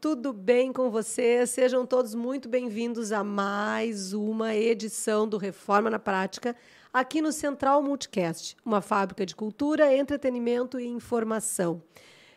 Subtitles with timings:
[0.00, 1.50] tudo bem com vocês?
[1.50, 6.56] Sejam todos muito bem-vindos a mais uma edição do Reforma na Prática,
[6.90, 11.82] aqui no Central Multicast, uma fábrica de cultura, entretenimento e informação.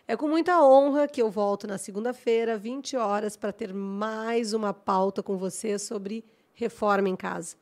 [0.05, 4.73] É com muita honra que eu volto na segunda-feira, 20 horas, para ter mais uma
[4.73, 7.55] pauta com vocês sobre reforma em casa.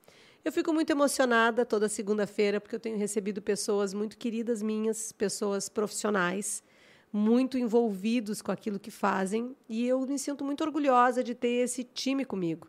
[0.43, 5.69] Eu fico muito emocionada toda segunda-feira porque eu tenho recebido pessoas muito queridas minhas, pessoas
[5.69, 6.63] profissionais
[7.11, 11.83] muito envolvidos com aquilo que fazem e eu me sinto muito orgulhosa de ter esse
[11.83, 12.67] time comigo.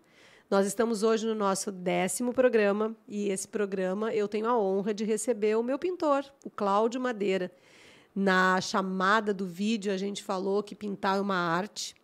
[0.51, 5.05] Nós estamos hoje no nosso décimo programa e esse programa eu tenho a honra de
[5.05, 7.51] receber o meu pintor, o Cláudio Madeira.
[8.15, 11.95] Na chamada do vídeo, a gente falou que pintar é uma arte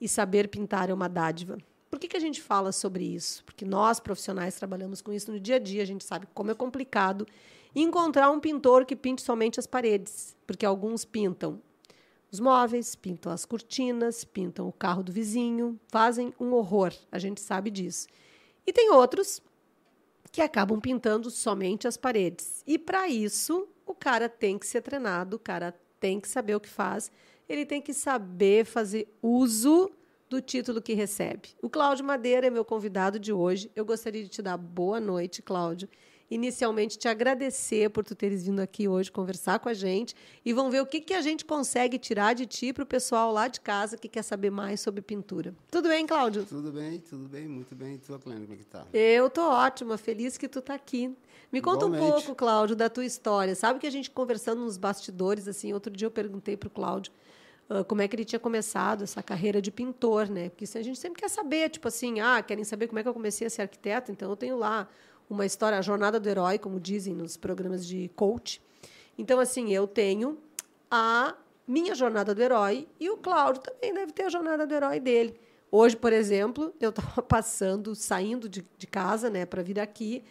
[0.00, 1.56] e saber pintar é uma dádiva.
[1.88, 3.44] Por que, que a gente fala sobre isso?
[3.44, 6.54] Porque nós, profissionais, trabalhamos com isso no dia a dia, a gente sabe como é
[6.54, 7.24] complicado
[7.72, 11.60] encontrar um pintor que pinte somente as paredes, porque alguns pintam
[12.34, 17.40] os móveis, pintam as cortinas, pintam o carro do vizinho, fazem um horror, a gente
[17.40, 18.08] sabe disso.
[18.66, 19.40] E tem outros
[20.32, 22.64] que acabam pintando somente as paredes.
[22.66, 26.60] E para isso, o cara tem que ser treinado, o cara tem que saber o
[26.60, 27.08] que faz,
[27.48, 29.88] ele tem que saber fazer uso
[30.28, 31.50] do título que recebe.
[31.62, 33.70] O Cláudio Madeira é meu convidado de hoje.
[33.76, 35.88] Eu gostaria de te dar boa noite, Cláudio
[36.30, 40.70] inicialmente te agradecer por tu teres vindo aqui hoje conversar com a gente e vão
[40.70, 43.60] ver o que, que a gente consegue tirar de ti para o pessoal lá de
[43.60, 45.54] casa que quer saber mais sobre pintura.
[45.70, 46.44] Tudo bem, Cláudio?
[46.44, 47.94] Tudo bem, tudo bem, muito bem.
[47.94, 48.86] E tu, Clênia, como é que tá?
[48.92, 51.14] Eu tô ótima, feliz que tu tá aqui.
[51.52, 52.04] Me conta Igualmente.
[52.04, 53.54] um pouco, Cláudio, da tua história.
[53.54, 57.12] Sabe que a gente conversando nos bastidores, assim, outro dia eu perguntei para o Cláudio
[57.68, 60.50] Uh, como é que ele tinha começado essa carreira de pintor, né?
[60.50, 63.14] Porque a gente sempre quer saber, tipo assim, ah, querem saber como é que eu
[63.14, 64.86] comecei a ser arquiteto, então eu tenho lá
[65.28, 68.60] uma história, a jornada do herói, como dizem nos programas de coach.
[69.18, 70.38] Então, assim, eu tenho
[70.90, 71.34] a
[71.66, 75.38] minha jornada do herói e o Cláudio também deve ter a jornada do herói dele.
[75.70, 80.22] Hoje, por exemplo, eu estava passando, saindo de, de casa, né, para vir aqui,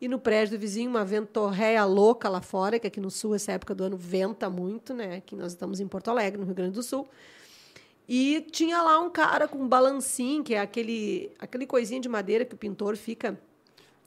[0.00, 3.52] e no prédio do vizinho, uma ventorréia louca lá fora, que aqui no sul, essa
[3.52, 5.16] época do ano, venta muito, né?
[5.16, 7.08] Aqui nós estamos em Porto Alegre, no Rio Grande do Sul.
[8.08, 12.44] E tinha lá um cara com um balancinho, que é aquele, aquele coisinha de madeira
[12.44, 13.38] que o pintor fica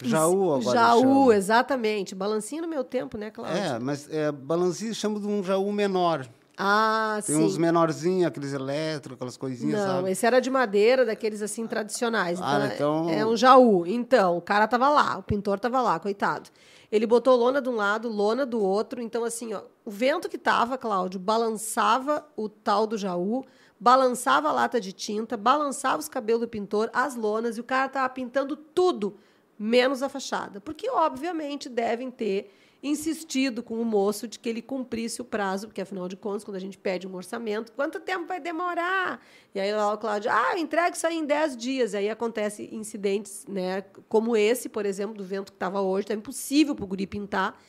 [0.09, 1.35] Jaú agora Jaú, chama.
[1.35, 2.15] exatamente.
[2.15, 3.57] Balancinho no meu tempo, né, Cláudio?
[3.57, 6.27] É, mas é, balancinho chama de um Jaú menor.
[6.63, 7.43] Ah, Tem sim.
[7.43, 10.11] uns menorzinhos, aqueles elétricos, aquelas coisinhas, Não, sabe?
[10.11, 12.39] esse era de madeira, daqueles assim tradicionais.
[12.39, 13.09] Ah, então, então...
[13.09, 13.85] É um Jaú.
[13.87, 16.49] Então, o cara tava lá, o pintor tava lá, coitado.
[16.91, 19.01] Ele botou lona de um lado, lona do outro.
[19.01, 23.43] Então, assim, ó, o vento que tava, Cláudio, balançava o tal do Jaú,
[23.79, 27.89] balançava a lata de tinta, balançava os cabelos do pintor, as lonas, e o cara
[27.89, 29.15] tava pintando tudo
[29.61, 30.59] menos a fachada.
[30.59, 32.51] Porque, obviamente, devem ter
[32.83, 36.57] insistido com o moço de que ele cumprisse o prazo, porque, afinal de contas, quando
[36.57, 39.23] a gente pede um orçamento, quanto tempo vai demorar?
[39.53, 41.93] E aí lá o Cláudio, ah, eu entrego isso aí em 10 dias.
[41.93, 46.15] E aí acontece incidentes né, como esse, por exemplo, do vento que estava hoje, está
[46.15, 47.61] impossível para o guri pintar.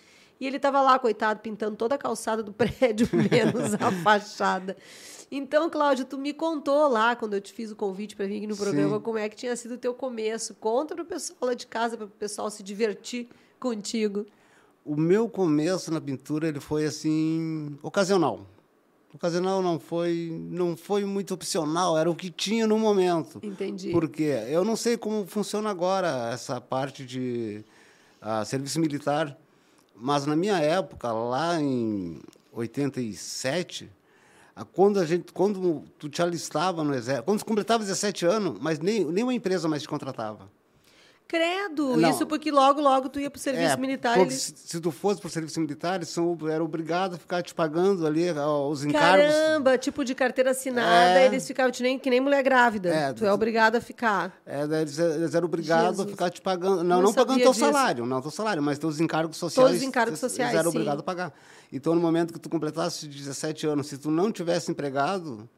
[0.42, 4.76] E ele estava lá, coitado, pintando toda a calçada do prédio, menos a fachada.
[5.30, 8.48] Então, Cláudio, tu me contou lá, quando eu te fiz o convite para vir aqui
[8.48, 9.03] no programa, Sim.
[9.03, 10.53] como é que tinha sido o teu começo.
[10.56, 13.28] Conta para o pessoal lá de casa, para o pessoal se divertir
[13.60, 14.26] contigo.
[14.84, 18.44] O meu começo na pintura ele foi assim ocasional.
[19.14, 23.38] Ocasional não foi, não foi muito opcional, era o que tinha no momento.
[23.44, 23.92] Entendi.
[23.92, 27.64] Porque eu não sei como funciona agora essa parte de
[28.20, 29.38] uh, serviço militar,
[30.05, 32.21] mas na minha época, lá em
[32.53, 33.89] 87,
[34.73, 38.81] quando a gente, quando tu te alistava no exército, quando tu completava 17 anos, mas
[38.81, 40.51] nem nenhuma empresa mais te contratava.
[41.32, 41.97] Credo!
[41.97, 42.10] Não.
[42.10, 44.19] Isso porque logo, logo tu ia para o serviço é, militar.
[44.19, 44.53] Eles...
[44.54, 48.06] Se, tu fosse para o serviço militar, eles são, era obrigado a ficar te pagando
[48.06, 48.26] ali
[48.69, 49.32] os encargos.
[49.32, 49.78] Caramba!
[49.78, 51.25] Tipo de carteira assinada, é...
[51.25, 52.91] eles ficavam que nem, que nem mulher grávida.
[52.91, 54.38] É, tu é obrigado a ficar.
[54.44, 56.06] É, eles, eles eram obrigados Jesus.
[56.06, 56.84] a ficar te pagando.
[56.84, 57.65] Não, não, não pagando teu disso.
[57.65, 59.69] salário, não teu salário, mas teus encargos sociais.
[59.69, 60.50] Todos os encargos sociais.
[60.50, 60.76] Eles eram sim.
[60.76, 61.32] obrigados a pagar.
[61.72, 65.48] Então, no momento que tu completasse 17 anos, se tu não tivesse empregado,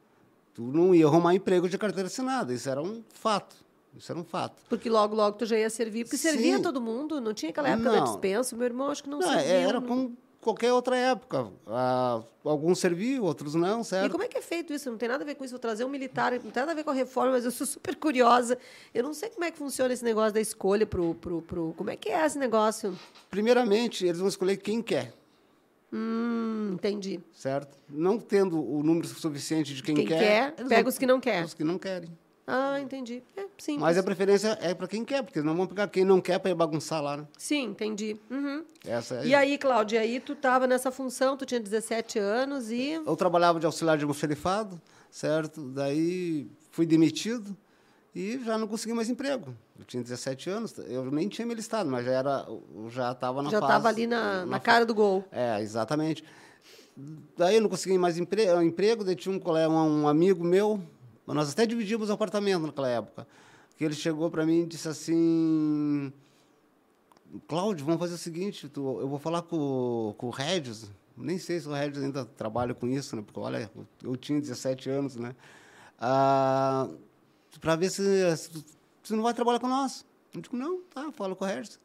[0.55, 2.55] tu não ia arrumar emprego de carteira assinada.
[2.55, 3.64] Isso era um fato.
[3.97, 4.63] Isso era um fato.
[4.69, 6.05] Porque logo, logo tu já ia servir.
[6.05, 6.31] Porque Sim.
[6.31, 7.99] servia todo mundo, não tinha aquela época não.
[7.99, 8.57] da dispensa.
[8.57, 9.53] Meu irmão acho que não, não servia.
[9.53, 9.87] Era não...
[9.87, 11.51] como qualquer outra época.
[11.67, 14.07] Ah, alguns serviam, outros não, certo?
[14.07, 14.91] E como é que é feito isso?
[14.91, 15.53] Não tem nada a ver com isso.
[15.53, 17.67] Vou trazer um militar, não tem nada a ver com a reforma, mas eu sou
[17.67, 18.59] super curiosa.
[18.93, 21.75] Eu não sei como é que funciona esse negócio da escolha pro, pro, pro...
[21.77, 22.97] Como é que é esse negócio?
[23.31, 25.15] Primeiramente, eles vão escolher quem quer.
[25.93, 27.21] Hum, entendi.
[27.33, 27.79] Certo?
[27.89, 30.53] Não tendo o número suficiente de quem, quem quer.
[30.53, 31.45] quer pega os que não quer.
[31.45, 32.11] Os que não querem.
[32.47, 33.23] Ah, entendi.
[33.37, 33.79] É, sim.
[33.79, 36.51] Mas a preferência é para quem quer, porque não vão pegar quem não quer para
[36.51, 37.27] ir bagunçar lá, né?
[37.39, 38.17] Sim, entendi.
[38.31, 38.65] Uhum.
[38.87, 43.01] Essa é e aí, Cláudia, aí tu estava nessa função, tu tinha 17 anos e...
[43.07, 44.81] Eu trabalhava de auxiliar de almoxerifado,
[45.11, 45.63] certo?
[45.71, 47.57] Daí fui demitido
[48.15, 49.55] e já não consegui mais emprego.
[49.79, 52.47] Eu tinha 17 anos, eu nem tinha me listado, mas já era,
[52.91, 55.25] já estava na Já estava ali na, na, na cara do gol.
[55.33, 56.23] É, exatamente.
[57.37, 60.81] Daí eu não consegui mais empre emprego, daí tinha um, colega, um amigo meu,
[61.33, 63.27] nós até dividimos o apartamento naquela época,
[63.77, 66.13] que ele chegou para mim e disse assim,
[67.49, 71.61] Cláudio, vamos fazer o seguinte, tu, eu vou falar com, com o Regis, nem sei
[71.61, 73.23] se o Regis ainda trabalha com isso, né?
[73.23, 73.71] Porque, olha,
[74.03, 75.35] eu tinha 17 anos, né?
[75.99, 76.89] Ah,
[77.61, 78.51] para ver se, se,
[79.03, 80.05] tu não vai trabalhar com nós.
[80.35, 81.79] Eu digo, não, tá, fala com o Regis.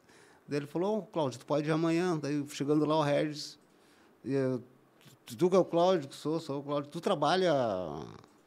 [0.48, 2.18] Daí ele falou, Cláudio, tu pode ir amanhã.
[2.18, 3.60] Daí, chegando lá, o Regis,
[4.26, 4.64] eu,
[5.26, 7.54] tu que é o Cláudio, que sou, sou o Cláudio, tu trabalha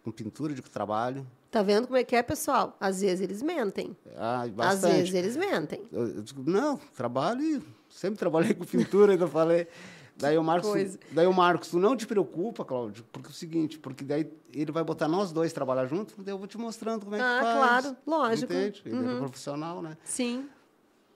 [0.02, 1.26] com pintura, de que trabalho.
[1.50, 2.76] Tá vendo como é que é, pessoal?
[2.80, 3.96] Às vezes eles mentem.
[4.16, 4.94] Ah, bastante.
[5.02, 5.82] Às vezes eles mentem.
[5.92, 9.66] Eu, eu digo, não, trabalho, sempre trabalhei com pintura, ainda falei.
[10.14, 10.98] Daí o Marcos, Coisa.
[11.10, 14.70] daí o Marcos, tu não te preocupa, Cláudio, porque é o seguinte, porque daí ele
[14.70, 17.40] vai botar nós dois trabalhar juntos, daí eu vou te mostrando como é que Ah,
[17.40, 17.56] faz.
[17.56, 18.52] claro, lógico.
[18.52, 18.82] Entende?
[18.84, 19.16] Ele Uhum.
[19.16, 19.96] é profissional, né?
[20.04, 20.46] Sim.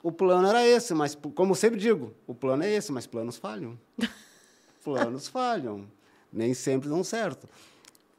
[0.01, 3.37] O plano era esse, mas como eu sempre digo, o plano é esse, mas planos
[3.37, 3.77] falham.
[4.83, 5.87] planos falham.
[6.33, 7.47] Nem sempre dão certo.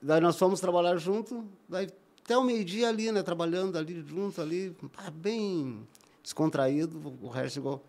[0.01, 1.89] Daí nós fomos trabalhar junto, daí
[2.23, 4.77] até o meio-dia ali, né, trabalhando ali junto ali,
[5.15, 5.87] bem
[6.23, 7.83] descontraído, o resto chegou,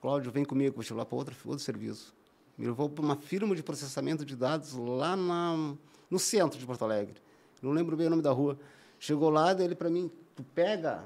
[0.00, 2.12] Cláudio, vem comigo, vou levar para outro, outro serviço.
[2.58, 5.74] Me levou para uma firma de processamento de dados lá na,
[6.10, 7.14] no centro de Porto Alegre.
[7.62, 8.58] Não lembro bem o nome da rua.
[8.98, 11.04] Chegou lá, daí ele para mim, tu pega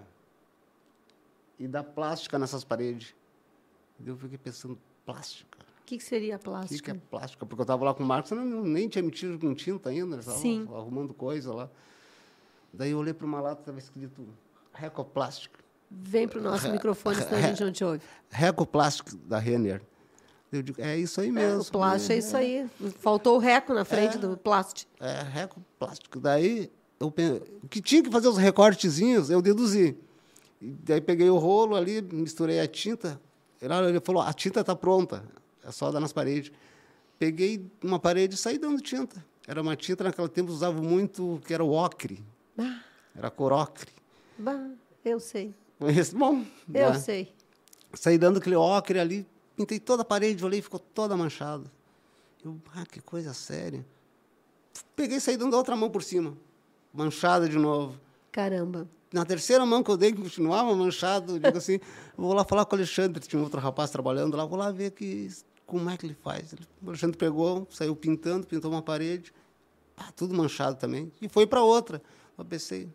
[1.58, 3.14] e dá plástica nessas paredes.
[4.04, 5.57] Eu fiquei pensando, plástica?
[5.88, 6.84] O que, que seria O que, plástico?
[6.84, 7.46] que é plástica?
[7.46, 10.38] Porque eu estava lá com o Marcos, não, nem tinha metido com tinta ainda, estavam
[10.38, 10.68] Sim.
[10.70, 11.70] arrumando coisa lá.
[12.70, 14.28] Daí eu olhei para uma lata, estava escrito
[14.74, 15.58] Recoplástica.
[15.90, 18.02] Vem para o nosso microfone, senão a gente não te ouve.
[18.28, 19.80] Recoplástico da Renner.
[20.52, 21.62] Eu digo, é isso aí É, mesmo.
[21.62, 22.68] o plástico é isso aí.
[22.98, 24.90] Faltou o reco na frente do plástico.
[25.00, 26.20] É, recoplástico.
[26.20, 26.70] Daí,
[27.00, 27.08] eu,
[27.62, 29.96] o que tinha que fazer os recortezinhos, eu deduzi.
[30.60, 33.18] E daí peguei o rolo ali, misturei a tinta.
[33.60, 35.24] Ele, ele falou, a tinta está pronta,
[35.68, 36.50] é só dar nas paredes.
[37.18, 39.24] Peguei uma parede e saí dando tinta.
[39.46, 42.24] Era uma tinta, naquele tempo usava muito, que era o ocre.
[42.58, 42.80] Ah,
[43.14, 43.90] Era a cor ocre.
[44.38, 44.70] bah,
[45.04, 45.54] eu sei.
[45.78, 46.44] Conheço, bom.
[46.72, 46.98] Eu né?
[46.98, 47.32] sei.
[47.94, 49.26] Saí dando aquele ocre ali,
[49.56, 51.70] pintei toda a parede, olhei, ficou toda manchada.
[52.44, 53.84] Eu, ah, que coisa séria.
[54.94, 56.36] Peguei e saí dando a outra mão por cima,
[56.92, 57.98] manchada de novo.
[58.30, 58.86] Caramba.
[59.12, 61.80] Na terceira mão que eu dei, que continuava manchado, digo assim,
[62.16, 65.30] vou lá falar com o Alexandre, tinha outro rapaz trabalhando lá, vou lá ver que,
[65.68, 66.52] como é que ele faz.
[66.54, 69.32] Ele- O Alexandre pegou, saiu pintando, pintou uma parede,
[69.96, 72.00] ah, tudo manchado também, e foi para outra.
[72.38, 72.88] Eu pensei,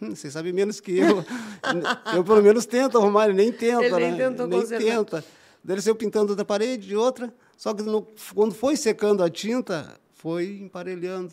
[0.00, 1.24] hum, vocês sabem menos que eu.
[2.16, 4.16] eu pelo menos tento arrumar, ele nem tenta, Ele nem né?
[4.28, 4.86] tentou nem consertar.
[4.86, 5.24] tenta.
[5.64, 9.28] Daí ele saiu pintando outra parede, de outra, só que no- quando foi secando a
[9.28, 11.32] tinta, foi emparelhando.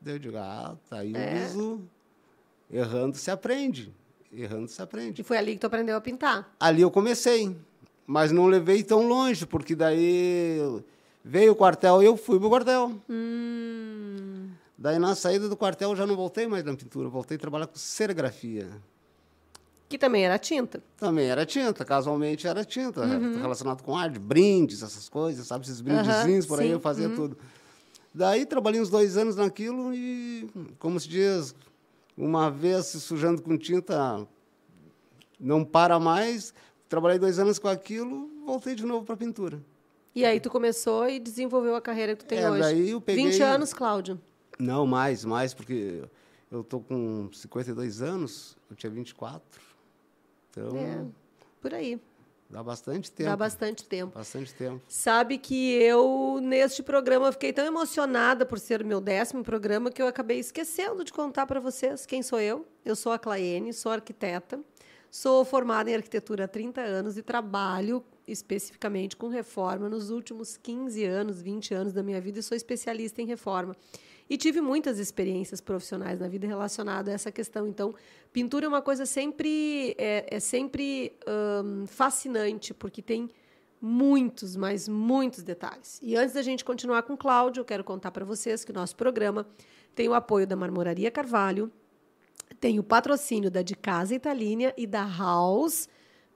[0.00, 1.18] Daí eu digo, ah, tá aí É.
[1.18, 1.82] o bizu.
[2.72, 3.94] Errando se aprende.
[4.32, 5.20] Errando se aprende.
[5.20, 6.54] E foi ali que tu aprendeu a pintar.
[6.58, 7.54] Ali eu comecei,
[8.10, 10.58] mas não levei tão longe, porque daí
[11.24, 12.90] veio o quartel e eu fui pro quartel.
[13.08, 17.40] Hum, Daí na saída do quartel eu já não voltei mais na pintura, voltei a
[17.40, 18.66] trabalhar com serigrafia.
[19.88, 20.82] que também era tinta.
[20.96, 25.64] Também era tinta, casualmente era tinta, relacionado com arte, brindes, essas coisas, sabe?
[25.66, 27.38] Esses brindezinhos por aí sim, eu fazia tudo.
[28.12, 31.54] Daí trabalhei uns dois anos naquilo e, como se diz,
[32.18, 34.26] uma vez se sujando com tinta,
[35.38, 36.52] não para mais.
[36.90, 39.62] Trabalhei dois anos com aquilo, voltei de novo para pintura.
[40.12, 42.60] E aí tu começou e desenvolveu a carreira que tu tem É, hoje.
[42.62, 44.20] daí eu peguei- 20 anos, Cláudio.
[44.58, 46.02] Não, mais, mais, porque
[46.50, 49.40] eu tô com 52 anos, eu tinha 24.
[50.50, 51.04] Então, É,
[51.62, 51.96] por aí.
[52.50, 53.30] dá bastante tempo.
[53.30, 54.18] Dá bastante tempo.
[54.18, 54.82] Bastante tempo.
[54.88, 60.02] Sabe que eu, neste programa, fiquei tão emocionada por ser o meu décimo programa que
[60.02, 62.66] eu acabei esquecendo de contar para vocês quem sou eu.
[62.84, 64.58] Eu sou a Claene, sou arquiteta,
[65.10, 71.04] sou formada em arquitetura há 30 anos e trabalho especificamente com reforma nos últimos 15
[71.04, 73.76] anos, 20 anos da minha vida e sou especialista em reforma.
[74.28, 77.66] E tive muitas experiências profissionais na vida relacionadas a essa questão.
[77.66, 77.92] Então,
[78.32, 81.12] pintura é uma coisa sempre é, é sempre
[81.64, 83.28] hum, fascinante porque tem
[83.80, 85.98] muitos, mas muitos detalhes.
[86.00, 88.74] E antes da gente continuar com o Cláudio, eu quero contar para vocês que o
[88.74, 89.44] nosso programa
[89.94, 91.72] tem o apoio da Marmoraria Carvalho,
[92.60, 95.88] tem o patrocínio da De Casa Italínia e da House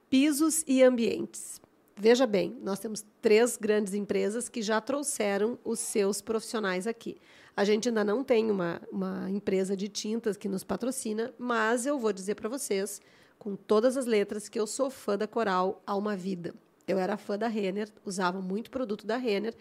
[0.09, 1.61] Pisos e Ambientes.
[1.95, 7.15] Veja bem, nós temos três grandes empresas que já trouxeram os seus profissionais aqui.
[7.55, 11.97] A gente ainda não tem uma, uma empresa de tintas que nos patrocina, mas eu
[11.97, 12.99] vou dizer para vocês,
[13.39, 16.53] com todas as letras, que eu sou fã da Coral uma vida.
[16.87, 19.55] Eu era fã da Renner, usava muito produto da Renner.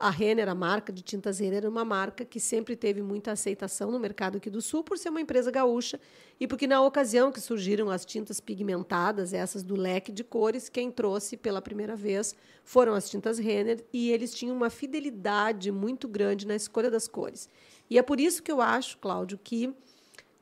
[0.00, 3.90] A Renner, a marca de tintas Renner, é uma marca que sempre teve muita aceitação
[3.90, 6.00] no mercado aqui do Sul por ser uma empresa gaúcha
[6.40, 10.90] e porque na ocasião que surgiram as tintas pigmentadas, essas do leque de cores, quem
[10.90, 16.46] trouxe pela primeira vez foram as tintas Renner e eles tinham uma fidelidade muito grande
[16.46, 17.46] na escolha das cores.
[17.90, 19.70] E é por isso que eu acho, Cláudio, que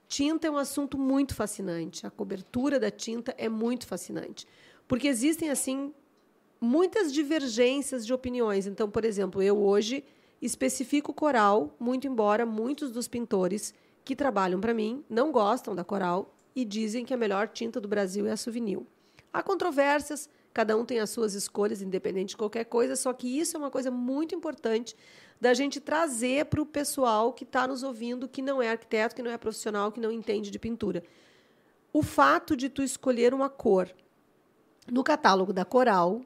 [0.07, 2.07] tinta é um assunto muito fascinante.
[2.07, 4.47] A cobertura da tinta é muito fascinante.
[4.87, 5.93] Porque existem, assim,
[6.61, 8.67] muitas divergências de opiniões.
[8.67, 10.05] Então, por exemplo, eu hoje
[10.41, 13.75] especifico coral, muito embora muitos dos pintores
[14.05, 17.89] que trabalham para mim não gostam da coral e dizem que a melhor tinta do
[17.89, 18.81] Brasil é a Souvenir.
[19.33, 23.57] Há controvérsias, cada um tem as suas escolhas, independente de qualquer coisa, só que isso
[23.57, 24.97] é uma coisa muito importante
[25.41, 29.23] da gente trazer para o pessoal que está nos ouvindo, que não é arquiteto, que
[29.23, 31.05] não é profissional, que não entende de pintura.
[31.93, 33.89] O fato de tu escolher uma cor
[34.91, 36.23] no catálogo da Coral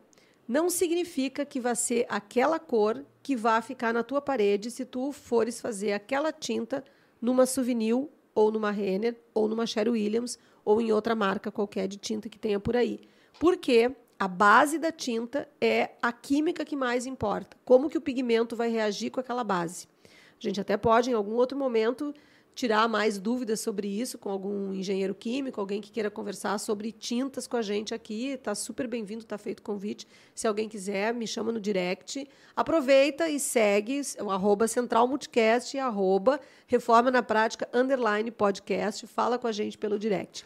[0.53, 5.11] não significa que vai ser aquela cor que vai ficar na tua parede se tu
[5.11, 6.85] fores fazer aquela tinta
[7.23, 11.97] numa Souvenir ou numa Renner ou numa Sherwin Williams ou em outra marca qualquer de
[11.97, 13.01] tinta que tenha por aí.
[13.41, 17.57] Porque a base da tinta é a química que mais importa.
[17.65, 19.89] Como que o pigmento vai reagir com aquela base.
[20.05, 22.13] A gente até pode, em algum outro momento,
[22.55, 27.47] tirar mais dúvidas sobre isso com algum engenheiro químico, alguém que queira conversar sobre tintas
[27.47, 28.29] com a gente aqui.
[28.29, 30.07] Está super bem-vindo, está feito o convite.
[30.35, 32.29] Se alguém quiser, me chama no direct.
[32.55, 39.07] Aproveita e segue o arroba Central Multicast e arroba Reforma na Prática underline podcast.
[39.07, 40.45] Fala com a gente pelo direct.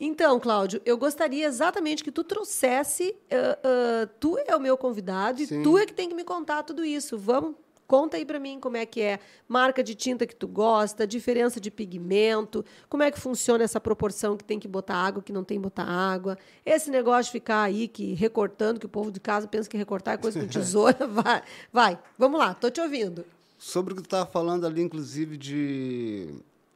[0.00, 3.16] Então, Cláudio, eu gostaria exatamente que tu trouxesse.
[3.24, 5.60] Uh, uh, tu é o meu convidado Sim.
[5.60, 7.18] e tu é que tem que me contar tudo isso.
[7.18, 7.56] Vamos
[7.88, 9.18] Conta aí para mim como é que é
[9.48, 14.36] marca de tinta que tu gosta, diferença de pigmento, como é que funciona essa proporção
[14.36, 16.36] que tem que botar água, que não tem que botar água.
[16.66, 20.14] Esse negócio de ficar aí que recortando, que o povo de casa pensa que recortar
[20.14, 20.98] é coisa com tesoura.
[21.08, 21.42] vai,
[21.72, 21.98] vai.
[22.18, 23.24] Vamos lá, tô te ouvindo.
[23.56, 26.28] Sobre o que tu estava falando ali, inclusive, de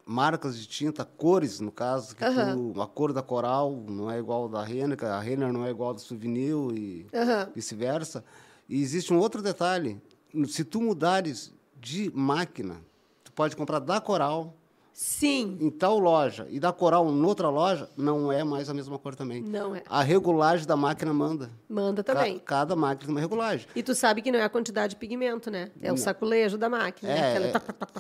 [0.07, 2.73] marcas de tinta, cores, no caso, que uhum.
[2.73, 5.92] tu, a cor da coral não é igual da Renner, a Renner não é igual
[5.92, 7.52] da Souvenir e uhum.
[7.54, 8.25] vice-versa.
[8.66, 10.00] E existe um outro detalhe
[10.47, 12.81] se tu mudares de máquina,
[13.25, 14.57] tu pode comprar da Coral.
[14.95, 15.57] Sim.
[15.59, 19.15] Em tal loja e da Coral em outra loja, não é mais a mesma cor
[19.15, 19.41] também.
[19.41, 19.83] Não é.
[19.89, 21.51] A regulagem da máquina manda.
[21.67, 22.39] Manda também.
[22.39, 23.67] Ca cada máquina tem uma regulagem.
[23.75, 25.71] E tu sabe que não é a quantidade de pigmento, né?
[25.81, 25.95] É não.
[25.95, 27.11] o saculejo da máquina.
[27.11, 27.53] É, né?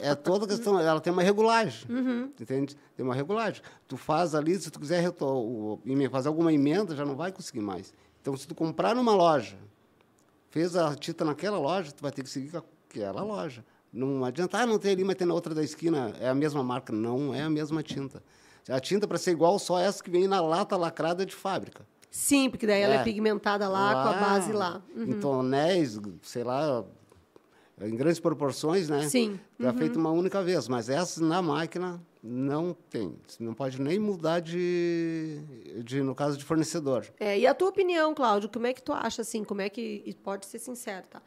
[0.02, 0.78] é, é, toda questão.
[0.78, 1.90] Ela tem uma regulagem.
[1.90, 2.30] Uhum.
[2.38, 2.76] Entende?
[2.94, 3.62] Tem uma regulagem.
[3.88, 5.02] Tu faz ali, se tu quiser
[6.10, 7.94] fazer alguma emenda, já não vai conseguir mais.
[8.20, 9.56] Então, se tu comprar numa loja
[10.52, 13.64] Fez a tinta naquela loja, tu vai ter que seguir com aquela loja.
[13.90, 16.62] Não adianta, ah, não tem ali, mas tem na outra da esquina, é a mesma
[16.62, 16.92] marca.
[16.92, 18.22] Não é a mesma tinta.
[18.68, 21.86] A tinta, para ser igual, só essa que vem na lata lacrada de fábrica.
[22.10, 22.84] Sim, porque daí é.
[22.84, 24.82] ela é pigmentada lá, lá, com a base lá.
[24.94, 25.04] Uhum.
[25.04, 26.84] Em tonéis, sei lá,
[27.80, 29.08] em grandes proporções, né?
[29.08, 29.40] Sim.
[29.58, 29.78] É uhum.
[29.78, 33.18] feito uma única vez, mas essa na máquina não tem.
[33.26, 35.40] Você não pode nem mudar de,
[35.82, 37.06] de, no caso de fornecedor.
[37.18, 39.42] É, e a tua opinião, Cláudio, como é que tu acha assim?
[39.42, 41.20] Como é que e pode ser sincero, tá?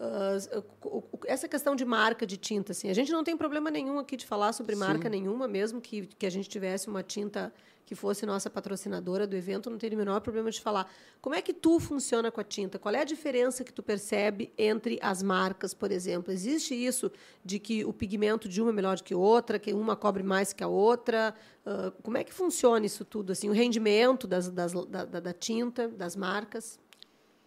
[0.00, 4.16] Uh, essa questão de marca de tinta, assim, a gente não tem problema nenhum aqui
[4.16, 4.80] de falar sobre Sim.
[4.80, 7.52] marca nenhuma, mesmo que, que a gente tivesse uma tinta
[7.90, 10.88] que fosse nossa patrocinadora do evento, não teria o menor problema de falar.
[11.20, 12.78] Como é que tu funciona com a tinta?
[12.78, 16.32] Qual é a diferença que tu percebe entre as marcas, por exemplo?
[16.32, 17.10] Existe isso
[17.44, 20.52] de que o pigmento de uma é melhor do que outra, que uma cobre mais
[20.52, 21.34] que a outra?
[21.66, 23.32] Uh, como é que funciona isso tudo?
[23.32, 26.78] Assim, o rendimento das, das, da, da tinta, das marcas?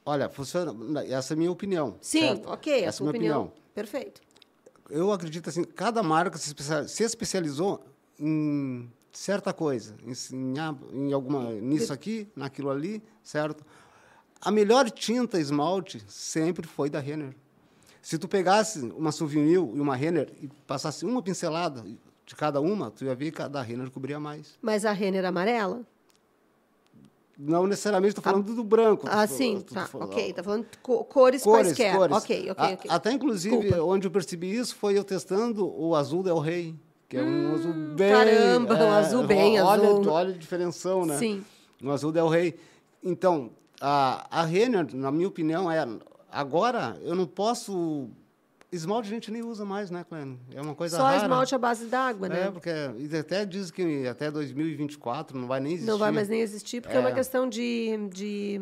[0.05, 0.73] Olha, funciona.
[1.05, 1.95] Essa é a minha opinião.
[2.01, 2.50] Sim, certo?
[2.50, 3.43] ok, essa, é a sua opinião.
[3.43, 3.63] opinião.
[3.73, 4.19] Perfeito.
[4.89, 6.53] Eu acredito assim, cada marca se
[7.01, 7.81] especializou
[8.19, 13.63] em certa coisa, em, em alguma nisso aqui, naquilo ali, certo?
[14.41, 17.36] A melhor tinta esmalte sempre foi da Renner.
[18.01, 21.86] Se tu pegasse uma Souvenir e uma Renner e passasse uma pincelada
[22.25, 24.58] de cada uma, tu ia ver que a da Renner cobria mais.
[24.62, 25.86] Mas a Renner amarela?
[27.38, 28.55] Não necessariamente estou falando a...
[28.55, 29.08] do branco.
[29.10, 30.29] Ah, sim, tá, ok.
[30.29, 31.96] Está falando de cores, cores quaisquer.
[31.96, 32.17] Cores.
[32.17, 32.91] Ok, ok, ok.
[32.91, 33.84] Até, inclusive, Desculpa.
[33.84, 36.75] onde eu percebi isso foi eu testando o azul Del Rey
[37.13, 38.12] que é um azul hum, bem...
[38.12, 40.10] Caramba, é, um azul bem olha, azul.
[40.10, 41.17] Olha a diferença, né?
[41.17, 41.46] Sim.
[41.82, 42.55] Um azul Del Rey.
[43.03, 45.88] Então, a, a Renner, na minha opinião, é...
[46.32, 48.10] Agora, eu não posso...
[48.72, 50.39] Esmalte a gente nem usa mais, né, Clênio?
[50.51, 51.20] É uma coisa Só rara.
[51.20, 52.48] Só esmalte à base d'água, né?
[52.48, 52.72] É, porque
[53.15, 55.91] até diz que até 2024 não vai nem existir.
[55.91, 58.60] Não vai mais nem existir, porque é, é uma questão de, de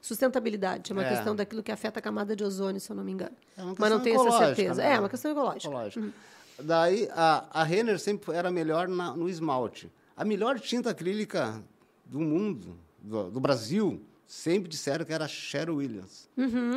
[0.00, 0.90] sustentabilidade.
[0.90, 1.08] É uma é.
[1.08, 3.36] questão daquilo que afeta a camada de ozônio, se eu não me engano.
[3.56, 4.82] É Mas não tenho essa certeza.
[4.82, 4.94] Né?
[4.94, 5.68] É, uma questão ecológica.
[5.68, 6.00] ecológica.
[6.00, 6.12] Uhum.
[6.58, 9.90] Daí a, a Renner sempre era melhor na, no esmalte.
[10.16, 11.62] A melhor tinta acrílica
[12.04, 16.28] do mundo, do, do, Brasil, sempre disseram que era Sherwin Williams.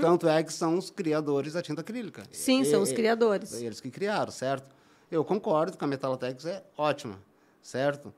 [0.01, 2.21] Tanto é que são os criadores da tinta acrílica.
[2.21, 2.27] Uhum.
[2.31, 3.53] Sim, são os criadores.
[3.53, 4.69] Eles que criaram, certo?
[5.11, 7.19] Eu concordo que a Metalotex é ótima,
[7.61, 8.13] certo?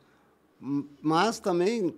[1.02, 1.94] Mas também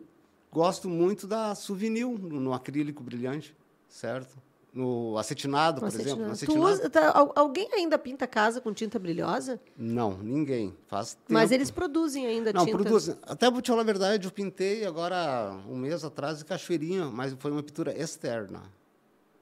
[0.51, 3.56] gosto muito da Souvenir no acrílico brilhante,
[3.88, 4.36] certo?
[4.73, 6.25] No acetinado, por exemplo.
[6.25, 6.61] no Acetinado.
[6.61, 9.59] Tu acetinado- usa- tá, al- alguém ainda pinta casa com tinta brilhosa?
[9.77, 10.73] Não, ninguém.
[10.87, 11.53] Faz Mas tempo.
[11.55, 12.77] eles produzem ainda Não, tinta.
[12.77, 13.09] produz.
[13.23, 17.35] Até vou te falar a verdade, eu pintei agora um mês atrás em Cachoeirinha, mas
[17.37, 18.61] foi uma pintura externa.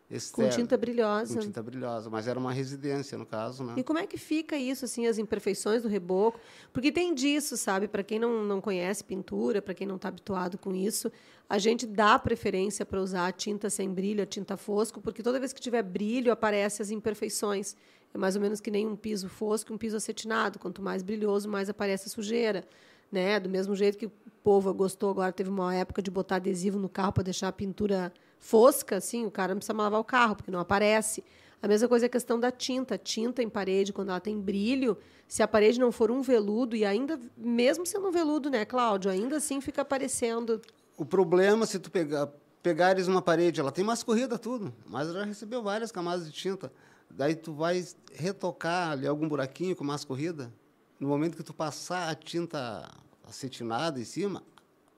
[0.10, 1.36] Com externa tinta brilhosa.
[1.36, 3.76] Com tinta brilhosa, mas era uma residência, no caso, né?
[3.78, 6.40] E como é que fica isso, assim, as imperfeições do reboco?
[6.74, 7.88] Porque tem disso, sabe?
[7.88, 11.12] Para quem não, não conhece pintura, para quem não está habituado com isso,
[11.48, 15.40] a gente dá preferência para usar a tinta sem brilho, a tinta fosco, porque toda
[15.40, 17.76] vez que tiver brilho, aparecem as imperfeições.
[18.12, 20.58] É mais ou menos que nem um piso fosco e um piso acetinado.
[20.58, 22.68] Quanto mais brilhoso, mais aparece a sujeira.
[23.12, 23.40] Né?
[23.40, 24.12] Do mesmo jeito que o
[24.44, 28.12] povo gostou, agora teve uma época de botar adesivo no carro para deixar a pintura
[28.40, 31.24] fosca, assim, o cara não precisa lavar o carro, porque não aparece.
[31.62, 32.98] A mesma coisa é a questão da tinta.
[32.98, 36.86] Tinta em parede, quando ela tem brilho, se a parede não for um veludo, e
[36.86, 39.12] ainda, mesmo sendo um veludo, né, Cláudio?
[39.12, 40.62] Ainda assim fica aparecendo.
[40.98, 42.30] O problema, se tu pegar,
[42.64, 46.72] pegares uma parede, ela tem mais corrida tudo, mas já recebeu várias camadas de tinta.
[47.10, 50.54] Daí tu vai retocar ali algum buraquinho com mais corrida.
[51.00, 52.90] No momento que tu passar a tinta
[53.24, 54.44] acetinada em cima,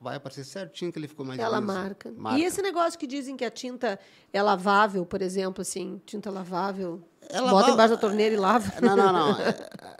[0.02, 1.66] vai aparecer certinho que ele ficou mais ela liso.
[1.72, 2.12] marca.
[2.36, 3.98] E esse negócio que dizem que a tinta
[4.32, 8.80] é lavável, por exemplo, assim, tinta lavável, É bota embaixo da torneira e lava.
[8.80, 9.40] Não, não, não.
[9.40, 9.48] É,
[9.80, 9.96] é,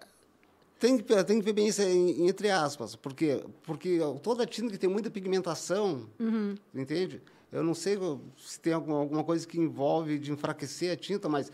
[0.81, 4.79] Tem que, tem que ver bem isso em entre aspas, porque, porque toda tinta que
[4.79, 6.57] tem muita pigmentação, Uhum.
[6.75, 7.23] entende?
[7.53, 7.99] Eu não sei
[8.39, 11.53] se tem alguma, alguma coisa que envolve de enfraquecer a tinta, mas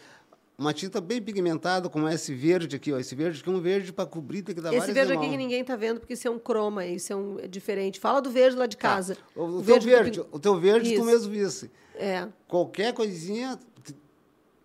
[0.59, 3.93] uma tinta bem pigmentada, como esse verde aqui, ó, esse verde aqui é um verde
[3.93, 5.31] para cobrir, tem que dar Esse verde aqui demãos.
[5.31, 8.01] que ninguém tá vendo, porque isso é um croma, isso é, um, é diferente.
[8.01, 8.89] Fala do verde lá de Tá.
[8.89, 9.17] casa.
[9.37, 11.01] O, o O teu verde, o teu verde Isso.
[11.01, 11.71] tu mesmo visse.
[11.95, 12.27] É.
[12.49, 13.57] Qualquer coisinha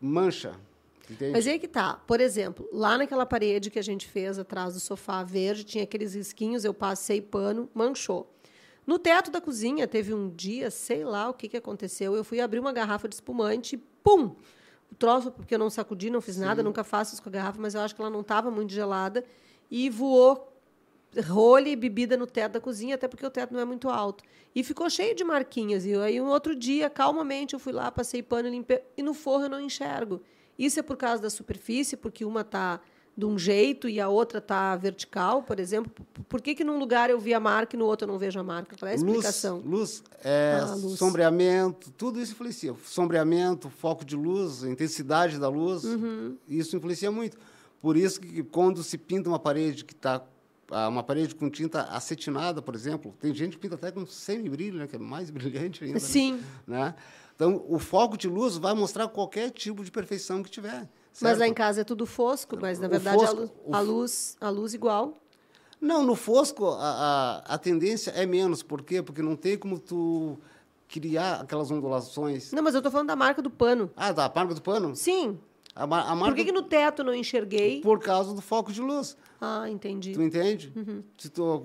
[0.02, 0.56] mancha,
[1.10, 1.32] entende?
[1.32, 1.94] Mas aí que tá.
[2.08, 6.15] Por exemplo, lá naquela parede que a gente fez atrás do sofá verde, tinha aqueles
[6.15, 8.30] risquinhos, eu passei pano, manchou.
[8.86, 12.41] No teto da cozinha, teve um dia, sei lá o que, que aconteceu, eu fui
[12.41, 14.36] abrir uma garrafa de espumante, pum!
[14.93, 17.60] O troço, porque eu não sacudi, não fiz nada, nunca faço isso com a garrafa,
[17.60, 19.25] mas eu acho que ela não estava muito gelada,
[19.71, 20.53] e voou
[21.27, 24.23] rolha e bebida no teto da cozinha, até porque o teto não é muito alto.
[24.56, 25.84] E ficou cheio de marquinhas.
[25.84, 28.84] E aí, um outro dia, calmamente, eu fui lá, passei pano e limpei.
[28.95, 30.21] E no forro eu não enxergo.
[30.58, 32.79] Isso é por causa da superfície, porque uma está
[33.15, 35.91] de um jeito e a outra está vertical, por exemplo.
[36.28, 38.39] Por- que, que num lugar eu vi a marca e no outro eu não vejo
[38.39, 38.76] a marca?
[38.76, 39.58] Qual é a explicação?
[39.58, 39.65] Luz,
[40.02, 40.97] luz, é, Ah, luz.
[40.97, 42.73] sombreamento, tudo isso influencia.
[42.84, 46.36] Sombreamento, foco de luz, intensidade da luz, Uhum.
[46.47, 47.38] isso influencia muito.
[47.82, 50.23] Por isso que quando se pinta uma parede que está
[50.89, 54.88] uma parede com tinta acetinada, por exemplo, tem gente que pinta até com semi-brilho, né,
[54.88, 55.95] que é mais brilhante ainda.
[55.95, 55.99] né?
[55.99, 56.39] Sim.
[56.65, 56.95] Né?
[57.36, 60.89] Então, o foco de luz vai mostrar qualquer tipo de perfeição que tiver.
[61.21, 64.49] Mas lá em casa é tudo fosco, mas na verdade a fosco- a luz, a
[64.49, 65.13] luz igual.
[65.80, 66.78] Não, no fosco a,
[67.47, 68.63] a, a tendência é menos.
[68.63, 69.02] Por quê?
[69.02, 70.38] Porque não tem como tu
[70.88, 72.52] criar aquelas ondulações.
[72.52, 73.91] Não, mas eu estou falando da marca do pano.
[73.95, 74.95] Ah, da marca do pano?
[74.95, 75.38] Sim.
[75.76, 77.82] A, a Por marca que, que no teto não enxerguei?
[77.82, 79.17] por causa do foco de luz.
[79.41, 80.13] Ah, entendi.
[80.13, 80.71] Tu entende?
[80.76, 81.04] Uhum.
[81.17, 81.62] Tu-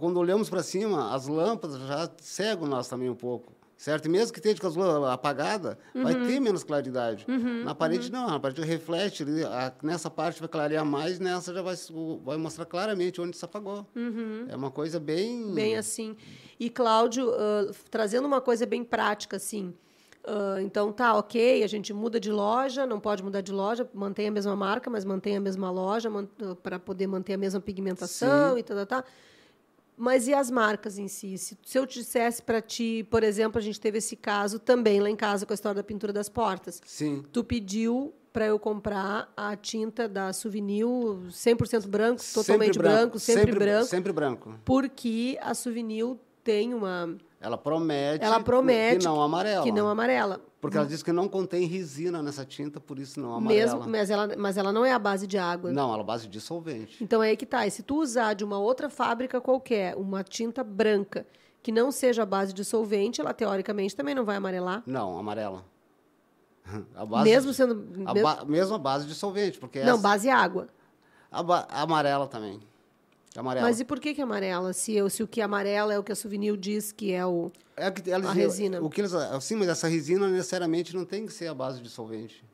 [0.00, 3.52] quando olhamos para cima, as lâmpadas já cegam nós também um pouco.
[3.84, 4.06] Certo?
[4.06, 6.26] E mesmo que esteja com as luzes apagadas, vai Uhum.
[6.26, 7.26] ter menos claridade.
[7.62, 8.28] Na parede, não.
[8.28, 9.26] Na parede reflete.
[9.82, 11.74] nessa parte vai clarear mais, nessa já vai,
[12.24, 13.86] vai mostrar claramente onde se apagou.
[14.48, 15.44] É uma coisa bem...
[15.44, 15.54] Uhum.
[15.54, 16.16] Bem assim.
[16.58, 19.74] E, Cláudio, ah, trazendo uma coisa bem prática, assim.
[20.26, 24.28] ah, então, tá, ok, a gente muda de loja, não pode mudar de loja, mantém
[24.28, 26.08] a mesma marca, mas mantém a mesma loja
[26.62, 28.60] para poder manter a mesma pigmentação Sim.
[28.60, 29.04] e tal, tal, tal.
[29.96, 31.38] Mas e as marcas em si?
[31.38, 35.08] Se, se eu dissesse para ti, por exemplo, a gente teve esse caso também lá
[35.08, 36.80] em casa com a história da pintura das portas.
[36.84, 37.24] Sim.
[37.32, 43.84] Tu pediu para eu comprar a tinta da Souvenir 100% branco, totalmente branco, sempre, branco,
[43.86, 44.54] Sempre branco.
[44.64, 49.62] porque a Souvenir tem uma Ela promete, ela promete que não amarela.
[49.62, 50.40] que não amarela.
[50.64, 53.74] Porque ela diz que não contém resina nessa tinta, por isso não amarela.
[53.76, 55.70] Mesmo, mas ela, mas ela não é a base de água.
[55.70, 57.02] Não, ela é base de solvente.
[57.02, 57.66] Então é aí que tá.
[57.66, 61.26] E se tu usar de uma outra fábrica qualquer, uma tinta branca
[61.62, 64.82] que não seja a base de solvente, ela teoricamente também não vai amarelar.
[64.86, 65.64] Não, amarela.
[66.94, 67.72] A base mesmo de- sendo
[68.06, 70.68] a mesmo- ba- mesmo a base de solvente, porque não essa, base água.
[71.30, 72.58] a, ba- a amarela também.
[73.40, 73.66] Amarela.
[73.66, 74.72] Mas e por que que é amarela?
[74.72, 77.26] Se, eu, se o que é amarela é o que a Souvenir diz que é
[77.26, 78.80] o é que elas, a resina.
[78.80, 81.90] O que eles, assim, mas essa resina necessariamente não tem que ser a base de
[81.90, 82.44] solvente.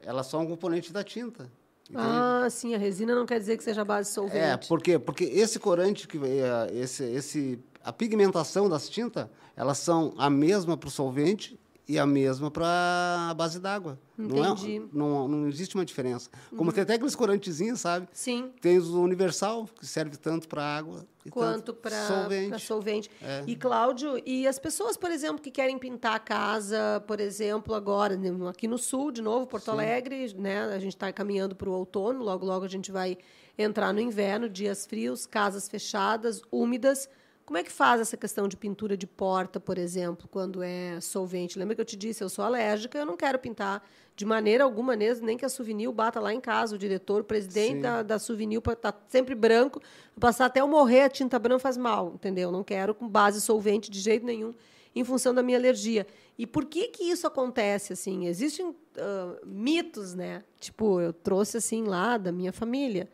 [0.00, 1.48] Ela é só um componente da tinta.
[1.88, 2.04] entende?
[2.04, 4.38] Ah, sim, a resina não quer dizer que seja a base de solvente.
[4.38, 4.98] É, por quê?
[4.98, 10.76] Porque esse corante que eh, esse esse a pigmentação das tintas, elas são a mesma
[10.76, 13.98] para o solvente e a mesma para a base d'água.
[14.16, 14.82] Não, é, Entendi.
[14.92, 16.30] não, não existe uma diferença.
[16.56, 18.08] Como tem até aqueles corantezinhos, sabe?
[18.12, 18.50] Sim.
[18.60, 22.60] Tem o universal, que serve tanto para água Quanto para solvente.
[22.60, 23.10] solvente.
[23.20, 23.44] É.
[23.46, 28.16] E, Cláudio, e as pessoas, por exemplo, que querem pintar a casa, por exemplo, agora,
[28.16, 30.64] né, aqui no sul, de novo, Porto Alegre, né?
[30.66, 33.16] A gente está caminhando para o outono, logo, logo a gente vai
[33.56, 37.08] entrar no inverno, dias frios, casas fechadas, úmidas.
[37.44, 41.58] Como é que faz essa questão de pintura de porta, por exemplo, quando é solvente?
[41.58, 44.96] Lembra que eu te disse, eu sou alérgica, eu não quero pintar de maneira alguma,
[44.96, 47.80] nem que a Souvenir bata lá em casa, o diretor, o presidente Sim.
[47.80, 49.82] da, da Souvenir, tá sempre branco,
[50.18, 52.50] passar até eu morrer, a tinta branca faz mal, entendeu?
[52.50, 54.54] Não quero com base solvente de jeito nenhum,
[54.94, 56.06] em função da minha alergia.
[56.38, 58.26] E por que que isso acontece, assim?
[58.26, 60.44] Existem ah, mitos, né?
[60.60, 63.08] Tipo, eu trouxe, assim, lá da minha família.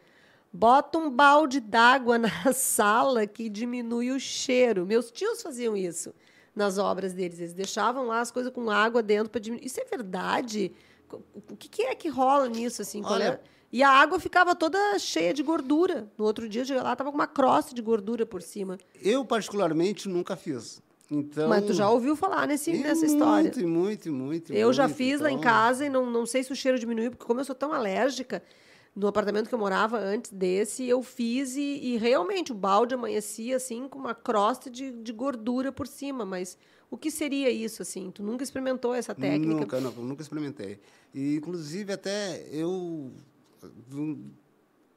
[0.52, 4.84] Bota um balde d'água na sala que diminui o cheiro.
[4.86, 6.12] Meus tios faziam isso
[6.54, 7.38] nas obras deles.
[7.38, 9.64] Eles deixavam lá as coisas com água dentro para diminuir.
[9.66, 10.72] Isso é verdade?
[11.48, 12.82] O que, é que rola nisso?
[12.82, 13.00] Assim?
[13.02, 13.60] Qual Olha- é?
[13.72, 16.08] E a água ficava toda cheia de gordura.
[16.18, 18.76] No outro dia, eu cheguei lá, tava com uma crosta de gordura por cima.
[19.00, 20.82] Eu, particularmente, nunca fiz.
[21.08, 23.44] Então, Mas tu já ouviu falar nesse, nessa história.
[23.44, 24.52] Muito, muito, muito.
[24.52, 24.96] Eu já muito.
[24.96, 27.38] fiz lá em Então, casa e não, não sei se o cheiro diminuiu, porque como
[27.38, 28.42] eu sou tão alérgica,
[29.00, 33.56] no apartamento que eu morava antes desse, eu fiz e, e realmente o balde amanhecia
[33.56, 36.26] assim com uma crosta de, de gordura por cima.
[36.26, 36.58] Mas
[36.90, 38.10] o que seria isso, assim?
[38.10, 39.60] Tu nunca experimentou essa técnica?
[39.60, 40.78] Nunca, não, nunca experimentei.
[41.14, 43.10] E, inclusive, até eu.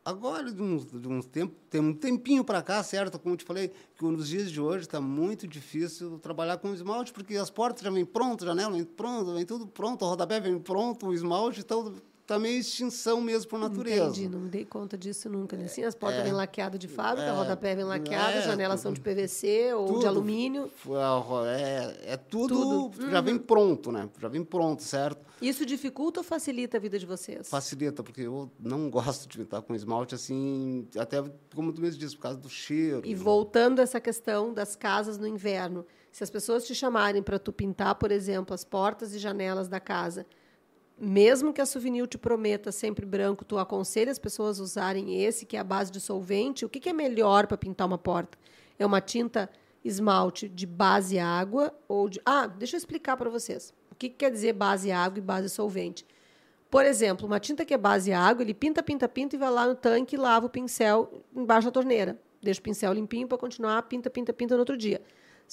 [0.03, 3.17] Agora, de uns, de uns tempo, tem um tempinho para cá, certo?
[3.17, 7.13] Como eu te falei, que nos dias de hoje está muito difícil trabalhar com esmalte,
[7.13, 10.41] porque as portas já vêm prontas, a janela vem pronta, vem tudo pronto, o rodapé
[10.41, 14.05] vem pronto, o esmalte, então está meio extinção mesmo por natureza.
[14.05, 15.55] Entendi, não me dei conta disso nunca.
[15.57, 15.65] né?
[15.65, 16.23] Assim, as portas É.
[16.23, 17.31] vêm laqueadas de fábrica, É.
[17.31, 20.07] rodapé vem laqueado, É, janelas são de PVC ou de Tudo.
[20.07, 20.71] alumínio.
[21.45, 22.55] É, é tudo,
[22.89, 23.03] Tudo.
[23.03, 23.11] Uhum.
[23.11, 24.09] já vem pronto, né?
[24.19, 25.21] Já vem pronto, certo?
[25.41, 27.49] Isso dificulta ou facilita a vida de vocês?
[27.49, 31.21] Facilita, porque eu não gosto de pintar com esmalte assim, até
[31.53, 33.01] como tu mesmo disse, por causa do cheiro.
[33.05, 37.37] E voltando a essa questão das casas no inverno, se as pessoas te chamarem para
[37.37, 40.25] tu pintar, por exemplo, as portas e janelas da casa,
[40.97, 45.45] mesmo que a Souvenir te prometa sempre branco, tu aconselha as pessoas a usarem esse,
[45.45, 46.65] que é a base de solvente?
[46.65, 48.37] O que, que é melhor para pintar uma porta?
[48.77, 49.49] É uma tinta
[49.83, 52.21] esmalte de base água ou de...
[52.25, 53.73] Ah, deixa eu explicar para vocês.
[53.91, 56.05] O que, que quer dizer base água e base solvente?
[56.69, 59.67] Por exemplo, uma tinta que é base água, ele pinta, pinta, pinta e vai lá
[59.67, 62.19] no tanque e lava o pincel embaixo da torneira.
[62.41, 65.01] Deixa o pincel limpinho para continuar, pinta, pinta, pinta no outro dia.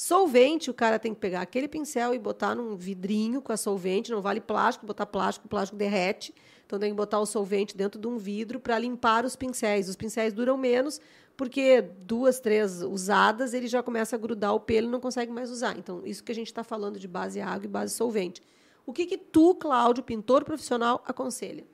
[0.03, 4.11] Solvente, o cara tem que pegar aquele pincel e botar num vidrinho com a solvente,
[4.11, 6.35] não vale plástico, botar plástico, plástico derrete.
[6.65, 9.91] Então tem que botar o solvente dentro de um vidro para limpar os pincéis.
[9.91, 11.03] Os pincéis duram menos
[11.37, 15.51] porque duas, três usadas ele já começa a grudar o pelo e não consegue mais
[15.51, 15.77] usar.
[15.77, 18.43] Então isso que a gente está falando de base água e base solvente.
[18.87, 21.67] O que que tu, Cláudio, pintor profissional, aconselha?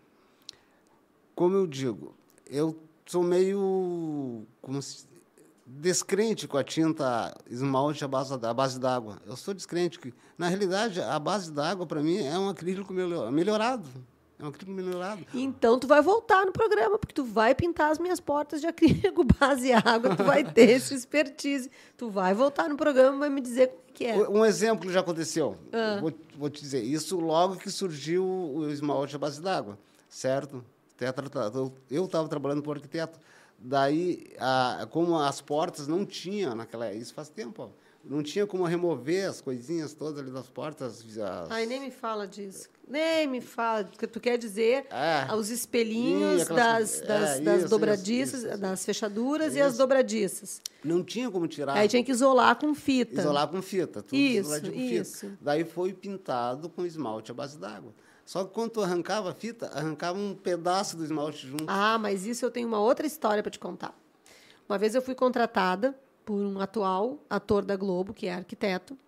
[1.33, 2.13] Como eu digo,
[2.45, 5.07] eu sou meio como se-
[5.67, 9.19] descrente com a tinta esmalte à base à base d'água.
[9.27, 13.31] Eu sou descrente que, na realidade, a base d'água para mim é um acrílico melhor-
[13.33, 13.89] melhorado.
[14.39, 15.27] É um acrílico melhorado.
[15.35, 19.25] Então tu vai voltar no programa, porque tu vai pintar as minhas portas de acrílico
[19.41, 21.71] base água, tu vai ter esse expertise.
[21.97, 24.29] Tu vai voltar no programa e vai me dizer como é que é.
[24.29, 25.57] Um exemplo já aconteceu.
[25.73, 25.99] Ah.
[26.01, 26.83] Vou, vou te dizer.
[26.83, 30.63] Isso logo que surgiu o esmalte à base d'água, certo?
[31.91, 33.19] Eu estava trabalhando com arquiteto.
[33.59, 36.93] Daí, a, como as portas não tinham naquela...
[36.93, 37.69] Isso faz tempo, ó,
[38.05, 41.05] Não tinha como remover as coisinhas todas ali das portas.
[41.19, 42.69] as- Ai, nem me fala disso.
[42.87, 43.83] Nem me fala.
[43.85, 45.35] Porque tu quer dizer É.
[45.35, 48.59] os espelhinhos aquelas das, das, é, das isso, dobradiças, isso, isso.
[48.61, 49.79] das fechaduras e as Isso.
[49.79, 50.61] dobradiças.
[50.85, 51.73] Não tinha como tirar.
[51.77, 53.21] Aí tinha que isolar com fita.
[53.21, 54.03] Isolar com fita.
[54.03, 55.21] Tudo Isso, com isso.
[55.27, 55.39] Fita.
[55.41, 57.93] Daí foi pintado com esmalte à base d'água.
[58.27, 61.65] Só que quando tu arrancava a fita, arrancava um pedaço do esmalte junto.
[61.69, 63.97] Ah, mas isso eu tenho uma outra história para te contar.
[64.69, 68.99] Uma vez eu fui contratada por um atual ator da Globo, que é arquiteto,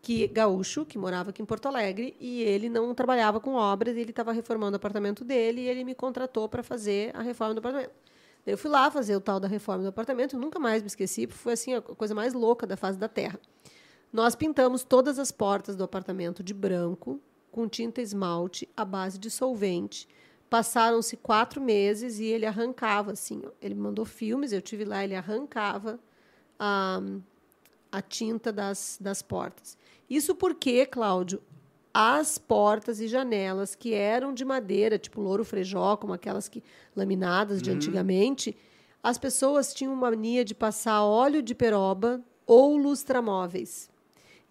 [0.00, 4.10] que gaúcho, que morava aqui em Porto Alegre, e ele não trabalhava com obras, ele
[4.10, 7.90] estava reformando o apartamento dele e ele me contratou para fazer a reforma do apartamento.
[8.46, 11.42] Eu fui lá fazer o tal da reforma do apartamento, nunca mais me esqueci, porque
[11.42, 13.40] foi assim a coisa mais louca da face da Terra.
[14.12, 17.20] Nós pintamos todas as portas do apartamento de branco,
[17.52, 20.08] com tinta esmalte à base de solvente.
[20.50, 23.42] Passaram-se quatro meses e ele arrancava, assim.
[23.60, 26.00] Ele mandou filmes, eu tive lá, ele arrancava
[26.58, 27.00] a,
[27.92, 29.78] a tinta das, das portas.
[30.10, 31.40] Isso porque, Cláudio,
[31.94, 36.62] as portas e janelas que eram de madeira, tipo louro frejó, como aquelas que
[36.96, 38.56] laminadas de antigamente,
[39.02, 43.91] as pessoas tinham mania de passar óleo de peroba ou lustramóveis.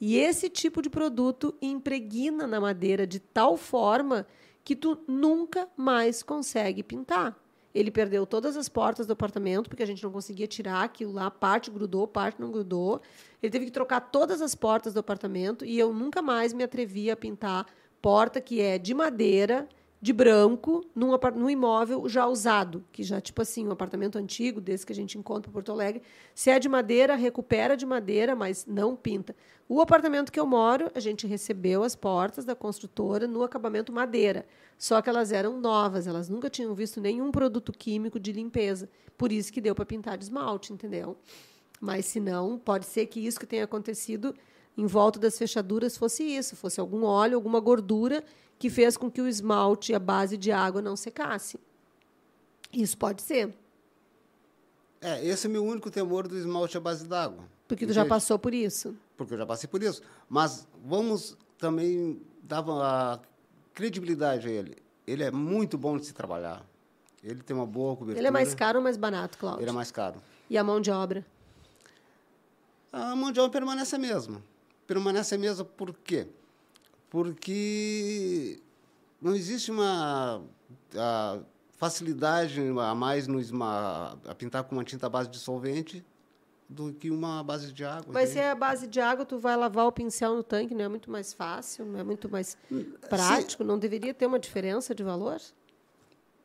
[0.01, 4.25] E esse tipo de produto impregna na madeira de tal forma
[4.63, 7.39] que tu nunca mais consegue pintar.
[7.73, 11.29] Ele perdeu todas as portas do apartamento, porque a gente não conseguia tirar aquilo lá,
[11.29, 12.99] parte grudou, parte não grudou.
[13.43, 17.11] Ele teve que trocar todas as portas do apartamento e eu nunca mais me atrevi
[17.11, 17.67] a pintar
[18.01, 19.69] porta que é de madeira,
[20.01, 24.83] de branco, num, num imóvel já usado, que já, tipo assim, um apartamento antigo, desse
[24.83, 26.01] que a gente encontra em Porto Alegre.
[26.33, 29.35] Se é de madeira, recupera de madeira, mas não pinta.
[29.69, 34.47] O apartamento que eu moro, a gente recebeu as portas da construtora no acabamento madeira.
[34.75, 38.89] Só que elas eram novas, elas nunca tinham visto nenhum produto químico de limpeza.
[39.15, 41.15] Por isso que deu para pintar de esmalte, entendeu?
[41.79, 44.33] Mas se não, pode ser que isso que tenha acontecido
[44.77, 48.23] em volta das fechaduras fosse isso, fosse algum óleo, alguma gordura
[48.57, 51.59] que fez com que o esmalte, a base de água, não secasse.
[52.71, 53.53] Isso pode ser.
[55.01, 57.43] É, esse é meu único temor do esmalte à base d'água.
[57.67, 58.95] Porque tu já passou por isso.
[59.17, 60.01] Porque eu já passei por isso.
[60.29, 63.19] Mas vamos também dar a
[63.73, 64.77] credibilidade a ele.
[65.07, 66.65] Ele é muito bom de se trabalhar.
[67.23, 68.19] Ele tem uma boa cobertura.
[68.19, 69.63] Ele é mais caro ou mais barato, Cláudio?
[69.63, 70.21] Ele é mais caro.
[70.49, 71.25] E a mão de obra?
[72.91, 74.41] A mão de obra permanece a mesma.
[74.91, 76.27] Permanece a mesma por quê?
[77.09, 78.59] Porque
[79.21, 80.43] não existe uma
[81.77, 86.05] facilidade a mais no a pintar com uma tinta base de solvente
[86.67, 88.11] do que uma base de água.
[88.11, 90.83] Mas se é a base de água, tu vai lavar o pincel no tanque, não
[90.83, 92.57] é muito mais fácil, não é muito mais
[93.09, 95.39] prático, não deveria ter uma diferença de valor?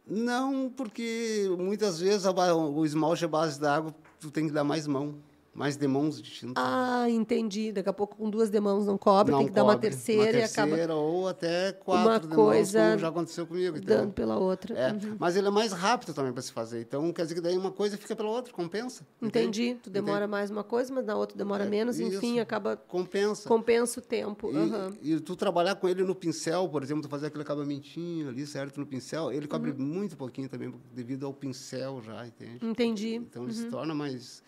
[0.06, 5.16] Não, porque muitas vezes o esmalte à base d'água, tu tem que dar mais mão
[5.56, 6.60] mais demãos de tinta.
[6.62, 7.72] Ah, entendi.
[7.72, 9.64] Daqui a pouco com duas demãos não cobre, não tem que cobre.
[9.64, 10.94] dar uma terceira, uma terceira e acaba.
[10.94, 13.76] ou até quatro uma demãos, coisa como já aconteceu comigo.
[13.78, 13.96] Então.
[13.96, 14.74] Dando pela outra.
[14.78, 14.92] É.
[14.92, 15.16] Uhum.
[15.18, 16.80] Mas ele é mais rápido também para se fazer.
[16.80, 19.06] Então quer dizer que daí uma coisa fica pela outra, compensa.
[19.20, 19.68] Entendi.
[19.68, 19.80] Entende?
[19.82, 22.16] Tu demora mais uma coisa, mas na outra demora é, menos, isso.
[22.16, 22.76] enfim, acaba.
[22.76, 23.48] Compensa.
[23.48, 24.50] Compensa o tempo.
[24.52, 24.92] E, uhum.
[25.02, 28.78] e, tu trabalhar com ele no pincel, por exemplo, tu fazer aquele acabamentinho ali, certo?
[28.78, 29.78] No pincel, ele cobre uhum.
[29.78, 32.58] muito pouquinho também, devido ao pincel já, entende?
[32.64, 33.14] Entendi.
[33.14, 33.70] Então ele se uhum.
[33.70, 34.42] torna mais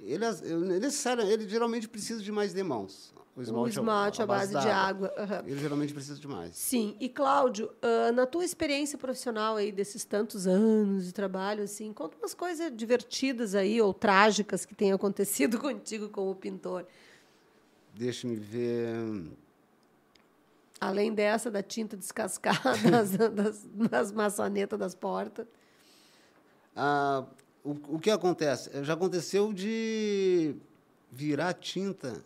[0.00, 3.14] ele, ele, ele geralmente precisa de mais demãos.
[3.36, 5.12] O esmalte, o esmalte à base, base de água.
[5.18, 5.48] Uhum.
[5.48, 6.56] Ele geralmente precisa de mais.
[6.56, 6.96] Sim.
[7.00, 12.16] E, Cláudio, uh, na tua experiência profissional aí, desses tantos anos de trabalho, assim, conta
[12.16, 16.86] umas coisas divertidas aí, ou trágicas, que tenham acontecido contigo como pintor.
[17.92, 18.94] Deixa-me ver...
[20.80, 25.46] Além dessa, da tinta descascada das, das, das maçanetas das portas.
[26.76, 27.24] Ah,
[27.64, 28.70] o, o que acontece?
[28.84, 30.54] Já aconteceu de
[31.10, 32.22] virar tinta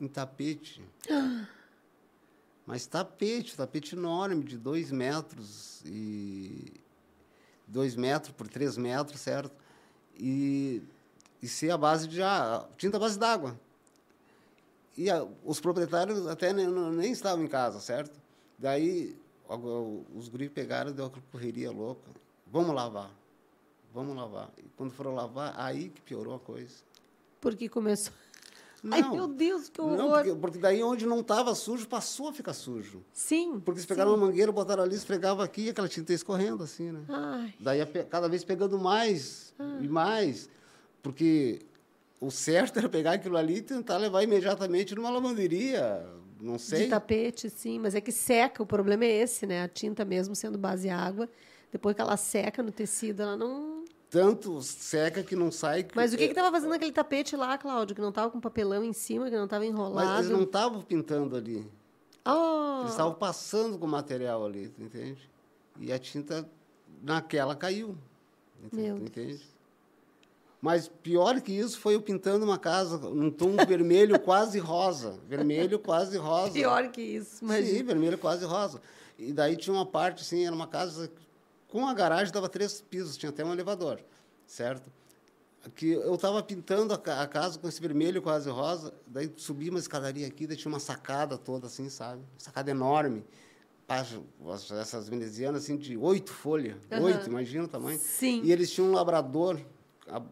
[0.00, 0.82] em tapete.
[2.66, 6.72] Mas tapete, tapete enorme, de dois metros e
[7.66, 9.54] dois metros por três metros, certo?
[10.18, 10.82] E,
[11.40, 13.60] e ser a base de ah, tinta à base d'água.
[14.96, 18.18] E a, os proprietários até nem, nem, estavam em casa, certo?
[18.58, 19.16] Daí
[20.14, 22.10] os guris pegaram e deu uma correria louca.
[22.50, 23.12] Vamos lavar
[23.96, 24.52] vamos lavar.
[24.58, 26.74] E quando foram lavar, aí que piorou a coisa.
[27.40, 28.12] Porque começou.
[28.82, 29.96] Não, Ai, meu Deus, que horror.
[29.96, 33.02] Não, porque, porque daí onde não estava sujo, passou a ficar sujo.
[33.10, 33.58] Sim.
[33.58, 36.92] Porque eles pegaram uma mangueira, botaram ali, esfregavam aqui e aquela tinta ia escorrendo assim,
[36.92, 37.00] né?
[37.08, 37.54] Ai.
[37.58, 39.84] Daí cada vez pegando mais Ai.
[39.84, 40.50] e mais.
[41.02, 41.62] Porque
[42.20, 46.06] o certo era pegar aquilo ali e tentar levar imediatamente numa lavanderia,
[46.38, 46.84] não sei.
[46.84, 49.64] De tapete, sim, mas é que seca, o problema é esse, né?
[49.64, 51.28] A tinta mesmo sendo base água,
[51.72, 53.85] depois que ela seca no tecido, ela não
[54.16, 55.86] tanto seca que não sai.
[55.94, 57.94] Mas o que estava fazendo aquele tapete lá, Cláudio?
[57.94, 60.08] Que não estava com papelão em cima, que não estava enrolado?
[60.08, 61.70] Mas eles não estavam pintando ali.
[62.24, 62.80] Oh.
[62.80, 65.28] Eles estavam passando com o material ali, entende?
[65.78, 66.48] E a tinta
[67.02, 67.94] naquela caiu.
[68.72, 69.42] Meu entende?
[70.62, 75.20] Mas pior que isso foi eu pintando uma casa num tom vermelho quase rosa.
[75.28, 76.52] Vermelho quase rosa.
[76.52, 77.68] Pior que isso, mas.
[77.68, 78.80] Sim, vermelho quase rosa.
[79.18, 81.10] E daí tinha uma parte, assim, era uma casa
[81.76, 84.00] com a garagem dava três pisos, tinha até um elevador,
[84.46, 84.90] certo?
[85.74, 89.78] Que eu estava pintando a, a, casa com esse vermelho quase rosa, daí subi uma
[89.78, 92.22] escadaria aqui, daí tinha uma sacada toda assim, sabe?
[92.38, 93.22] Sacada enorme.
[94.80, 97.02] Essas venezianas assim de oito folhas, uhum.
[97.02, 97.98] oito, imagina o tamanho.
[97.98, 98.40] Sim.
[98.42, 99.60] E eles tinham um labrador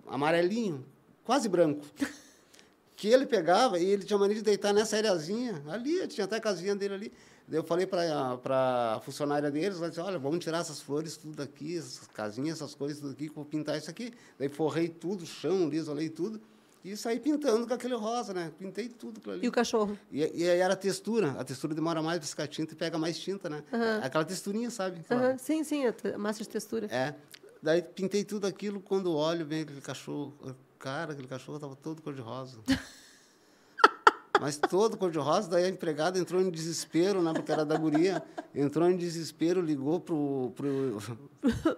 [0.06, 0.82] amarelinho,
[1.26, 1.84] quase branco.
[2.96, 6.40] que ele pegava e ele tinha mania de deitar nessa areazinha ali, tinha até a
[6.40, 7.12] casinha dele ali.
[7.50, 11.76] Eu falei para a funcionária deles, ela disse, olha, vamos tirar essas flores tudo daqui,
[11.76, 14.14] essas casinhas, essas coisas tudo aqui, vou pintar isso aqui.
[14.38, 16.40] Daí forrei tudo, chão, isolei tudo,
[16.84, 18.52] e saí pintando com aquele rosa, né?
[18.58, 19.44] Pintei tudo ali.
[19.44, 19.98] E o cachorro?
[20.12, 21.30] E, e aí era a textura.
[21.38, 23.64] A textura demora mais para ficar tinta e pega mais tinta, né?
[23.72, 24.04] Uhum.
[24.04, 25.02] Aquela texturinha, sabe?
[25.10, 25.38] Uhum.
[25.38, 26.86] Sim, sim, a massa de textura.
[26.86, 27.14] É.
[27.62, 30.34] Daí pintei tudo aquilo, quando olho, vem aquele cachorro.
[30.78, 32.58] Cara, aquele cachorro estava todo cor-de-rosa.
[34.40, 35.50] mas todo cor-de-rosa.
[35.50, 38.22] Daí a empregada entrou em desespero, né, porque era da guria,
[38.54, 40.98] entrou em desespero, ligou pro, pro,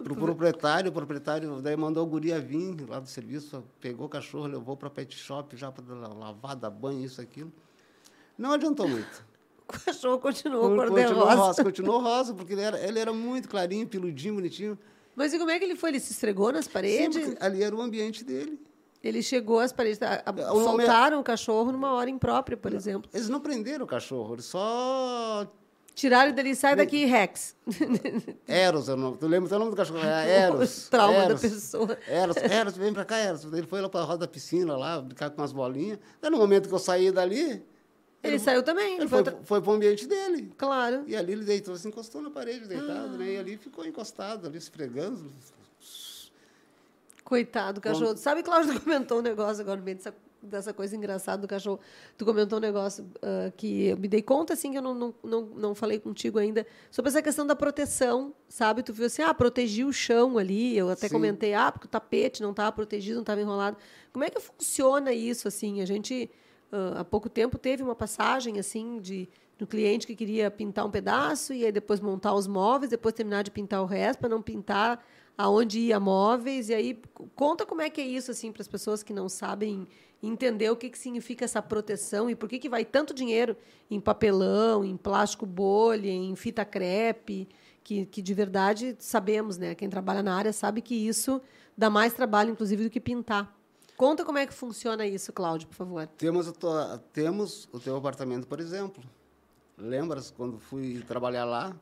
[0.02, 4.46] pro proprietário, o proprietário daí mandou a guria vir lá do serviço, pegou o cachorro,
[4.46, 7.52] levou para pet shop já para lavar, dar banho, isso, aquilo.
[8.36, 9.24] Não adiantou muito.
[9.68, 13.86] O cachorro continuou cor Continuou rosa, continuou rosa, porque ele era, ele era muito clarinho,
[13.86, 14.78] peludinho, bonitinho.
[15.16, 15.90] Mas e como é que ele foi?
[15.90, 17.24] Ele se estregou nas paredes?
[17.24, 18.60] Sim, ali era o ambiente dele.
[19.06, 23.10] Ele chegou às paredes, a, a, soltaram o cachorro numa hora imprópria, por exemplo.
[23.14, 25.46] Eles não prenderam o cachorro, eles só
[25.96, 27.56] Tiraram dele, sai daqui, Rex.
[28.46, 30.04] Eros, eu não, tu lembra o nome do cachorro?
[30.04, 30.88] É Eros.
[30.88, 31.98] O trauma Eros, da pessoa.
[32.06, 33.44] Eros, Eros, vem pra cá, Eros.
[33.44, 35.98] Ele foi lá pra roda da piscina, lá, brincar com umas bolinhas.
[36.20, 37.40] Daí no momento que eu saí dali...
[37.40, 37.64] Ele,
[38.22, 38.98] ele saiu também.
[38.98, 40.52] Ele, foi, foi, foi pro ambiente dele.
[40.58, 41.02] Claro.
[41.06, 43.16] E ali ele deitou, se encostou na parede, deitado, ah.
[43.16, 43.32] né?
[43.32, 45.32] E ali ficou encostado, ali esfregando.
[47.26, 48.14] Coitado do cachorro.
[48.14, 51.80] Bom, Sabe, Cláudio comentou um negócio agora no meio dessa dessa coisa engraçada do cachorro.
[52.16, 55.14] Tu comentou um negócio uh, que eu me dei conta, assim, que eu não, não,
[55.24, 58.84] não, não falei contigo ainda, sobre essa questão da proteção, sabe?
[58.84, 61.14] Tu viu assim, ah, protegi o chão ali, eu até Sim.
[61.14, 63.76] comentei, ah, porque o tapete não estava protegido, não estava enrolado.
[64.12, 65.80] Como é que funciona isso, assim?
[65.80, 66.30] A gente,
[66.72, 70.90] uh, há pouco tempo, teve uma passagem, assim, de do cliente que queria pintar um
[70.90, 74.42] pedaço e aí depois montar os móveis, depois terminar de pintar o resto, para não
[74.42, 75.02] pintar
[75.36, 76.68] aonde ia móveis.
[76.68, 77.00] E aí,
[77.34, 79.86] conta como é que é isso, assim, para as pessoas que não sabem
[80.22, 83.56] entender o que, que significa essa proteção e por que, que vai tanto dinheiro
[83.90, 87.48] em papelão, em plástico bolha, em fita crepe,
[87.84, 89.74] que, que de verdade sabemos, né?
[89.74, 91.40] Quem trabalha na área sabe que isso
[91.76, 93.54] dá mais trabalho, inclusive, do que pintar.
[93.96, 96.06] Conta como é que funciona isso, Cláudio, por favor.
[96.18, 96.52] Temos,
[97.12, 99.02] temos o teu apartamento, por exemplo.
[99.78, 101.74] Lembras quando fui trabalhar lá?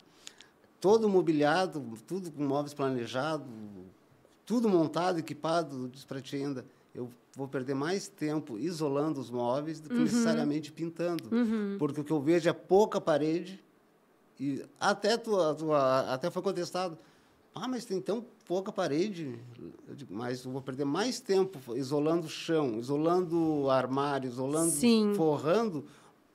[0.85, 3.47] Todo mobiliado, tudo com móveis planejados,
[4.45, 6.63] tudo montado, equipado, disse para ti ainda
[6.95, 10.03] eu vou perder mais tempo isolando os móveis do que uhum.
[10.03, 11.35] necessariamente pintando.
[11.35, 11.77] Uhum.
[11.79, 13.65] Porque o que eu vejo é pouca parede
[14.39, 16.99] e até, tu, tu, até foi contestado.
[17.55, 19.39] Ah, mas tem tão pouca parede.
[19.89, 24.71] Eu digo, mas eu vou perder mais tempo isolando o chão, isolando o armário, isolando,
[24.71, 25.15] Sim.
[25.17, 25.87] forrando,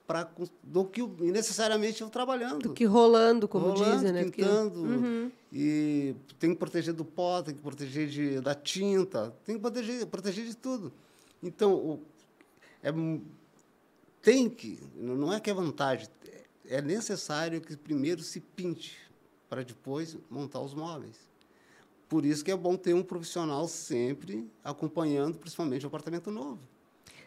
[0.10, 0.28] pra,
[0.63, 2.63] do que necessariamente eu trabalhando.
[2.63, 4.24] Do que rolando, como rolando, dizem, né?
[4.24, 4.80] Pintando.
[4.82, 5.32] Uhum.
[5.54, 10.08] E tem que proteger do pó, tem que proteger de, da tinta, tem que proteger,
[10.08, 10.91] proteger de tudo.
[11.43, 12.02] Então, o,
[12.82, 12.91] é,
[14.19, 16.08] tem que, não é que é vantagem,
[16.65, 18.98] é necessário que primeiro se pinte
[19.48, 21.17] para depois montar os móveis.
[22.08, 26.60] Por isso que é bom ter um profissional sempre acompanhando, principalmente o apartamento novo.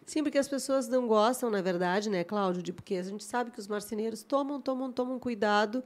[0.04, 3.50] Sim, porque as pessoas não gostam, na verdade, né, Cláudio, de porque a gente sabe
[3.50, 5.82] que os marceneiros tomam, tomam, tomam cuidado,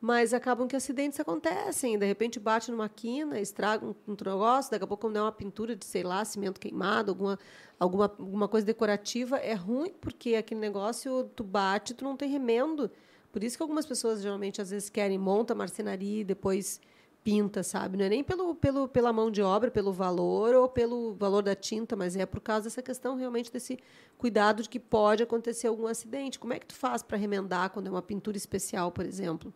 [0.00, 1.98] mas acabam que acidentes acontecem.
[1.98, 5.32] De repente bate numa quina, estraga um, um negócio, daqui a pouco quando é uma
[5.32, 7.38] pintura de, sei lá, cimento queimado, alguma,
[7.78, 12.90] alguma, alguma coisa decorativa, é ruim porque aquele negócio tu bate, tu não tem remendo.
[13.30, 16.80] Por isso que algumas pessoas geralmente às vezes querem monta marcenaria e depois
[17.22, 17.96] pinta, sabe?
[17.96, 21.54] Não é nem pelo, pelo, pela mão de obra, pelo valor ou pelo valor da
[21.54, 23.78] tinta, mas é por causa dessa questão realmente desse
[24.16, 26.38] cuidado de que pode acontecer algum acidente.
[26.38, 29.52] Como é que tu faz para remendar quando é uma pintura especial, por exemplo?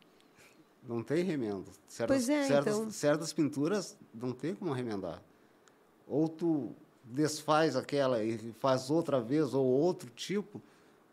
[0.86, 1.70] Não tem remendo.
[1.88, 2.90] Certas, pois é, certas, então...
[2.90, 5.22] certas pinturas não tem como remendar.
[6.06, 6.72] Ou tu
[7.02, 10.60] desfaz aquela e faz outra vez ou outro tipo,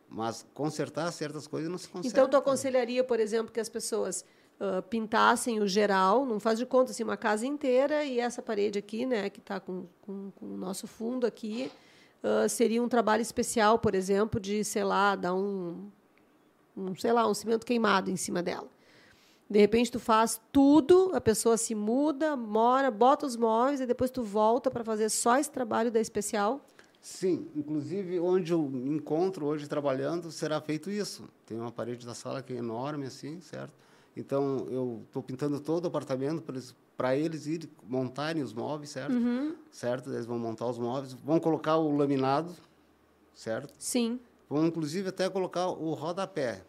[0.09, 2.09] mas consertar certas coisas não se consegue.
[2.09, 4.25] Então tu aconselharia, por exemplo, que as pessoas
[4.61, 8.77] uh, pintassem o geral, não faz de conta assim, uma casa inteira e essa parede
[8.77, 11.71] aqui, né, que está com, com, com, o nosso fundo aqui,
[12.23, 15.89] uh, seria um trabalho especial, por exemplo, de, sei lá, dar um,
[16.77, 18.67] um, sei lá, um cimento queimado em cima dela.
[19.49, 24.09] De repente tu faz tudo, a pessoa se muda, mora, bota os móveis e depois
[24.09, 26.61] tu volta para fazer só esse trabalho da especial.
[27.01, 31.27] Sim, inclusive onde eu me encontro hoje trabalhando será feito isso.
[31.45, 33.73] Tem uma parede da sala que é enorme assim, certo?
[34.15, 36.41] Então, eu estou pintando todo o apartamento
[36.97, 39.13] para eles, eles ir montarem os móveis, certo?
[39.13, 39.55] Uhum.
[39.71, 40.09] Certo?
[40.11, 42.53] Eles vão montar os móveis, vão colocar o laminado,
[43.33, 43.73] certo?
[43.77, 44.19] Sim.
[44.49, 46.63] Vão, inclusive, até colocar o rodapé,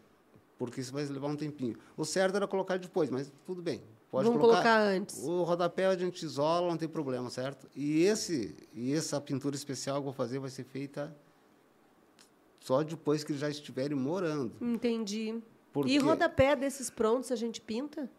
[0.57, 1.77] porque isso vai levar um tempinho.
[1.97, 3.83] O certo era colocar depois, mas tudo bem.
[4.09, 5.23] Pode Vamos colocar, colocar antes.
[5.23, 7.67] O rodapé a gente isola, não tem problema, certo?
[7.75, 11.13] E, esse, e essa pintura especial que eu vou fazer vai ser feita
[12.59, 14.53] só depois que eles já estiverem morando.
[14.61, 15.41] Entendi.
[15.73, 18.09] Porque e rodapé desses prontos a gente pinta?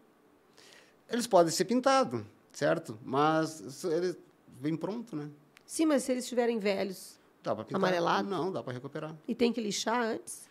[1.09, 2.99] Eles podem ser pintados, certo?
[3.05, 4.17] Mas ele
[4.61, 5.31] vem pronto, né?
[5.65, 7.79] Sim, mas se eles estiverem velhos, dá para pintar.
[7.81, 8.29] amarelado?
[8.29, 9.15] Não, dá para recuperar.
[9.29, 10.49] E tem que lixar antes?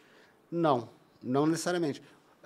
[0.49, 0.89] Não,
[1.21, 2.01] não necessariamente.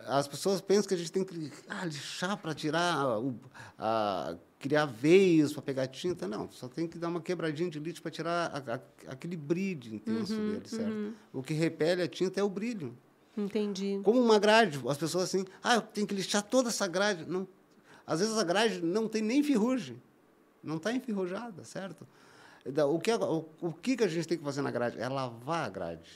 [0.06, 3.36] as pessoas pensam que a gente tem que ah, lixar para tirar, o,
[3.78, 6.28] a, criar veios para pegar tinta.
[6.28, 9.94] Não, só tem que dar uma quebradinha de lítio para tirar a, a, aquele brilho
[9.96, 11.14] intenso Uhum, dele, certo?
[11.34, 12.98] O que repele a tinta é o brilho.
[13.38, 14.00] Entendi.
[14.04, 17.24] Como uma grade, as pessoas assim, ah, eu tenho que lixar toda essa grade.
[17.28, 17.48] Não,
[18.06, 20.02] às vezes a grade não tem nem ferrugem,
[20.64, 22.08] não está enferrujada, certo?
[22.66, 25.00] Então, O que, o, o que a gente tem que fazer na grade?
[25.00, 26.10] É lavar a grade.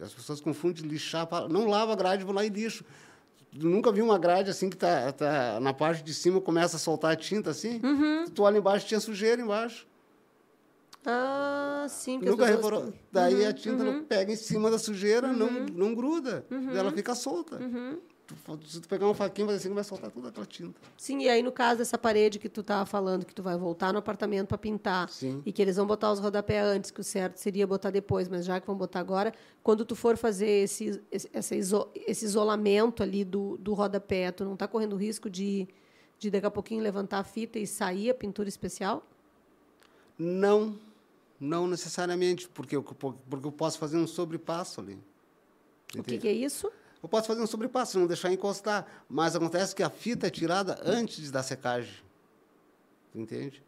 [0.00, 2.84] As pessoas confundem lixar, para- não lava a grade, vou lá e lixo.
[3.52, 6.78] Tu nunca viu uma grade assim que tá, tá na parte de cima começa a
[6.78, 7.80] soltar a tinta assim?
[7.82, 8.24] Uhum.
[8.26, 9.86] Tu olha embaixo, tinha sujeira embaixo.
[11.04, 12.18] Ah, sim.
[12.18, 12.92] Nunca pessoas- reparou?
[13.10, 16.44] Daí a tinta não pega em cima da sujeira, não, não gruda.
[16.74, 17.58] Ela fica solta.
[18.26, 18.36] Tu-
[18.68, 20.80] se tu pegar uma faquinha, vai assim, vai soltar toda aquela tinta.
[20.96, 23.92] Sim, e aí no caso dessa parede que tu tava falando, que tu vai voltar
[23.92, 25.42] no apartamento para pintar, Sim.
[25.44, 28.44] e que eles vão botar os rodapé antes, que o certo seria botar depois, mas
[28.44, 29.32] já que vão botar agora,
[29.64, 34.54] quando tu for fazer esse, esse, iso- esse isolamento ali do, do rodapé, tu não
[34.56, 35.66] tá correndo risco de,
[36.16, 39.04] de daqui a pouquinho levantar a fita e sair a pintura especial?
[40.16, 40.78] Não,
[41.40, 44.94] não necessariamente, porque eu, porque eu posso fazer um sobrepasso ali.
[44.94, 44.98] O
[45.94, 46.18] que, Entende?
[46.18, 46.70] que é isso?
[47.02, 48.86] Eu posso fazer um sobrepasso, não deixar encostar.
[49.08, 51.94] Mas acontece que a fita é tirada antes da secagem.
[53.12, 53.64] Tu Entende?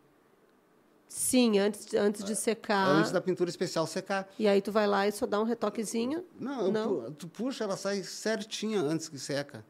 [1.08, 2.88] Sim, antes, antes de secar.
[2.88, 4.28] Antes da pintura especial secar.
[4.38, 6.24] E aí tu vai lá e só dá um retoquezinho.
[6.38, 6.88] Não, Não?
[7.04, 9.64] pu- tu puxa, ela sai certinha antes que seca.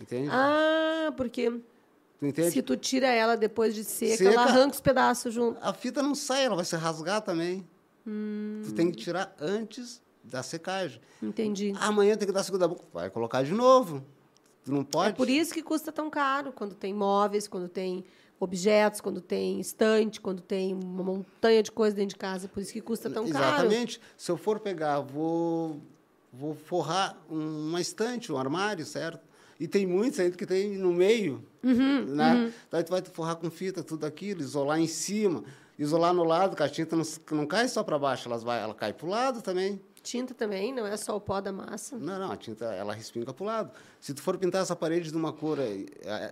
[0.00, 0.28] Entende?
[0.32, 1.60] Ah, porque
[2.20, 2.50] tu entende?
[2.52, 4.30] se tu tira ela depois de seca, Seca.
[4.30, 5.58] ela arranca os pedaços junto.
[5.60, 7.66] A fita não sai, ela vai se rasgar também.
[8.06, 8.62] Hum.
[8.64, 11.00] Tu tem que tirar antes da secagem.
[11.22, 11.72] Entendi.
[11.80, 12.84] Amanhã tem que dar segunda boca.
[12.92, 14.04] Vai colocar de novo.
[14.64, 15.10] Tu não pode.
[15.10, 18.04] É por isso que custa tão caro quando tem móveis, quando tem
[18.38, 22.48] objetos, quando tem estante, quando tem uma montanha de coisa dentro de casa.
[22.48, 23.44] Por isso que custa tão caro.
[23.66, 24.00] Exatamente.
[24.16, 25.80] Se eu for pegar, vou,
[26.32, 29.20] vou forrar um- uma estante, um armário, certo?
[29.58, 31.44] E tem muitos ainda que tem no meio.
[31.62, 32.52] Uhum, né?
[32.70, 35.44] Daí tu vai forrar com fita tudo aquilo, isolar em cima,
[35.78, 38.74] isolar no lado, que a tinta não, não cai só para baixo, elas vai, ela
[38.74, 39.80] cai para o lado também.
[40.02, 41.98] Tinta também, não é só o pó da massa.
[41.98, 43.70] Não, não, a tinta ela respinga para o lado.
[44.00, 45.84] Se tu for pintar essa parede de uma cor, eh,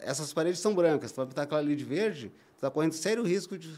[0.03, 3.23] essas paredes são brancas, tu vai pintar aquela ali de verde, tu está correndo sério
[3.23, 3.71] risco de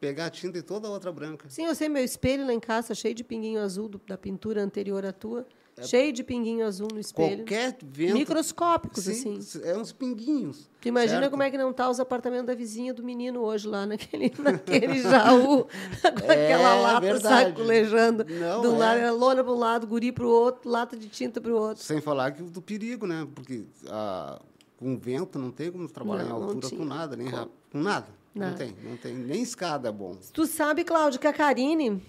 [0.00, 1.48] pegar a tinta e toda a outra branca.
[1.48, 4.18] Sim, eu sei, meu espelho lá em casa tá cheio de pinguinho azul do- da
[4.18, 5.46] pintura anterior à tua.
[5.78, 7.38] É Cheio de pinguinho azul no espelho.
[7.38, 8.14] Qualquer vento.
[8.14, 9.60] Microscópicos, Sim, assim.
[9.62, 10.68] É uns pinguinhos.
[10.80, 11.30] Tu imagina certo?
[11.30, 15.00] como é que não tá os apartamentos da vizinha do menino hoje lá naquele, naquele
[15.00, 15.64] Jaú,
[16.02, 17.50] com aquela É lata verdade.
[17.50, 18.24] sacolejando.
[18.28, 18.78] Não, do é.
[18.78, 21.56] lado, era lona para um lado, guri para o outro, lata de tinta para o
[21.56, 21.82] outro.
[21.82, 23.26] Sem falar que do perigo, né?
[23.34, 24.40] Porque ah,
[24.76, 27.52] com vento não tem como trabalhar Não, em altura com nada, nem rápido.
[27.70, 28.06] Com nada.
[28.34, 28.50] Nada.
[28.50, 29.14] Não tem, não tem.
[29.14, 30.16] Nem escada é bom.
[30.32, 32.00] Tu sabe, Cláudio, que a Karine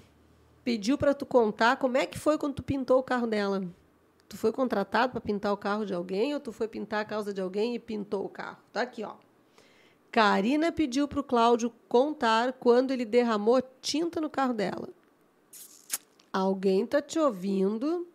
[0.64, 3.64] pediu para tu contar como é que foi quando tu pintou o carro dela.
[4.28, 7.34] Tu foi contratado para pintar o carro de alguém ou tu foi pintar a causa
[7.34, 8.57] de alguém e pintou o carro?
[8.72, 9.14] Tá aqui, ó.
[10.12, 14.89] Karina pediu para o Cláudio contar quando ele derramou tinta no carro dela.
[16.32, 18.07] Alguém tá te ouvindo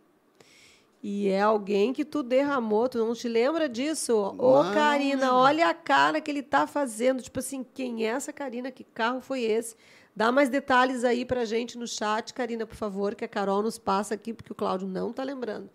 [1.03, 2.89] e é alguém que tu derramou.
[2.89, 4.17] Tu não te lembra disso?
[4.39, 7.23] Ô, Não, Karina, olha a cara que ele tá fazendo.
[7.23, 8.71] Tipo assim, quem é essa Karina?
[8.71, 9.77] Que carro foi esse?
[10.17, 13.79] Dá mais detalhes aí pra gente no chat, Karina, por favor, que a Carol nos
[13.79, 15.69] passa aqui, porque o Cláudio não tá lembrando.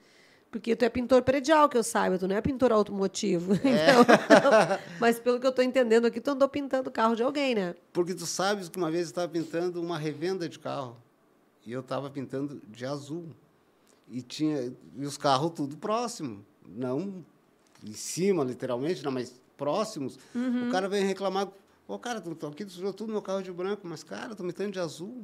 [0.49, 3.53] Porque tu é pintor predial, que eu saiba, tu não é pintor automotivo.
[3.59, 4.79] Então, não.
[4.99, 7.75] mas pelo que eu tô entendendo aqui, tu andou pintando o carro de alguém, né?
[7.93, 10.97] Porque tu sabes que uma vez eu estava pintando uma revenda de carro.
[11.65, 13.27] E eu estava pintando de azul.
[14.09, 16.43] E tinha e os carros tudo próximo.
[16.67, 17.23] Não
[17.85, 20.17] em cima, literalmente, não, mas próximos.
[20.33, 20.67] Uhum.
[20.67, 21.47] O cara vem reclamar.
[21.89, 23.81] Ô, cara, tu, tu aqui tu sujou tudo meu carro de branco.
[23.85, 25.23] Mas, cara, eu tô pintando de azul.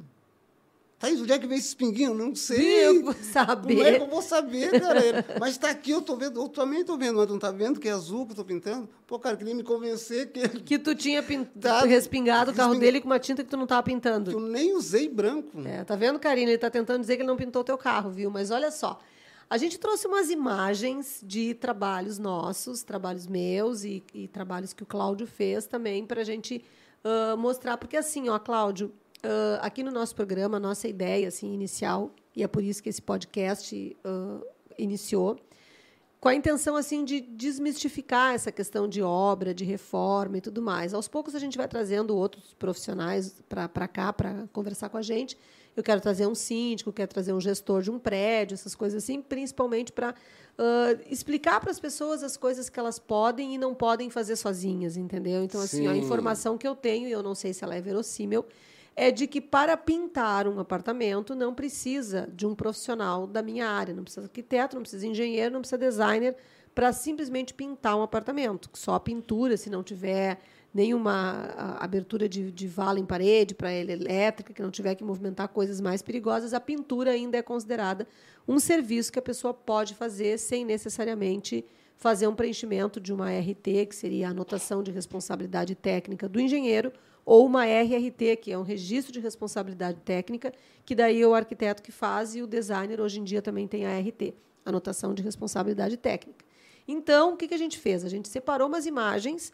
[0.98, 2.16] Tá, e onde é que veio esses pinguinhos?
[2.16, 2.86] Não sei.
[2.86, 4.00] Eu vou Como é que saber.
[4.00, 5.24] eu vou saber, cara?
[5.38, 7.78] Mas está aqui, eu tô vendo, eu também tô vendo, mas tu não tá vendo
[7.78, 8.88] que é azul que eu tô pintando?
[9.06, 11.82] Pô, cara, queria me convencer que, Que tu tinha pin- Tá.
[11.84, 14.30] respingado o carro Resping- dele com uma tinta que tu não tava pintando.
[14.30, 15.60] que eu nem usei branco.
[15.66, 16.50] É, tá vendo, Karina?
[16.50, 18.30] Ele tá tentando dizer que ele não pintou teu carro, viu?
[18.30, 18.98] Mas olha só.
[19.48, 24.86] A gente trouxe umas imagens de trabalhos nossos, trabalhos meus e, e trabalhos que o
[24.86, 26.64] Cláudio fez também para a gente
[27.04, 27.76] ah, mostrar.
[27.76, 28.92] Porque assim, ó, Cláudio,
[29.22, 32.88] ah, aqui no nosso programa, a nossa ideia assim, inicial, e é por isso que
[32.88, 34.40] esse podcast ah,
[34.76, 35.38] iniciou,
[36.20, 40.92] com a intenção assim de desmistificar essa questão de obra, de reforma e tudo mais.
[40.92, 45.38] Aos poucos a gente vai trazendo outros profissionais para cá para conversar com a gente.
[45.76, 49.20] Eu quero trazer um síndico, quero trazer um gestor de um prédio, essas coisas assim,
[49.20, 50.14] principalmente para
[51.10, 55.44] explicar para as pessoas as coisas que elas podem e não podem fazer sozinhas, entendeu?
[55.44, 58.46] Então assim, a informação que eu tenho, e eu não sei se ela é verossímil,
[58.98, 63.92] é de que para pintar um apartamento não precisa de um profissional da minha área,
[63.92, 66.36] não precisa de arquiteto, não precisa de engenheiro, não precisa de designer
[66.74, 68.70] para simplesmente pintar um apartamento.
[68.72, 70.38] Só pintura, se não tiver
[70.76, 75.48] nenhuma abertura de, de vala em parede para ele elétrica, que não tiver que movimentar
[75.48, 78.06] coisas mais perigosas, a pintura ainda é considerada
[78.46, 81.64] um serviço que a pessoa pode fazer sem necessariamente
[81.96, 86.92] fazer um preenchimento de uma RT, que seria a anotação de responsabilidade técnica do engenheiro,
[87.24, 90.52] ou uma RRT, que é um registro de responsabilidade técnica,
[90.84, 93.86] que daí é o arquiteto que faz e o designer hoje em dia também tem
[93.86, 96.44] a RT, anotação de responsabilidade técnica.
[96.86, 98.04] Então, o que a gente fez?
[98.04, 99.50] A gente separou umas imagens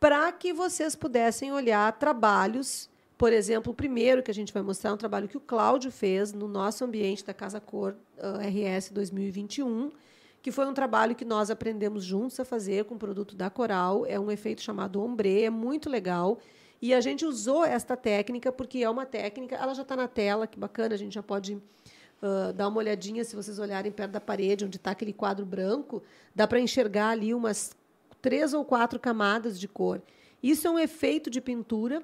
[0.00, 2.88] para que vocês pudessem olhar trabalhos.
[3.16, 5.90] Por exemplo, o primeiro que a gente vai mostrar é um trabalho que o Cláudio
[5.90, 9.90] fez no nosso ambiente da Casa Cor RS 2021,
[10.40, 14.06] que foi um trabalho que nós aprendemos juntos a fazer com o produto da Coral.
[14.06, 16.38] É um efeito chamado ombre, é muito legal.
[16.80, 20.46] E a gente usou esta técnica porque é uma técnica, ela já está na tela,
[20.46, 24.20] que bacana, a gente já pode uh, dar uma olhadinha, se vocês olharem perto da
[24.20, 27.72] parede, onde está aquele quadro branco, dá para enxergar ali umas
[28.28, 30.02] três ou quatro camadas de cor.
[30.42, 32.02] Isso é um efeito de pintura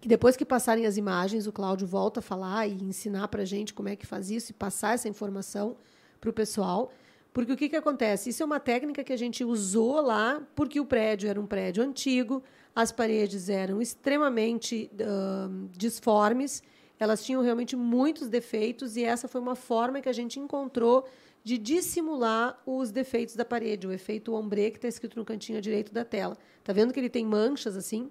[0.00, 3.44] que depois que passarem as imagens, o Cláudio volta a falar e ensinar para a
[3.44, 5.76] gente como é que faz isso e passar essa informação
[6.18, 6.90] para o pessoal.
[7.30, 8.30] Porque o que, que acontece?
[8.30, 11.84] Isso é uma técnica que a gente usou lá porque o prédio era um prédio
[11.84, 12.42] antigo,
[12.74, 16.62] as paredes eram extremamente uh, disformes,
[16.98, 21.06] elas tinham realmente muitos defeitos e essa foi uma forma que a gente encontrou
[21.44, 25.92] de dissimular os defeitos da parede, o efeito ombre que está escrito no cantinho direito
[25.92, 26.38] da tela.
[26.58, 28.10] Está vendo que ele tem manchas assim?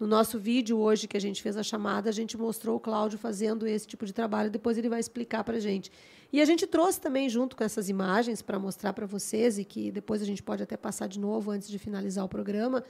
[0.00, 3.18] No nosso vídeo hoje que a gente fez a chamada, a gente mostrou o Cláudio
[3.18, 5.92] fazendo esse tipo de trabalho, depois ele vai explicar para a gente.
[6.32, 9.92] E a gente trouxe também, junto com essas imagens, para mostrar para vocês, e que
[9.92, 12.82] depois a gente pode até passar de novo antes de finalizar o programa,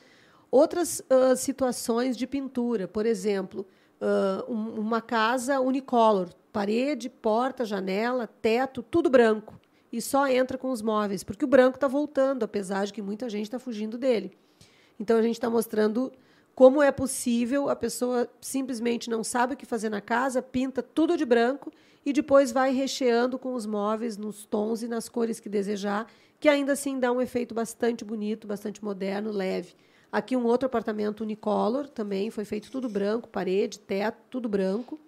[0.51, 2.89] outras uh, situações de pintura.
[2.89, 3.67] Por exemplo,
[4.01, 9.61] uh, um, uma casa unicolor, parede, porta, janela, teto, tudo branco.
[9.93, 13.29] E só entra com os móveis, porque o branco está voltando, apesar de que muita
[13.29, 14.33] gente está fugindo dele.
[14.99, 16.13] Então a gente está mostrando
[16.55, 21.17] como é possível a pessoa simplesmente não sabe o que fazer na casa, pinta tudo
[21.17, 21.73] de branco
[22.05, 26.07] e depois vai recheando com os móveis nos tons e nas cores que desejar,
[26.39, 29.75] que ainda assim dá um efeito bastante bonito, bastante moderno, leve.
[30.13, 34.99] Aqui um outro apartamento unicolor, também foi feito tudo branco, parede, teto, tudo branco.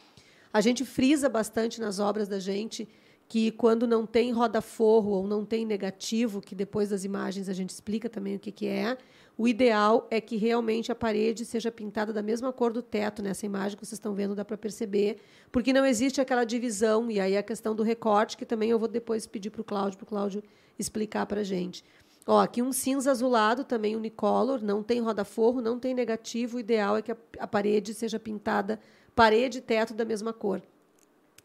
[0.53, 2.88] A gente frisa bastante nas obras da gente
[3.28, 7.70] que quando não tem roda-forro ou não tem negativo, que depois das imagens a gente
[7.70, 8.98] explica também o que, que é,
[9.36, 13.22] o ideal é que realmente a parede seja pintada da mesma cor do teto.
[13.22, 15.16] Nessa imagem que vocês estão vendo, dá para perceber,
[15.50, 17.11] porque não existe aquela divisão.
[17.11, 19.98] E aí a questão do recorte, que também eu vou depois pedir para o Cláudio,
[19.98, 20.42] para o Cláudio
[20.78, 21.82] explicar para a gente.
[22.26, 26.56] Ó, aqui um cinza azulado, também unicolor, não tem roda-forro, não tem negativo.
[26.56, 28.78] O ideal é que a, a parede seja pintada,
[29.14, 30.62] parede e teto da mesma cor.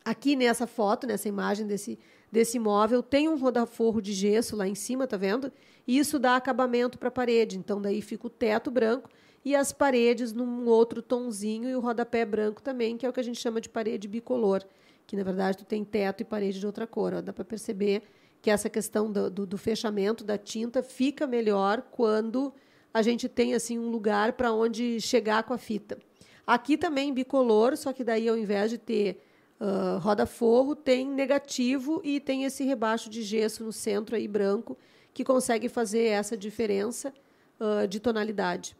[0.05, 1.99] Aqui nessa foto, nessa imagem desse,
[2.31, 5.51] desse móvel, tem um roda-forro de gesso lá em cima, tá vendo?
[5.85, 7.57] E isso dá acabamento para a parede.
[7.57, 9.09] Então, daí fica o teto branco
[9.43, 13.19] e as paredes num outro tonzinho e o rodapé branco também, que é o que
[13.19, 14.63] a gente chama de parede bicolor,
[15.05, 17.13] que na verdade tu tem teto e parede de outra cor.
[17.13, 18.03] Ó, dá para perceber
[18.41, 22.53] que essa questão do, do, do, fechamento da tinta fica melhor quando
[22.93, 25.97] a gente tem assim um lugar para onde chegar com a fita.
[26.45, 29.21] Aqui também bicolor, só que daí ao invés de ter
[29.59, 34.77] uh, roda-forro, tem negativo e tem esse rebaixo de gesso no centro aí branco
[35.13, 37.13] que consegue fazer essa diferença
[37.59, 38.77] uh, de tonalidade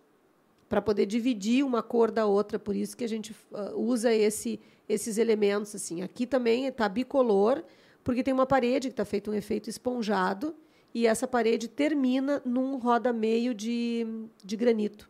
[0.70, 2.60] para poder dividir uma cor da outra.
[2.60, 6.02] Por isso que a gente uh, usa esse, esses elementos assim.
[6.02, 7.64] Aqui também está bicolor
[8.08, 10.56] porque tem uma parede que está feito um efeito esponjado
[10.94, 14.08] e essa parede termina num roda-meio de,
[14.42, 15.10] de granito.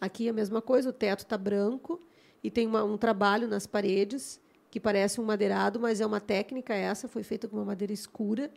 [0.00, 1.98] Aqui é a mesma coisa, o teto está branco
[2.40, 4.40] e tem uma, um trabalho nas paredes
[4.70, 8.48] que parece um madeirado, mas é uma técnica essa, foi feita com uma madeira escura.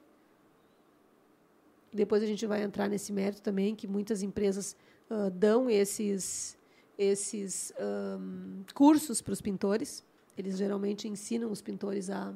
[1.91, 4.77] Depois a gente vai entrar nesse mérito também, que muitas empresas
[5.09, 6.55] uh, dão esses,
[6.95, 7.73] esses
[8.19, 10.05] um, cursos para os pintores.
[10.37, 12.35] Eles geralmente ensinam os pintores a,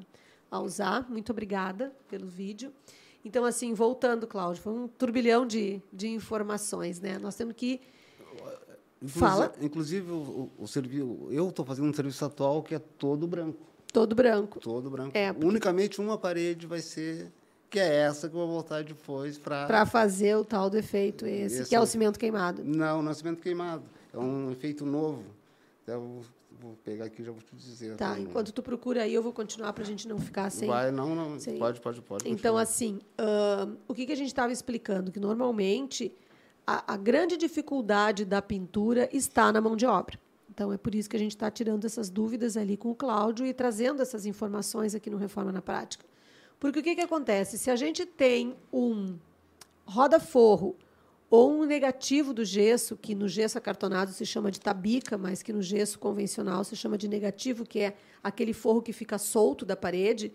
[0.52, 1.10] a usar.
[1.10, 2.72] Muito obrigada pelo vídeo.
[3.24, 7.18] Então, assim, voltando, Cláudio, foi um turbilhão de, de informações, né?
[7.18, 7.80] Nós temos que.
[9.02, 9.54] Inclusive, Fala.
[9.62, 13.60] Inclusive, o, o serviço, eu estou fazendo um serviço atual que é todo branco.
[13.92, 14.60] Todo branco.
[14.60, 15.12] Todo branco.
[15.18, 15.48] É, porque...
[15.48, 17.32] Unicamente uma parede vai ser
[17.70, 21.26] que é essa que eu vou voltar depois para para fazer o tal do efeito
[21.26, 22.64] esse, esse que é o cimento queimado.
[22.64, 23.84] Não, não é cimento queimado.
[24.14, 25.24] É um efeito novo.
[25.84, 26.22] Então,
[26.62, 27.96] vou pegar aqui e já vou te dizer.
[27.98, 30.68] Tá, enquanto tu procura aí, eu vou continuar para a gente não ficar sem.
[30.68, 31.40] Vai, não, não.
[31.40, 31.58] Sem...
[31.58, 32.30] Pode, pode, pode.
[32.30, 35.12] Então, assim, uh, o que, que a gente estava explicando?
[35.12, 36.14] Que normalmente
[36.66, 40.20] a, a, grande dificuldade da pintura está na mão de obra.
[40.50, 43.46] Então, é por isso que a gente está tirando essas dúvidas ali com o Cláudio
[43.46, 46.06] e trazendo essas informações aqui no Reforma na Prática.
[46.60, 47.58] Porque o que, que acontece?
[47.58, 49.18] Se a gente tem um
[49.86, 50.76] roda-forro
[51.32, 55.54] ou um negativo do gesso, que no gesso acartonado se chama de tabica, mas que
[55.54, 59.78] no gesso convencional se chama de negativo, que é aquele forro que fica solto da
[59.78, 60.34] parede,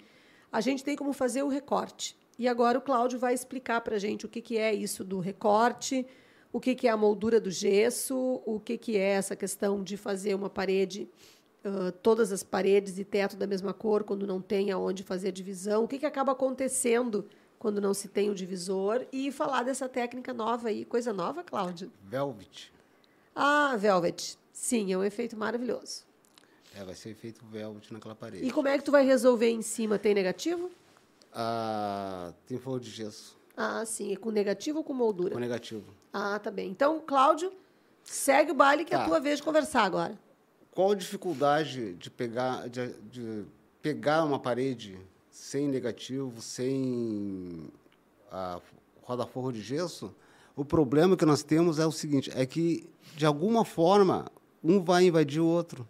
[0.50, 2.16] a gente tem como fazer o recorte.
[2.38, 5.20] E agora o Cláudio vai explicar para a gente o que, que é isso do
[5.20, 6.06] recorte,
[6.50, 9.98] o que, que é a moldura do gesso, o que, que é essa questão de
[9.98, 11.10] fazer uma parede,
[11.62, 15.32] uh, todas as paredes e teto da mesma cor, quando não tem aonde fazer a
[15.32, 17.26] divisão, o que, que acaba acontecendo
[17.58, 21.90] quando não se tem o divisor, e falar dessa técnica nova aí, coisa nova, Cláudio?
[22.02, 22.72] Velvet.
[23.34, 24.36] Ah, Velvet.
[24.52, 26.04] Sim, é um efeito maravilhoso.
[26.74, 28.44] É, vai ser feito velvet naquela parede.
[28.46, 29.98] E como é que tu vai resolver em cima?
[29.98, 30.70] Tem negativo?
[31.32, 33.36] Ah, tem forro de gesso.
[33.56, 34.12] Ah, sim.
[34.12, 35.34] É com negativo ou com moldura?
[35.34, 35.84] Com negativo.
[36.12, 36.70] Ah, tá bem.
[36.70, 37.52] Então, Cláudio,
[38.04, 39.06] segue o baile que é a Tá.
[39.06, 40.18] tua vez de conversar agora.
[40.70, 43.44] Qual a dificuldade de pegar, de, de
[43.80, 44.98] pegar uma parede
[45.36, 47.68] sem negativo, sem
[48.32, 48.58] a
[49.02, 50.12] roda-forro de gesso?
[50.56, 54.26] O problema que nós temos é o seguinte, é que, de alguma forma,
[54.64, 55.86] um vai invadir o outro.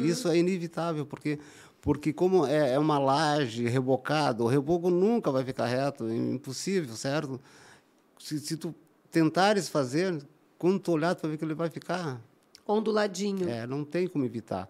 [0.00, 1.38] Isso é inevitável, porque,
[1.82, 6.96] porque como é, é uma laje rebocada, o reboco nunca vai ficar reto, é impossível,
[6.96, 7.38] certo?
[8.18, 8.74] Se, se tu
[9.10, 10.26] tentares fazer,
[10.58, 12.18] quando tu olhar, tu vai ver que ele vai ficar
[12.66, 13.46] Onduladinho.
[13.46, 14.66] é, não tem como evitar.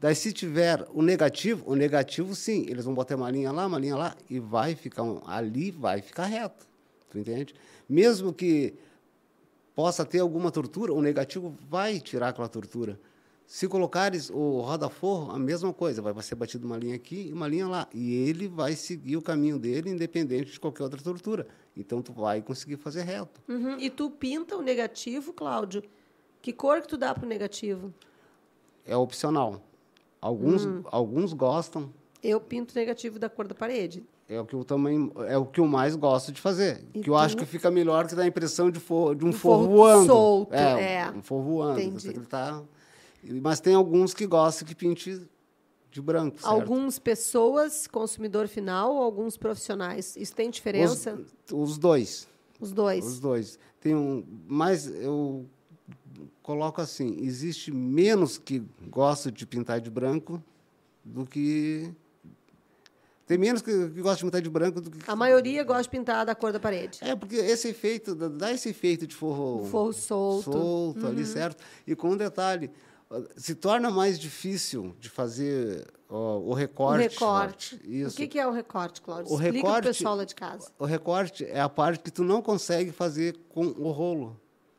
[0.00, 3.78] Daí, se tiver o negativo, o negativo, sim, eles vão botar uma linha lá, uma
[3.78, 6.66] linha lá, e vai ficar, um, ali vai ficar reto.
[7.10, 7.54] Tu entende?
[7.88, 8.74] Mesmo que
[9.74, 12.98] possa ter alguma tortura, o negativo vai tirar aquela tortura.
[13.46, 17.48] Se colocares o roda-forro, a mesma coisa, vai ser batido uma linha aqui e uma
[17.48, 17.88] linha lá.
[17.94, 21.46] E ele vai seguir o caminho dele, independente de qualquer outra tortura.
[21.74, 23.40] Então, tu vai conseguir fazer reto.
[23.48, 23.80] Uhum.
[23.80, 25.82] E tu pinta o negativo, Cláudio.
[26.42, 27.92] Que cor que tu dá pro negativo?
[28.84, 29.62] É opcional.
[30.20, 31.92] Alguns, alguns gostam,
[32.22, 34.02] Eu pinto negativo da cor da parede.
[34.28, 36.84] É o que eu também é o que eu mais gosto de fazer.
[36.92, 39.30] E que eu acho que fica melhor que dá a impressão de, for, de um
[39.30, 40.06] Do forro voando.
[40.06, 41.10] solto, é, é.
[41.10, 41.80] um forro voando.
[41.80, 42.08] Entendi.
[42.08, 42.62] Ele tá-
[43.40, 45.22] Mas tem alguns que gostam que pinte
[45.90, 46.52] de branco, certo?
[46.52, 50.14] Alguns pessoas, consumidor final, ou alguns profissionais.
[50.16, 51.18] Isso tem diferença?
[51.50, 52.28] Os, os dois.
[52.60, 53.06] Os, dois.
[53.06, 53.58] Os dois.
[53.80, 55.46] Tem um, mas eu
[56.48, 60.42] coloco assim, existe menos que gosta de pintar de branco
[61.04, 61.92] do que
[63.26, 65.90] tem menos que, que gosta de pintar de branco do que A maioria gosta de
[65.90, 67.00] pintar da cor da parede.
[67.02, 70.50] É, porque esse efeito, dá- esse efeito de forro, Forro solto.
[70.50, 71.62] solto ali, certo?
[71.86, 72.70] E com um detalhe,
[73.36, 77.02] se torna mais difícil de fazer ó, o O recorte.
[77.02, 77.70] recorte.
[77.76, 77.80] forte.
[77.94, 78.14] Isso.
[78.14, 79.30] O que, que é o recorte, Cláudio?
[79.30, 80.70] O Explica recorte- pessoal lá de casa.
[80.78, 84.34] O recorte é a parte que tu não consegue fazer com o rolo,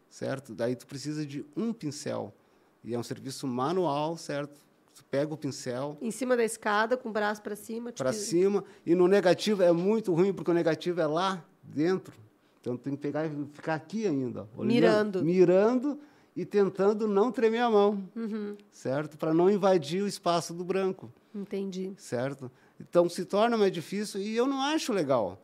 [0.09, 0.53] certo?
[0.55, 2.33] Daí tu precisa de um pincel.
[2.83, 4.59] E é um serviço manual, certo?
[4.95, 7.91] Tu pega o pincel Em cima da escada, com o braço para cima.
[7.91, 8.63] para cima.
[8.85, 12.13] E no negativo é muito ruim, porque o negativo é lá dentro.
[12.61, 14.41] Então tem que pegar e ficar aqui ainda.
[14.57, 15.23] olhando, Mirando.
[15.25, 15.99] Mirando
[16.35, 19.17] e tentando não tremer a mão, Uhum, certo?
[19.17, 21.93] Para não invadir o espaço do branco, entendi.
[21.97, 22.49] certo?
[22.79, 25.41] Então se torna mais difícil e eu não acho legal,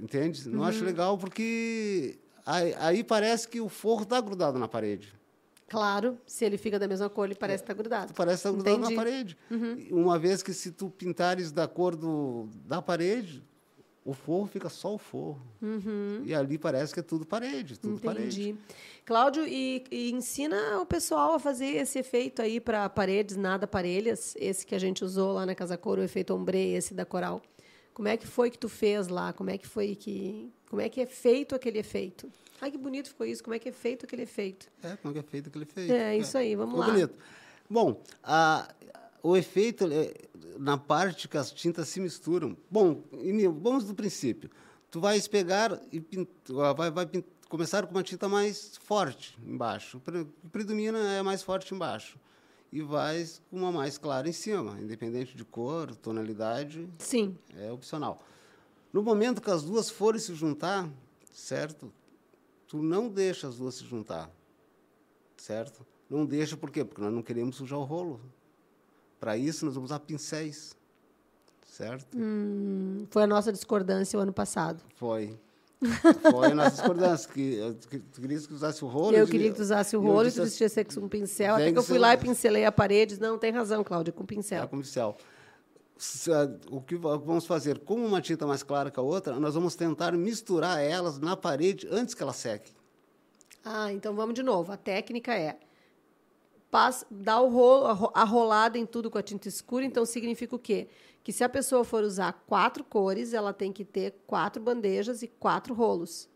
[0.00, 0.46] entende?
[0.48, 0.64] Não Uhum.
[0.64, 2.18] acho legal porque
[2.48, 5.12] aí, aí parece que o forro está grudado na parede.
[5.68, 8.14] Claro, se ele fica da mesma cor, ele parece estar grudado.
[8.14, 8.94] Parece estar grudado Entendi.
[8.94, 9.36] na parede.
[9.50, 9.88] Uhum.
[9.90, 13.44] Uma vez que se tu pintares da cor do, da parede,
[14.02, 15.42] o forro fica só o forro.
[16.24, 18.40] E ali parece que é tudo parede, tudo parede.
[18.40, 18.48] Uhum.
[18.48, 18.64] Entendi.
[19.04, 24.34] Cláudio, e, e ensina o pessoal a fazer esse efeito aí para paredes nada parelhas,
[24.38, 27.42] esse que a gente usou lá na Casa Cor, o efeito ombre, esse da coral.
[27.98, 29.32] Como é que foi que tu fez lá?
[29.32, 32.30] Como é que foi que como é que é feito aquele efeito?
[32.60, 33.42] Ai, que bonito ficou isso.
[33.42, 34.68] Como é que é feito aquele efeito?
[34.84, 35.92] É, como é que é feito aquele efeito.
[35.92, 36.92] É, isso aí, vamos Ficou lá.
[36.94, 37.14] bonito.
[37.68, 38.72] Bom, a-
[39.20, 40.14] o efeito é,
[40.60, 42.56] na parte que as tintas se misturam.
[42.70, 43.02] Bom,
[43.60, 44.48] vamos do princípio.
[44.92, 46.00] Tu vais pegar e
[46.76, 47.08] vai, vai
[47.48, 49.98] começar com uma tinta mais forte embaixo.
[49.98, 52.16] O que predomina é mais forte embaixo.
[52.70, 57.36] E vais com uma mais clara em cima, independente de cor, tonalidade, Sim.
[57.56, 58.22] é opcional.
[58.92, 60.88] No momento que as duas forem se juntar,
[61.32, 61.92] certo?
[62.66, 64.30] Tu não deixa as duas se juntar,
[65.36, 65.86] certo?
[66.10, 66.84] Não deixa por quê?
[66.84, 68.20] Porque nós não queremos sujar o rolo.
[69.18, 70.76] Para isso, nós vamos usar pincéis,
[71.66, 72.16] certo?
[72.16, 74.82] Hum, foi a nossa discordância o ano passado.
[74.94, 75.38] Foi.
[76.30, 77.30] Foi a nossa discordância.
[77.32, 77.76] Que,
[78.12, 79.14] tu querias que usasse o rolo.
[79.16, 81.08] eu de- queria que tu usasse o rolo e disse tu assim, dissesse com um
[81.08, 81.54] pincel.
[81.54, 83.20] Até que eu fui lá e pincelei a parede.
[83.20, 84.64] Não, tem razão, Cláudia, com pincel.
[84.64, 85.16] É, com pincel.
[86.70, 87.78] O que va- vamos fazer?
[87.80, 91.88] Como uma tinta mais clara que a outra, nós vamos tentar misturar elas na parede
[91.90, 92.72] antes que ela seque.
[93.64, 94.70] Ah, então vamos de novo.
[94.72, 95.58] A técnica é
[96.70, 99.84] passa, dá o rolo, a ro- a rolada em tudo com a tinta escura.
[99.84, 100.88] Então significa o quê?
[101.28, 105.28] Que se a pessoa for usar quatro cores, ela tem que ter quatro bandejas e
[105.28, 106.26] quatro rolos.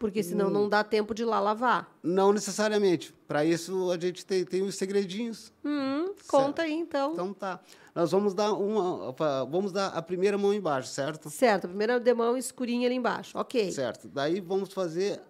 [0.00, 1.96] Porque senão não dá tempo de lá lavar.
[2.02, 3.14] Não necessariamente.
[3.28, 5.52] Para isso, a gente tem, tem os segredinhos.
[5.64, 7.12] Hum, conta aí, então.
[7.12, 7.60] Então tá.
[7.94, 9.14] Nós vamos dar uma.
[9.48, 11.30] Vamos dar a primeira mão embaixo, certo?
[11.30, 13.38] Certo, a primeira demão escurinha ali embaixo.
[13.38, 13.70] Ok.
[13.70, 14.08] Certo.
[14.08, 15.22] Daí vamos fazer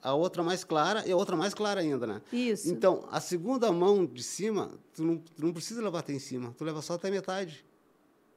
[0.00, 2.22] a outra mais clara e a outra mais clara ainda, né?
[2.32, 2.70] Isso.
[2.70, 6.54] Então, a segunda mão de cima, tu não, tu não precisa levar até em cima,
[6.56, 7.62] tu leva só até metade.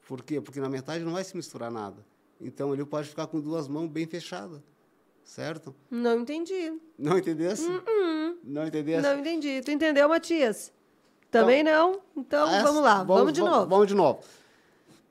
[0.08, 0.40] Por quê?
[0.40, 2.06] Porque na metade não vai se misturar nada.
[2.40, 4.62] Então, ele pode ficar com duas mãos bem fechadas,
[5.24, 5.76] certo?
[5.90, 6.74] Não entendi.
[6.98, 7.68] Não entendesse?
[7.68, 8.38] Uh-uh.
[8.44, 9.02] Não entendesse?
[9.02, 9.62] Não entendi.
[9.64, 10.72] Tu entendeu, Matias?
[11.30, 12.00] Também não?
[12.16, 13.04] Então, Essa- vamos lá.
[13.04, 13.68] Vamos, de novo.
[13.68, 14.20] Vamos de novo.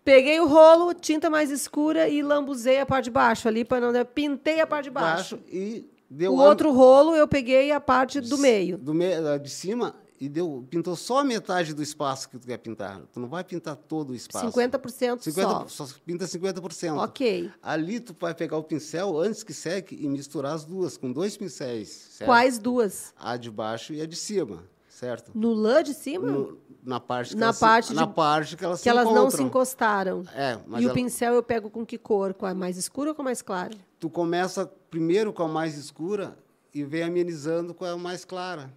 [0.05, 4.05] Peguei o rolo, tinta mais escura e lambuzei a parte de baixo ali para não
[4.05, 5.37] pintei a parte de baixo.
[5.37, 8.79] Baixo e deu O outro rolo eu peguei a parte do meio.
[8.79, 12.59] do meio de cima e deu pintou só a metade do espaço que tu quer
[12.59, 13.01] pintar.
[13.13, 14.47] Tu não vai pintar todo o espaço.
[14.47, 15.87] 50%, 50 só.
[15.87, 17.03] só pinta 50%.
[17.05, 17.51] OK.
[17.63, 21.37] Ali tu vai pegar o pincel antes que seque e misturar as duas com dois
[21.37, 21.89] pincéis.
[21.89, 22.29] Certo?
[22.29, 23.13] Quais duas?
[23.19, 25.31] A de baixo e a de cima, certo?
[25.35, 26.31] No lã de cima?
[26.31, 29.05] No- na parte que Na elas, parte se, de- na parte que elas que elas
[29.07, 29.47] não se encontram.
[29.47, 30.25] encostaram.
[30.33, 32.33] É, mas e o ela- pincel eu pego com que cor?
[32.33, 33.75] Com a mais escura ou com a mais clara?
[33.99, 36.39] tu começa primeiro com a mais escura
[36.73, 38.73] e vem amenizando com a mais clara.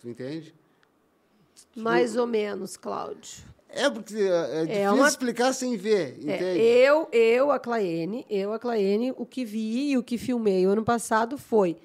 [0.00, 0.54] Tu entende?
[1.76, 3.44] Mais ou menos, Cláudio.
[3.68, 6.60] É porque é, é difícil uma- explicar sem ver, É, entende?
[6.60, 10.70] eu, eu, a Claene, eu, a Claene, o que vi e o que filmei o
[10.70, 11.76] ano passado foi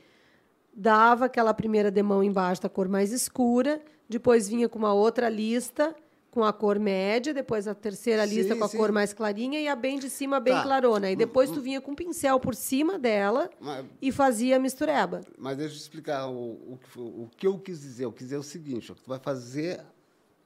[0.74, 5.94] dava aquela primeira demão embaixo da cor mais escura, depois vinha com uma outra lista
[6.34, 8.76] com a cor média, depois a terceira Sim, lista com a sim.
[8.78, 10.64] cor mais clarinha e a bem de cima bem Tá.
[10.64, 11.12] clarona.
[11.12, 15.22] E depois tu vinha com um pincel por cima dela Mas, e fazia a mistureba.
[15.38, 18.06] mas deixa eu explicar o, o, o que eu quis dizer.
[18.06, 19.80] Eu quis dizer o seguinte, ó, tu vai fazer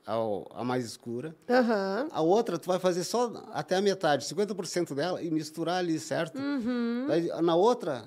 [0.05, 0.15] a,
[0.55, 2.07] a mais escura, Aham.
[2.11, 6.37] a outra tu vai fazer só até a metade, 50% dela, e misturar ali, certo?
[6.37, 7.05] Uhum.
[7.07, 8.03] Daí, na outra,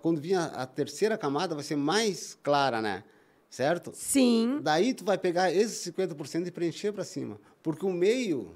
[0.00, 3.04] quando vinha a terceira camada, vai ser mais clara, né?
[3.50, 3.90] Certo?
[3.94, 4.60] Sim.
[4.62, 7.40] Daí tu vai pegar esses 50% e preencher para cima.
[7.62, 8.54] Porque o meio,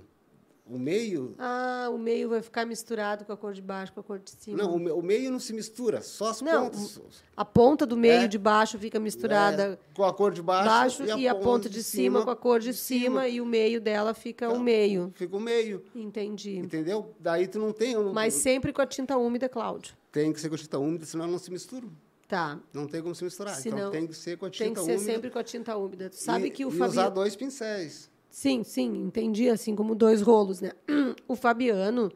[0.67, 1.35] o meio...
[1.39, 4.31] Ah, o meio vai ficar misturado com a cor de baixo, com a cor de
[4.31, 4.59] cima.
[4.59, 7.01] Não, o, me- o meio não se mistura, só as Não, pontas.
[7.35, 8.29] A ponta do meio É.
[8.29, 10.69] de baixo fica misturada É, com a cor de baixo,
[11.03, 14.13] baixo e a, ponta de cima com a cor de cima, e o meio dela
[14.13, 15.11] fica o meio.
[15.15, 16.59] Fica o meio, Entendi.
[16.59, 17.15] entendeu?
[17.19, 17.97] Daí tu não tem...
[18.13, 19.95] Mas sempre com a tinta úmida, Cláudio.
[20.13, 21.87] Tem que ser com a tinta úmida, senão ela não se mistura.
[22.33, 22.59] Tá.
[22.73, 23.55] Não tem como se misturar.
[23.57, 25.05] Senão, então tem que ser com a tinta Tem que ser úmida.
[25.05, 26.09] sempre com a tinta úmida.
[26.09, 26.91] Tu sabe e, que o Fabiano.
[26.91, 28.11] usar dois pincéis.
[28.31, 30.73] Sim, sim, entendi, assim como dois rolos, né?
[31.29, 32.11] O Fabiano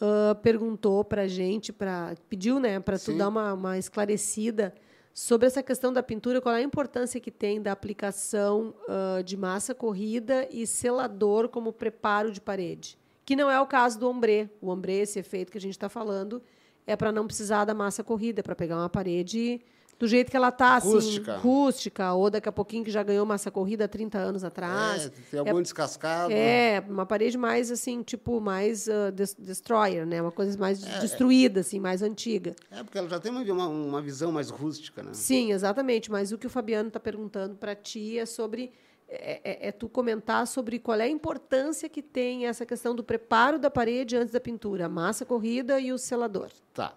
[0.00, 4.74] ah, perguntou pra gente, pra, pediu, né, para tu dar uma, uma esclarecida
[5.14, 9.36] sobre essa questão da pintura, qual é a importância que tem da aplicação ah, de
[9.36, 12.98] massa corrida e selador como preparo de parede.
[13.24, 14.50] Que não é o caso do ombré.
[14.60, 16.42] O ombré, esse efeito que a gente está falando,
[16.86, 19.60] é para não precisar da massa corrida, para pegar uma parede
[19.98, 21.36] do jeito que ela tá, assim, Rústica.
[21.38, 25.06] rústica, ou daqui a pouquinho que já ganhou massa corrida há 30 anos atrás.
[25.06, 26.32] É, tem algum descascado.
[26.34, 30.20] É, uma parede mais assim, tipo, mais des- destroyer, né?
[30.20, 32.54] Uma coisa mais É, destruída, assim, mais antiga.
[32.70, 35.10] É, porque ela já tem uma, uma, uma visão mais rústica, né?
[35.14, 36.10] Sim, exatamente.
[36.10, 38.70] Mas o que o Fabiano está perguntando para ti é sobre.
[39.08, 43.04] É, é- é tu comentar sobre qual é a importância que tem essa questão do
[43.04, 46.50] preparo da parede antes da pintura, a massa corrida e o selador.
[46.74, 46.92] Tá.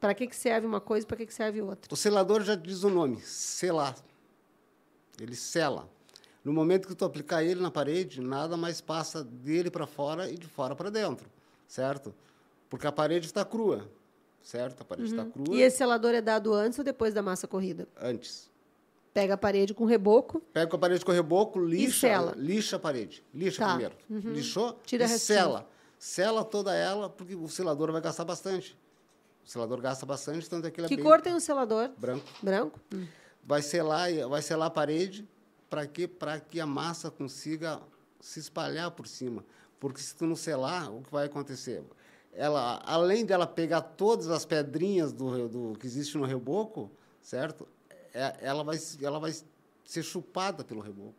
[0.00, 1.92] Para que, que serve uma coisa e para que, que serve outra?
[1.92, 3.94] O selador já diz o nome, selar.
[5.20, 5.88] Ele sela.
[6.44, 10.36] No momento que tu aplicar ele na parede, nada mais passa dele para fora e
[10.38, 11.28] de fora para dentro,
[11.66, 12.14] certo?
[12.70, 13.86] Porque a parede está crua,
[14.42, 14.82] certo?
[14.82, 15.54] A parede está crua Uhum.
[15.54, 17.86] E esse selador é dado antes ou depois da massa corrida?
[18.00, 18.48] antes.
[19.16, 20.42] Pega a parede com reboco.
[20.52, 23.24] Pega com a parede com reboco, lixa, lixa a parede.
[23.32, 23.68] Lixa Tá.
[23.70, 23.94] primeiro.
[24.10, 25.66] Lixou Tira e sela.
[25.98, 28.76] Sela toda ela, porque o selador vai gastar bastante.
[29.42, 31.90] O selador gasta bastante, tanto é que ele Que é cor tem o selador?
[31.96, 32.26] branco.
[32.42, 32.78] Branco?
[33.42, 35.26] vai selar, vai selar a parede
[35.70, 36.06] para quê?
[36.06, 37.80] Para que a massa consiga
[38.20, 39.42] se espalhar por cima.
[39.80, 41.82] Porque se tu não selar, o que vai acontecer?
[42.34, 46.90] Ela, além dela pegar todas as pedrinhas do, do que existe no reboco,
[47.22, 47.66] certo?
[48.16, 49.34] É- ela vai ela vai
[49.84, 51.14] ser chupada pelo reboco.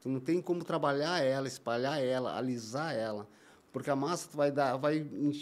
[0.00, 3.26] Tu não tem como trabalhar ela, espalhar ela, alisar ela,
[3.72, 5.00] porque a massa tu vai dar, vai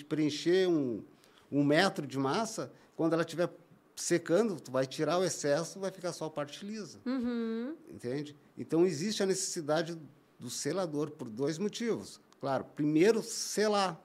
[0.08, 1.02] preencher um,
[1.50, 3.50] um metro de massa, quando ela estiver
[3.94, 7.74] secando, tu vai tirar o excesso, vai ficar só a parte lisa, Uhum.
[7.88, 8.36] entende?
[8.56, 9.98] Então existe a necessidade
[10.38, 12.20] do selador por dois motivos.
[12.40, 13.98] Claro, primeiro selar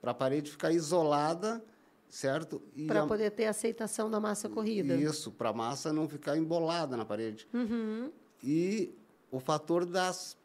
[0.00, 1.64] para a parede ficar isolada,
[2.08, 2.60] certo?
[2.86, 4.94] Para poder ter aceitação da massa corrida.
[4.96, 7.46] isso, para a massa não ficar embolada na parede.
[7.52, 8.10] Uhum.
[8.42, 8.94] E
[9.30, 10.36] o fator das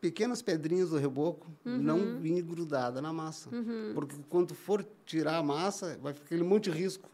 [0.00, 1.76] pequenas pedrinhas do reboco Uhum.
[1.78, 3.50] não vir grudada na massa.
[3.94, 7.08] Porque quando for tirar a massa, vai ficar aquele monte de risco.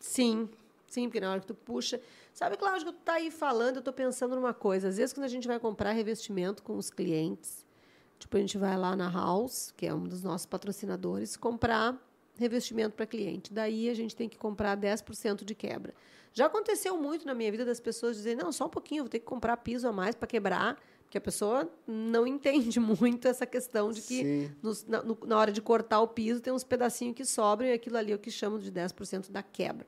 [0.00, 0.48] Sim,
[0.86, 2.00] sim, porque na hora que tu puxa.
[2.32, 4.88] Sabe, Cláudio, que tu tá aí falando, eu tô pensando numa coisa.
[4.88, 7.64] Às vezes, quando a gente vai comprar revestimento com os clientes,
[8.18, 12.00] tipo, a gente vai lá na House, que é um dos nossos patrocinadores, comprar
[12.38, 13.52] revestimento para cliente.
[13.52, 15.94] Daí a gente tem que comprar 10% de quebra.
[16.32, 19.18] Já aconteceu muito na minha vida das pessoas dizerem, não, só um pouquinho, vou ter
[19.18, 23.92] que comprar piso a mais para quebrar, porque a pessoa não entende muito essa questão
[23.92, 27.24] de que nos, na, no, na, hora de cortar o piso tem uns pedacinhos que
[27.24, 29.86] sobram e aquilo ali é o que chamam de 10% da quebra.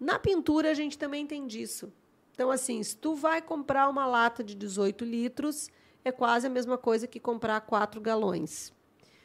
[0.00, 1.92] Na pintura a gente também tem disso.
[2.32, 5.68] Então, assim, se tu vai comprar uma lata de 18 litros,
[6.02, 8.72] é quase a mesma coisa que comprar 4 galões.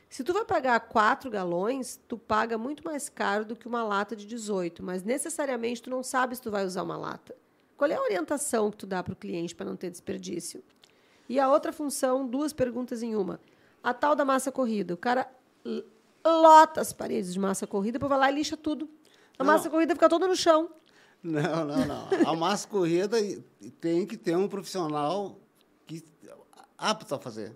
[0.10, 4.16] Se tu vai pagar 4 galões, tu paga muito mais caro do que uma lata
[4.16, 7.36] de 18, mas necessariamente tu não sabe se tu vai usar uma lata.
[7.78, 10.64] Qual é a orientação que tu dá para o cliente para não ter desperdício?
[11.30, 13.40] E a outra função, duas perguntas em uma.
[13.84, 14.96] A tal da massa corrida.
[14.96, 15.32] O cara
[16.26, 18.90] lota as paredes de massa corrida, depois vai lá e lixa tudo.
[19.38, 19.54] A não.
[19.54, 20.72] massa corrida fica toda no chão.
[21.22, 22.08] Não, não, não.
[22.28, 23.18] A massa corrida
[23.80, 25.38] tem que ter um profissional
[25.86, 26.04] que
[26.78, 27.56] apto a fazer.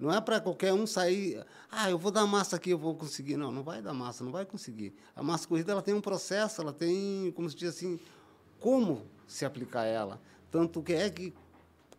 [0.00, 3.36] Não é para qualquer um sair, ah, eu vou dar massa aqui, eu vou conseguir.
[3.36, 4.94] Não, não vai dar massa, não vai conseguir.
[5.14, 8.00] A massa corrida ela tem um processo, ela tem, como se diz assim,
[8.58, 10.18] como se aplicar ela.
[10.50, 11.34] Tanto que é que,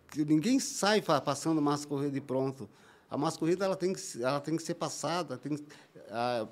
[0.09, 2.67] que ninguém sai passando massa corrida e pronto.
[3.07, 5.37] A massa corrida ela tem que, ela tem que ser passada.
[5.37, 5.55] Tem,
[6.09, 6.47] ah,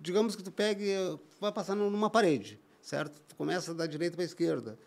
[0.00, 0.94] digamos que tu pegue,
[1.38, 3.20] vai passando numa parede, certo?
[3.28, 4.78] Tu começa da direita para a esquerda.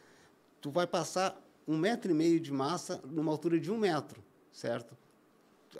[0.59, 5.02] Tu vai passar um metro e meio de massa numa altura de um metro, certo?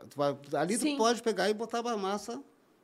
[0.10, 0.96] Tu vai, ali Sim.
[0.96, 2.41] tu pode pegar e botar a massa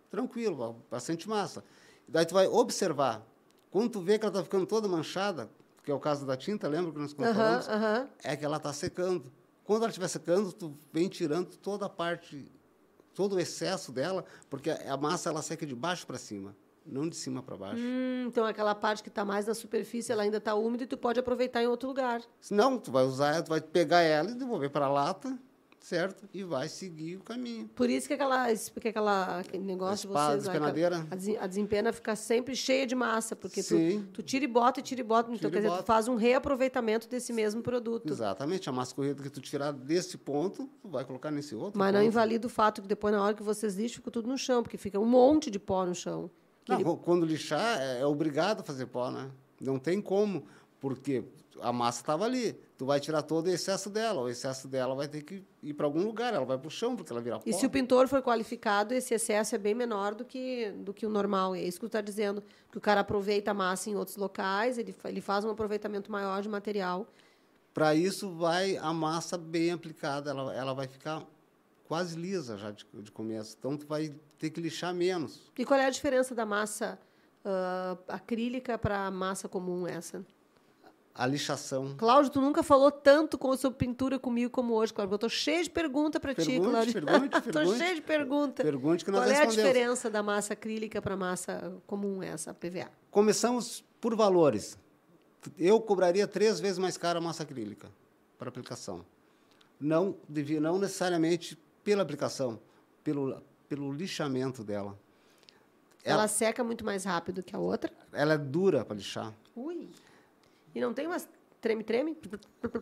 [0.10, 1.64] tranquilo, bastante massa.
[2.08, 3.26] Daí tu vai observar.
[3.72, 5.50] Quando tu vê que ela está ficando toda manchada,
[5.84, 7.68] que é o caso da tinta, lembra que nós falamos?
[7.68, 8.10] Uh -huh, uh -huh.
[8.24, 9.32] É que ela está secando.
[9.64, 12.50] Quando ela estiver secando, tu vem tirando toda a parte,
[13.14, 17.16] todo o excesso dela, porque a massa ela seca de baixo para cima, não de
[17.16, 17.80] cima para baixo.
[17.80, 20.98] Hum, então aquela parte que está mais na superfície, ela ainda está úmida e tu
[20.98, 22.24] pode aproveitar em outro lugar.
[22.50, 25.38] Não, tu vai usar, tu vai pegar ela e devolver para a lata
[25.80, 26.28] certo?
[26.34, 27.70] E vai seguir o caminho.
[27.76, 31.08] Por isso que aquela, porque aquela aquele negócio de vocês, despenadeira.
[31.40, 33.76] a, desempena fica sempre cheia de massa, porque tu,
[34.14, 37.08] tu, tira e bota e tira e bota, então quer dizer, tu faz um reaproveitamento
[37.08, 38.12] desse mesmo produto.
[38.12, 41.78] Exatamente, a massa corrida que tu tirar desse ponto, tu vai colocar nesse outro.
[41.80, 42.00] Mas ponto.
[42.00, 44.62] não invalida o fato que depois na hora que vocês lixam, fica tudo no chão,
[44.62, 46.30] porque fica um monte de pó no chão.
[46.68, 47.00] Não, ele...
[47.04, 49.32] quando lixar é, é obrigado a fazer pó, né?
[49.60, 50.46] Não tem como,
[50.80, 51.24] porque
[51.62, 54.22] a massa estava ali tu vai tirar todo o excesso dela.
[54.22, 56.96] O excesso dela vai ter que ir para algum lugar, ela vai para o chão,
[56.96, 57.44] porque ela vira pó.
[57.46, 61.06] E se o pintor for qualificado, esse excesso é bem menor do que, do que
[61.06, 61.54] o normal.
[61.54, 62.42] É isso que tu está dizendo,
[62.72, 66.42] que o cara aproveita a massa em outros locais, ele, ele faz um aproveitamento maior
[66.42, 67.06] de material.
[67.74, 71.26] Para isso, vai a massa bem aplicada, ela, ela vai ficar
[71.86, 73.58] quase lisa já de, de começo.
[73.60, 75.52] Então, tu vai ter que lixar menos.
[75.58, 76.98] E qual é a diferença da massa
[77.44, 80.26] uh, acrílica para a massa comum essa?
[81.20, 81.96] A lixação.
[81.98, 85.12] Cláudio, tu nunca falou tanto com, sobre pintura comigo como hoje, Cláudio.
[85.12, 86.94] Eu estou cheio de pergunta para ti, Cláudio.
[86.94, 88.64] Pergunte, Estou cheio de pergunta.
[88.64, 92.90] Pergunte que nós Qual é a diferença da massa acrílica para massa comum, essa PVA?
[93.12, 94.80] Começamos por valores.
[95.58, 97.92] Eu cobraria três vezes mais caro a massa acrílica
[98.38, 99.06] para aplicação.
[99.78, 102.62] Não, devia, não necessariamente pela aplicação,
[103.04, 104.98] pelo, pelo lixamento dela.
[106.02, 107.92] Ela, ela seca muito mais rápido que a outra?
[108.14, 109.34] Ela é dura para lixar.
[109.54, 109.90] Ui.
[110.74, 111.28] E não tem umas
[111.60, 112.18] treme-treme?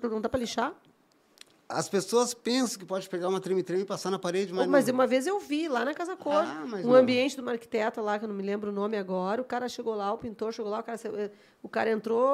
[0.03, 0.73] Não dá para lixar?
[1.69, 4.65] As pessoas pensam que pode pegar uma treme-treme e passar na parede, mas.
[4.65, 4.93] Oh, mas não...
[4.93, 6.95] uma vez eu vi lá na Casa Cor, ah, um não.
[6.95, 9.41] ambiente de uma arquiteta lá, que eu não me lembro o nome agora.
[9.41, 10.97] O cara chegou lá, o pintor chegou lá, o cara,
[11.61, 12.29] o cara entrou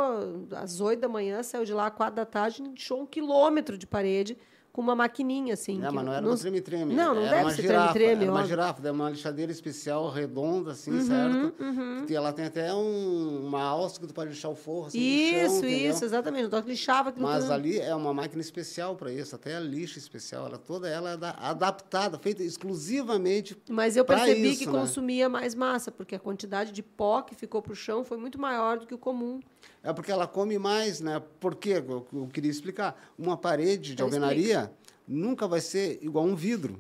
[0.56, 3.88] às oito da manhã, saiu de lá às quatro da tarde, deixou um quilômetro de
[3.88, 4.38] parede
[4.74, 5.78] com uma maquininha, assim.
[5.78, 6.34] Não, mas não era não...
[6.34, 6.96] um treme-treme.
[6.96, 8.24] Não, não era deve ser treme-treme.
[8.24, 11.64] Era uma girafa, uma lixadeira especial, redonda, assim, uhum, certo?
[11.64, 12.06] Uhum.
[12.10, 15.60] E ela tem até um, uma alça que tu pode lixar o forro, assim, Isso,
[15.60, 16.48] chão, isso, exatamente.
[16.48, 17.54] Então, lixava aquilo Mas tudo.
[17.54, 20.48] ali é uma máquina especial para isso, até a lixa especial.
[20.48, 24.72] Ela toda ela é adaptada, feita exclusivamente Mas eu percebi isso, que né?
[24.72, 28.42] consumia mais massa, porque a quantidade de pó que ficou para o chão foi muito
[28.42, 29.40] maior do que o comum.
[29.82, 31.22] É porque ela come mais, né?
[31.40, 31.84] Por quê?
[31.88, 32.96] Eu, eu queria explicar.
[33.18, 34.60] Uma parede de eu alvenaria...
[34.62, 36.80] Explico nunca vai ser igual um vidro.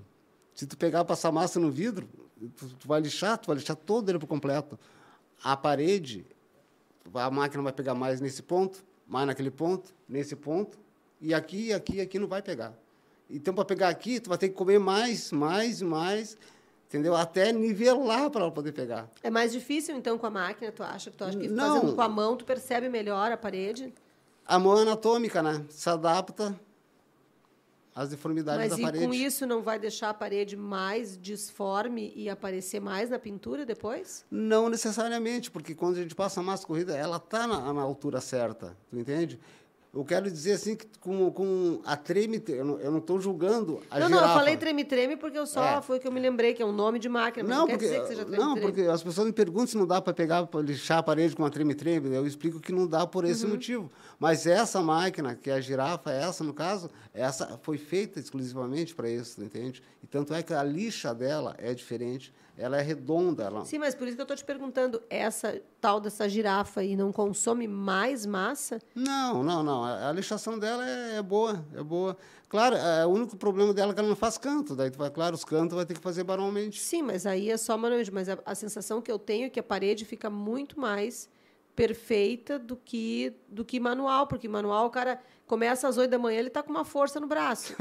[0.55, 2.07] Se tu pegar e passar massa no vidro,
[2.55, 4.79] tu, tu vai lixar, tu vai lixar todo ele por completo.
[5.43, 6.25] A parede,
[7.13, 10.77] a máquina vai pegar mais nesse ponto, mais naquele ponto, nesse ponto,
[11.19, 12.73] e aqui, aqui, aqui não vai pegar.
[13.29, 16.37] Então, para pegar aqui, tu vai ter que comer mais, mais, mais,
[16.93, 17.15] entendeu?
[17.15, 19.09] Até nivelar para ela poder pegar.
[19.23, 21.09] É mais difícil, então, com a máquina, tu acha?
[21.09, 21.75] Tu acha que não.
[21.75, 23.91] fazendo com a mão, tu percebe melhor a parede?
[24.45, 25.65] A mão é anatômica, né?
[25.69, 26.55] Se adapta
[27.95, 29.05] as deformidades Mas da parede.
[29.05, 34.25] com isso não vai deixar a parede mais disforme e aparecer mais na pintura depois?
[34.29, 38.19] Não necessariamente, porque quando a gente passa a massa corrida, ela está na, na altura
[38.19, 39.39] certa, tu entende?
[39.93, 44.07] Eu quero dizer assim que com, com a treme, eu não estou julgando a não,
[44.07, 44.25] girafa.
[44.25, 45.81] não, eu falei treme-treme porque eu só É.
[45.83, 47.73] foi que eu me lembrei, que é um nome de máquina, mas não, Não, quer
[47.73, 48.55] porque, dizer que seja treme-treme.
[48.55, 51.35] não, porque as pessoas me perguntam se não dá para pegar, para lixar a parede
[51.35, 52.09] com uma treme-treme.
[52.15, 53.29] Eu explico que não dá por Uhum.
[53.29, 53.91] esse motivo.
[54.19, 59.07] Mas essa máquina, que é a girafa, essa no caso, essa foi feita exclusivamente para
[59.07, 59.83] isso, entende?
[60.01, 63.43] E tanto é que a lixa dela é diferente, ela é redonda.
[63.43, 63.65] Ela...
[63.65, 67.11] Sim, mas por isso que eu estou te perguntando, essa tal dessa girafa aí não
[67.11, 68.79] consome mais massa?
[68.95, 69.83] Não, não, não.
[69.83, 72.17] A, a lixação dela é, é boa, é boa.
[72.47, 74.75] Claro, é, o único problema dela é que ela não faz canto.
[74.75, 76.79] Daí, vai, claro, os cantos vai ter que fazer manualmente.
[76.79, 78.13] Sim, mas aí é só manualmente.
[78.13, 81.27] Mas a, a sensação que eu tenho é que a parede fica muito mais
[81.75, 86.39] perfeita do que do que manual, porque manual o cara começa às 8 da manhã,
[86.39, 87.73] ele está com uma força no braço.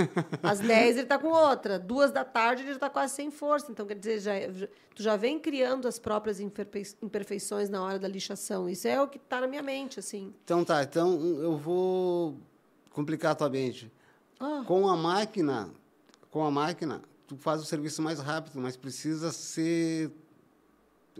[0.42, 1.78] Às 10 ele está com outra.
[1.78, 3.70] Duas da tarde ele já está quase sem força.
[3.70, 7.98] Então, quer dizer, já, já- tu já vem criando as próprias imperfei- imperfeições na hora
[7.98, 8.68] da lixação.
[8.68, 10.34] Isso é o que está na minha mente, assim.
[10.44, 12.36] Então tá, então eu vou
[12.90, 13.90] complicar a tua mente.
[14.38, 14.64] Ah.
[14.66, 15.70] Com a máquina,
[16.30, 20.10] com a máquina, tu faz o serviço mais rápido, mas precisa ser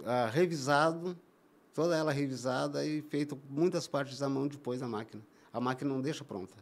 [0.04, 1.16] ah, revisado,
[1.72, 5.22] toda ela revisada e feito muitas partes à mão depois da máquina.
[5.52, 6.54] A máquina não deixa pronta.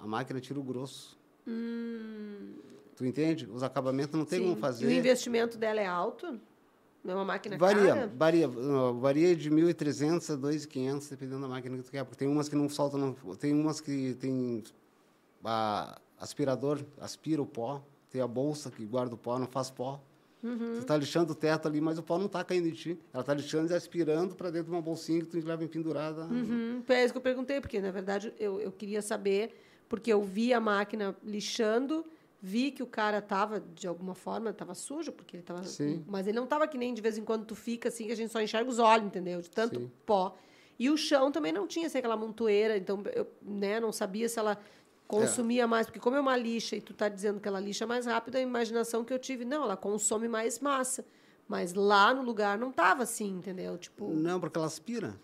[0.00, 1.16] A máquina tira o grosso.
[2.96, 3.48] Tu entende?
[3.50, 4.44] Os acabamentos não tem Sim.
[4.48, 4.90] como fazer.
[4.90, 6.40] E o investimento dela é alto?
[7.04, 8.12] Não é uma máquina Varia, cara?
[8.16, 12.02] varia, varia de 1.300 a 2.500, dependendo da máquina que tu quer.
[12.04, 14.64] Porque tem umas que não soltam, não- tem umas que tem
[15.44, 20.00] a, aspirador, aspira o pó, tem a bolsa que guarda o pó, não faz pó.
[20.44, 20.74] Uhum.
[20.74, 22.98] Você está lixando o teto ali, mas o pó não está caindo em ti.
[23.12, 26.24] Ela está lixando e aspirando para dentro de uma bolsinha que tu leva pendurada.
[26.26, 29.56] Uhum, é isso que eu perguntei, porque, na verdade, eu, eu queria saber,
[29.88, 32.04] porque eu vi a máquina lixando,
[32.42, 35.64] vi que o cara estava, de alguma forma, estava sujo, porque ele estava...
[35.64, 36.04] Sim.
[36.06, 38.16] Mas ele não estava que nem de vez em quando tu fica assim, que a
[38.16, 39.40] gente só enxerga os olhos, entendeu?
[39.40, 39.90] De tanto Sim.
[40.04, 40.36] pó.
[40.78, 44.38] E o chão também não tinha assim, aquela montoeira, então eu né, não sabia se
[44.38, 44.58] ela
[45.06, 48.06] consumia mais, porque como é uma lixa e tu tá dizendo que ela lixa mais
[48.06, 51.04] rápido, a imaginação que eu tive, não, ela consome mais massa.
[51.46, 53.76] Mas lá no lugar não tava assim, entendeu?
[53.76, 55.14] Tipo, Não, porque ela aspira.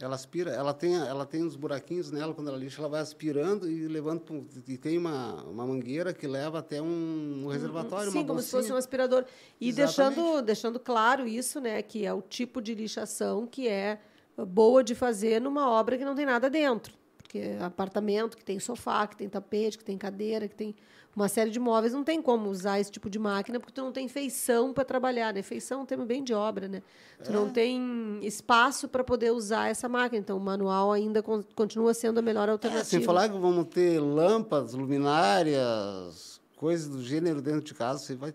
[0.00, 3.70] Ela aspira, ela tem, ela tem uns buraquinhos nela, quando ela lixa, ela vai aspirando
[3.70, 4.46] e levando.
[4.66, 8.50] E tem uma, uma mangueira que leva até um, um reservatório, Sim, uma como se
[8.50, 8.62] bolsinha.
[8.62, 9.26] fosse um aspirador.
[9.60, 10.16] E Exatamente.
[10.16, 11.82] deixando, deixando claro isso, né?
[11.82, 14.00] Que é o tipo de lixação que é
[14.38, 16.94] boa de fazer numa obra que não tem nada dentro.
[17.30, 20.74] Porque é apartamento que tem sofá, que tem tapete, que tem cadeira, que tem
[21.14, 23.92] uma série de móveis, não tem como usar esse tipo de máquina, porque tu não
[23.92, 25.40] tem feição para trabalhar, né?
[25.40, 26.82] Feição é um termo bem de obra, né?
[27.22, 27.32] Tu É.
[27.32, 30.18] não tem espaço para poder usar essa máquina.
[30.20, 32.84] Então, o manual ainda con- continua sendo a melhor É, alternativa.
[32.84, 38.34] sem falar que vamos ter lâmpadas, luminárias, coisas do gênero dentro de casa, você vai,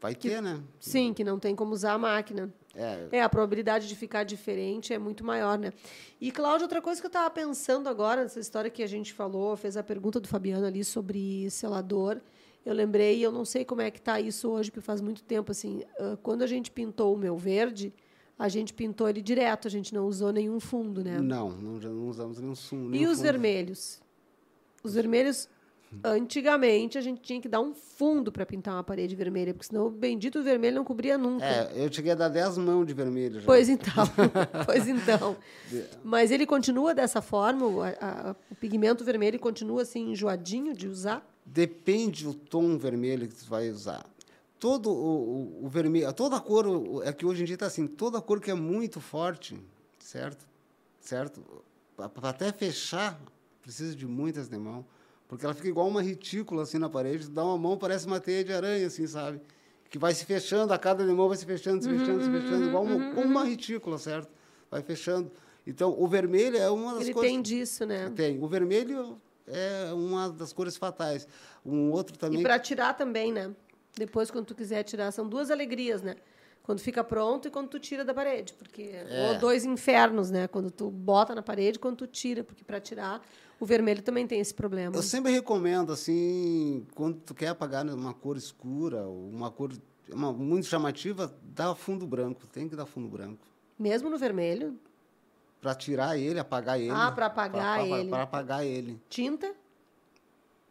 [0.00, 0.62] vai ter, né?
[0.80, 2.50] Sim, que não tem como usar a máquina.
[2.76, 5.72] É, É, a probabilidade de ficar diferente é muito maior, né?
[6.20, 9.56] E, Cláudia, outra coisa que eu estava pensando agora, nessa história que a gente falou,
[9.56, 12.20] fez a pergunta do Fabiano ali sobre selador.
[12.64, 15.52] Eu lembrei, eu não sei como é que está isso hoje, porque faz muito tempo,
[15.52, 15.82] assim,
[16.22, 17.92] quando a gente pintou o meu verde,
[18.38, 21.20] a gente pintou ele direto, a gente não usou nenhum fundo, né?
[21.20, 22.94] não, não, não usamos nenhum sumo.
[22.94, 24.00] E os vermelhos?
[24.82, 25.48] Os vermelhos,
[26.02, 29.86] antigamente, a gente tinha que dar um fundo para pintar uma parede vermelha, porque senão
[29.86, 31.44] o bendito vermelho não cobria nunca.
[31.44, 33.46] É, eu cheguei a dar 10 mãos de vermelho já.
[33.46, 33.92] Pois então,
[34.66, 35.36] pois então.
[36.02, 40.88] Mas ele continua dessa forma, o, a- a- o pigmento vermelho continua assim enjoadinho de
[40.88, 41.24] usar?
[41.46, 44.04] Depende do tom vermelho que tu vai usar.
[44.58, 46.66] Todo o, o, o vermelho, toda a cor,
[47.04, 49.54] é que hoje em dia está assim, toda cor que é muito forte,
[49.98, 50.46] certo?
[51.00, 51.42] Certo?
[51.96, 53.20] Para até fechar,
[53.60, 54.84] precisa de muitas demão,
[55.34, 58.44] porque ela fica igual uma retícula assim na parede, dá uma mão, parece uma teia
[58.44, 59.40] de aranha, assim, sabe?
[59.90, 62.84] Que vai se fechando, a cada demão vai se fechando, se fechando, se fechando, igual
[62.84, 64.30] uma, como uma retícula, certo?
[64.70, 65.32] Vai fechando.
[65.66, 67.28] Então, o vermelho é uma das Ele cores...
[67.28, 68.12] tem disso, né?
[68.14, 68.40] Tem.
[68.40, 71.26] O vermelho é uma das cores fatais.
[71.66, 72.38] Um outro também.
[72.38, 73.50] E para tirar também, né?
[73.96, 76.14] Depois, quando tu quiser tirar, são duas alegrias, né?
[76.62, 79.32] Quando fica pronto e quando tu tira da parede, porque É.
[79.32, 80.46] ou dois infernos, né?
[80.46, 83.20] Quando tu bota na parede, quando tu tira, porque para tirar
[83.58, 84.94] o vermelho também tem esse problema.
[84.94, 89.72] Eu sempre recomendo, assim, quando tu quer apagar uma cor escura, ou uma cor
[90.10, 92.46] uma, muito chamativa, dá fundo branco.
[92.46, 93.46] Tem que dar fundo branco.
[93.78, 94.78] Mesmo no vermelho,
[95.60, 96.90] Para tirar ele, apagar ele.
[96.90, 98.10] Ah, pra apagar ele.
[98.10, 99.00] Para apagar ele.
[99.08, 99.54] tinta,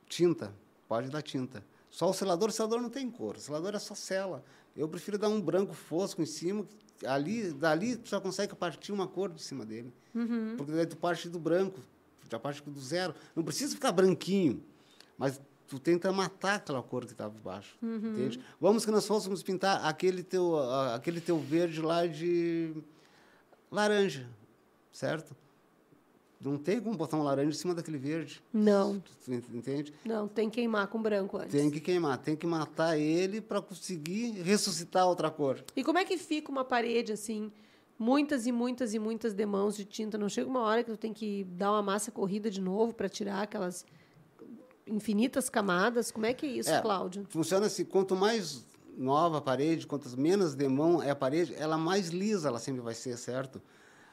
[0.08, 0.54] Tinta.
[0.88, 1.66] Pode dar tinta.
[1.90, 3.36] Só o selador, o selador não tem cor.
[3.36, 4.44] O selador é só cela.
[4.76, 6.66] Eu prefiro dar um branco fosco em cima.
[7.06, 9.92] Ali, dali tu já consegue partir uma cor de cima dele.
[10.14, 10.56] Uhum.
[10.58, 11.80] Porque daí tu parte do branco,
[12.34, 13.14] já parte do zero.
[13.36, 14.64] Não precisa ficar branquinho,
[15.18, 17.78] mas tu tenta matar aquela cor que estava embaixo.
[17.82, 18.40] Entende?
[18.60, 22.74] Vamos que nós fôssemos pintar aquele teu, a- aquele teu verde lá de
[23.72, 24.28] laranja,
[24.92, 25.36] certo?
[26.42, 28.44] Não tem como botar um laranja em cima daquele verde.
[28.52, 29.94] Não, Tu ent- entende?
[30.04, 31.52] não, tem que queimar com branco antes.
[31.52, 35.64] Tem que queimar, tem que matar ele para conseguir ressuscitar outra cor.
[35.74, 37.50] E como é que fica uma parede assim,
[37.98, 40.18] muitas e muitas e muitas demãos de tinta?
[40.18, 43.08] Não chega uma hora que tu tem que dar uma massa corrida de novo para
[43.10, 43.86] tirar aquelas
[44.88, 46.12] infinitas camadas?
[46.12, 46.82] Como é que é isso, É.
[46.82, 47.26] Cláudio?
[47.30, 48.66] Funciona assim, quanto mais
[48.98, 52.94] nova a parede, quanto menos demão é a parede, ela mais lisa ela sempre vai
[52.94, 53.62] ser, certo?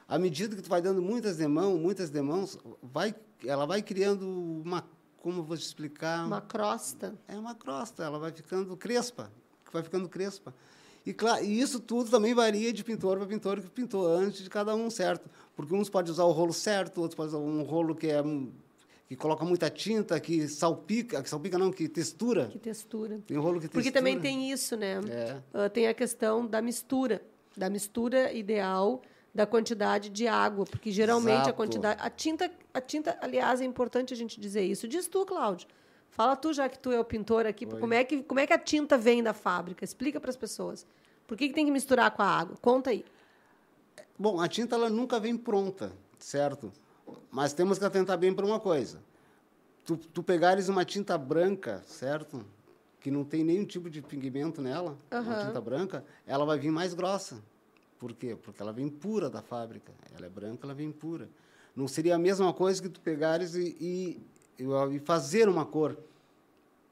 [0.07, 3.15] À medida que tu vai dando muitas demãos, muitas demãos, vai,
[3.45, 4.85] ela vai criando uma,
[5.17, 6.25] como eu vou te explicar?
[6.25, 7.15] Uma crosta.
[7.27, 9.31] É uma crosta, ela vai ficando crespa,
[9.71, 10.53] vai ficando crespa.
[11.05, 14.49] E, claro, e isso tudo também varia de pintor para pintor que pintou antes de
[14.49, 15.29] cada um, certo?
[15.55, 18.51] Porque uns podem usar o rolo certo, outros podem usar um rolo que é um-
[19.07, 22.47] que coloca muita tinta, que salpica, que salpica não, que textura.
[22.47, 23.19] Que textura.
[23.27, 23.93] Tem rolo que Porque textura.
[23.99, 25.01] também tem isso, né?
[25.09, 25.37] É.
[25.53, 27.21] Ah, tem a questão da mistura,
[27.57, 29.01] da mistura ideal
[29.33, 31.53] da quantidade de água, porque geralmente a Exato.
[31.55, 34.87] quantidade, a tinta, a tinta, aliás, é importante a gente dizer isso.
[34.87, 35.67] Diz tu, Cláudio.
[36.11, 37.79] Fala tu, já que tu é o pintor aqui, Oi.
[37.79, 39.83] como é que como é que a tinta vem da fábrica?
[39.83, 40.85] Explica para as pessoas.
[41.25, 42.57] Por que, que tem que misturar com a água?
[42.61, 43.05] Conta aí.
[44.19, 46.71] Bom, a tinta ela nunca vem pronta, certo?
[47.31, 49.01] Mas temos que atentar bem para uma coisa.
[49.85, 52.45] Tu, tu pegares uma tinta branca, certo?
[52.99, 55.47] Que não tem nenhum tipo de pigmento nela, uma Aham.
[55.47, 57.41] tinta branca, ela vai vir mais grossa.
[57.97, 58.35] Por quê?
[58.35, 59.93] Porque ela vem pura da fábrica.
[60.15, 61.29] Ela é branca, ela vem pura.
[61.75, 64.21] Não seria a mesma coisa que tu pegares e, e,
[64.91, 65.97] e fazer uma cor.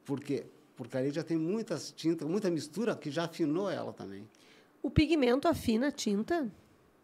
[0.05, 0.45] Por quê?
[0.75, 4.27] Porque ali já tem muitas tintas, muita mistura que já afinou ela também.
[4.81, 6.49] O pigmento afina a tinta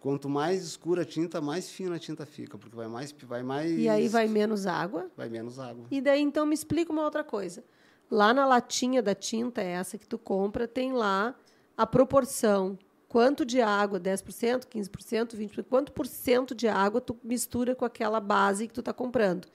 [0.05, 3.71] Quanto mais escura a tinta, mais fina a tinta fica, porque vai mais, vai mais,
[3.71, 5.09] e aí vai menos água.
[5.17, 5.83] vai menos água.
[5.89, 7.63] E daí, então, me explica uma outra coisa.
[8.11, 11.33] Lá na latinha da tinta, essa que tu compra, tem lá
[11.75, 12.77] a proporção.
[13.09, 13.99] Quanto de água?
[13.99, 15.65] 10%, 15%, 20%?
[15.67, 19.47] Quanto por cento de água tu mistura com aquela base que tu está comprando?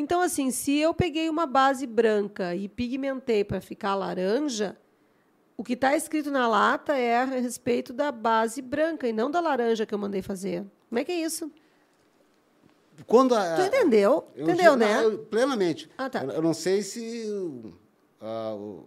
[0.00, 4.76] Então, assim, se eu peguei uma base branca e pigmentei para ficar laranja,
[5.56, 9.40] o que está escrito na lata é a respeito da base branca e não da
[9.40, 10.64] laranja que eu mandei fazer.
[10.88, 11.50] Como é que é isso?
[13.08, 14.24] Quando a, Tu entendeu?
[14.36, 15.04] eu Entendeu, né?
[15.04, 15.90] eu- plenamente.
[15.98, 16.22] Ah, tá.
[16.22, 17.26] Eu, não sei se,
[18.22, 18.84] o,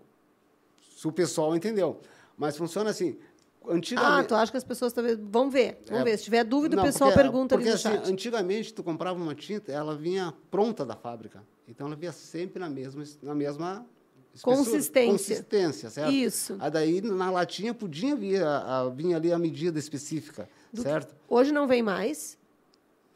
[0.98, 2.00] se o pessoal entendeu,
[2.38, 3.20] mas funciona assim.
[3.64, 5.18] Ah, Antigamente, tu acha que as pessoas talvez.
[5.22, 6.04] Vamos ver, vamos É.
[6.04, 6.18] ver.
[6.18, 8.12] Se tiver dúvida, Não, o pessoal porque- pergunta porque, ali no assim.
[8.12, 11.44] Antigamente, tu comprava uma tinta, ela vinha pronta da fábrica.
[11.68, 13.86] Então, ela vinha sempre na mesma, na mesma
[14.34, 14.56] espessura.
[14.58, 15.12] Consistência.
[15.12, 16.12] Consistência, certo?
[16.12, 16.58] Isso.
[16.60, 21.16] Aí daí, na latinha, podia vir, a, a- vinha ali a medida específica, certo?
[21.30, 22.38] Hoje não vem mais.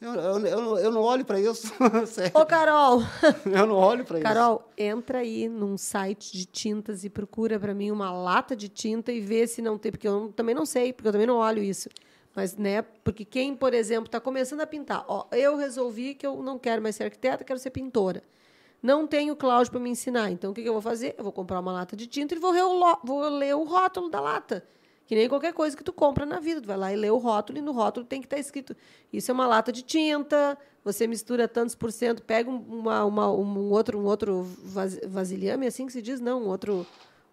[0.05, 1.73] Eu, eu, eu, não- eu não olho para isso.
[2.33, 3.01] Ô, Carol!
[3.45, 4.23] Eu não olho para isso.
[4.23, 9.11] Carol, entra aí num site de tintas e procura para mim uma lata de tinta
[9.11, 11.63] e vê se não tem, porque eu também não sei, porque eu também não olho
[11.63, 11.89] isso.
[12.35, 16.43] Mas, né, porque quem, por exemplo, está começando a pintar, ó, eu resolvi que eu
[16.43, 18.21] não quero mais ser arquiteta, quero ser pintora.
[18.83, 21.15] Não tenho Cláudio para me ensinar, então o que, que eu vou fazer?
[21.17, 22.53] Eu vou comprar uma lata de tinta e vou,
[23.03, 24.63] vou ler o rótulo da lata.
[25.07, 26.61] Que nem qualquer coisa que tu compra na vida.
[26.61, 28.75] Tu vai lá e lê o rótulo, e no rótulo tem que estar escrito:
[29.13, 33.31] isso é uma lata de tinta, você mistura tantos por cento, pega um- uma, uma-
[33.31, 36.19] um outro, um outro vas- vasilhame, assim que se diz?
[36.19, 36.85] Não, um outro,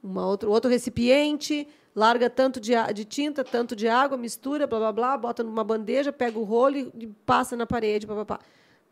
[0.03, 1.66] uma outro, outro recipiente,
[1.97, 6.12] larga tanto de, de tinta, tanto de água, mistura, blá blá blá, bota numa bandeja,
[6.12, 8.07] pega o rolo e, e passa na parede.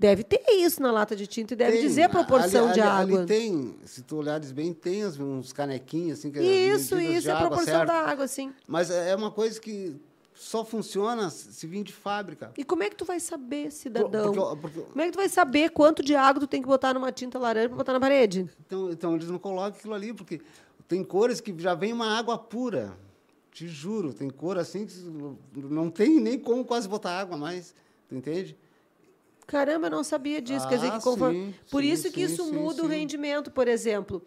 [0.01, 2.81] Deve ter isso na lata de tinta e deve Tem, dizer a proporção ali, de
[2.81, 3.19] ali, água.
[3.19, 7.33] Ali tem, se tu olhares bem, tem uns canequinhos assim que as Isso, isso é
[7.33, 7.87] a água, proporção certo?
[7.89, 8.51] da água, sim.
[8.67, 9.95] Mas é é uma coisa que
[10.35, 12.51] só funciona se vir de fábrica.
[12.57, 14.33] E como é que tu vai saber, cidadão?
[14.33, 16.95] Porque- porque- Como é que tu vai saber quanto de água tu tem que botar
[16.95, 18.49] numa tinta laranja para botar na parede?
[18.67, 20.41] então, então eles não colocam aquilo ali, porque
[20.89, 22.97] tem cores que já vem uma água pura.
[23.53, 24.95] Te juro, tem cor assim que
[25.55, 27.75] não tem nem como quase botar água mais.
[28.09, 28.57] Tu entende?
[29.51, 30.69] Caramba, eu não sabia disso.
[30.69, 31.47] Quer dizer Ah, que conforme...
[31.47, 32.95] sim, Por sim, isso que sim, isso sim, muda o sim.
[32.95, 34.23] rendimento, por exemplo.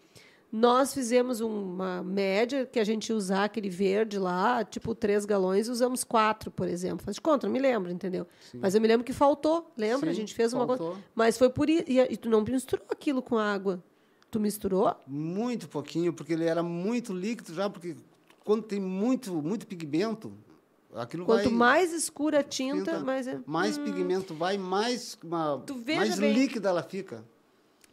[0.52, 6.04] Nós fizemos uma média que a gente usar aquele verde lá, tipo três galões, usamos
[6.04, 7.04] quatro, por exemplo.
[7.04, 8.24] Faz de conta, não me lembro, entendeu?
[8.60, 10.10] Mas eu me lembro que faltou, lembra?
[10.10, 10.92] a Sim, gente fez uma coisa.
[11.14, 11.84] Mas foi por isso.
[11.88, 13.82] E, e tu não misturou aquilo com água.
[14.30, 14.94] Tu misturou?
[15.06, 17.96] Muito pouquinho, porque ele era muito líquido já, porque
[18.44, 20.32] quando tem muito, muito pigmento,
[20.94, 21.52] aquilo Quanto vai...
[21.52, 23.40] mais escura a tinta, Tinta, mais é.
[23.46, 25.62] mais pigmento vai, mais, uma,
[25.96, 26.32] mais bem.
[26.32, 27.24] líquida ela fica.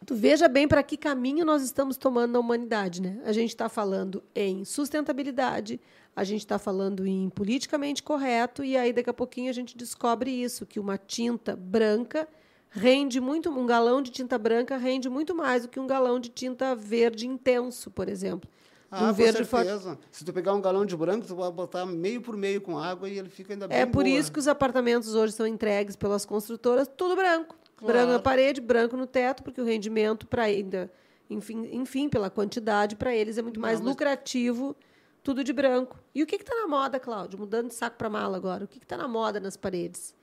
[0.04, 3.20] Tu veja bem para que caminho nós estamos tomando na humanidade, né?
[3.24, 5.80] A gente está falando em sustentabilidade,
[6.14, 10.30] a gente está falando em politicamente correto, e aí daqui a pouquinho a gente descobre
[10.30, 12.28] isso, que uma tinta branca
[12.68, 16.30] rende muito, um galão de tinta branca rende muito mais do que um galão de
[16.30, 18.50] tinta verde intenso, por exemplo.
[18.94, 19.98] Ah, um com verde certeza.
[20.10, 23.08] Se tu pegar um galão de branco, tu pode botar meio por meio com água
[23.08, 24.08] e ele fica ainda bem É por boa.
[24.08, 27.56] isso que os apartamentos hoje são entregues pelas construtoras, tudo branco.
[27.76, 27.94] Claro.
[27.94, 30.92] Branco na parede, branco no teto, porque o rendimento para ainda,
[31.30, 34.76] enfim, enfim, pela quantidade, para eles é muito mais Não, mas- lucrativo
[35.22, 35.98] tudo de branco.
[36.14, 37.38] E o que está na moda, Cláudio?
[37.38, 38.64] Mudando de saco para mala agora.
[38.64, 40.14] O que está na moda nas paredes?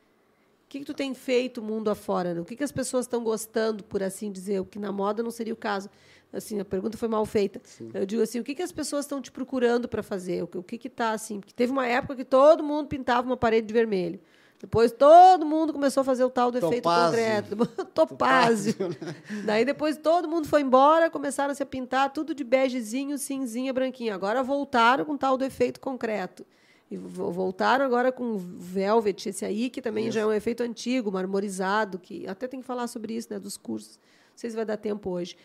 [0.65, 2.33] O que, que tu tem feito mundo afora?
[2.35, 2.41] Né?
[2.41, 4.59] O que, que as pessoas estão gostando, por assim dizer?
[4.59, 5.89] O que na moda não seria o caso.
[6.31, 7.59] Assim, a pergunta foi mal feita.
[7.93, 10.43] Eu digo assim, o que, que as pessoas estão te procurando para fazer?
[10.43, 11.39] O que, o que que tá assim?
[11.39, 14.19] Porque teve uma época que todo mundo pintava uma parede de vermelho.
[14.61, 17.55] Depois todo mundo começou a fazer o tal do efeito concreto.
[17.95, 18.75] Topázio.
[18.89, 19.15] né?
[19.45, 24.13] Daí depois todo mundo foi embora, começaram a se pintar tudo de begezinho, cinzinha, branquinho.
[24.13, 26.45] Agora voltaram com o tal do efeito concreto.
[26.91, 31.11] E vo- voltaram agora com velvet, esse aí, que também já é um efeito antigo,
[31.11, 33.97] marmorizado, que até tem que falar sobre isso, né, dos cursos.
[34.31, 35.35] Não sei se vai dar tempo hoje.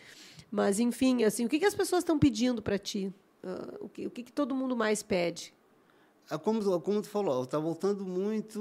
[0.54, 3.12] Mas, enfim, assim, o que, que as pessoas estão pedindo para ti?
[3.42, 5.52] Ah, o que, o que, que todo mundo mais pede?
[6.30, 8.60] É como, como tu falou, está voltando muito.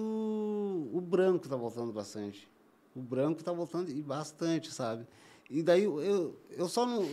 [0.91, 2.49] O branco está voltando bastante.
[2.95, 5.05] O branco está voltando e bastante, sabe?
[5.51, 7.03] E daí eu, eu, só não.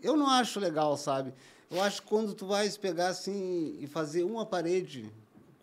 [0.00, 1.34] eu- não acho legal, sabe?
[1.68, 5.12] Eu acho que quando tu vais pegar assim e fazer uma parede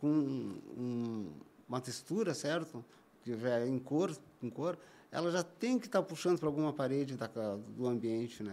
[0.02, 1.31] com um-
[1.69, 2.84] uma textura, certo?
[3.23, 4.77] Que é em cor, em cor,
[5.16, 8.52] ela já tem que estar puxando para alguma parede da, do ambiente, né?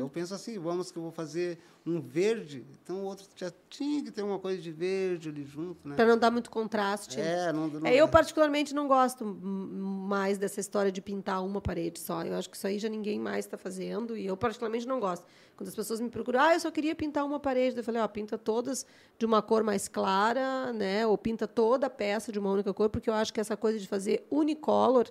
[0.00, 4.02] Eu penso assim, vamos que eu vou fazer um verde, então o outro já tinha
[4.02, 5.96] que ter uma coisa de verde ali junto, né?
[5.96, 7.20] Para não dar muito contraste.
[7.20, 12.00] É, não, não É, eu particularmente não gosto mais dessa história de pintar uma parede
[12.00, 12.22] só.
[12.22, 15.26] Eu acho que isso aí já ninguém mais está fazendo e eu particularmente não gosto.
[15.56, 18.08] Quando as pessoas me procuram, ah, eu só queria pintar uma parede, eu falei, ó,
[18.08, 18.86] pinta todas
[19.18, 21.06] de uma cor mais clara, né?
[21.06, 23.78] Ou pinta toda a peça de uma única cor, porque eu acho que essa coisa
[23.78, 25.06] de fazer unicolor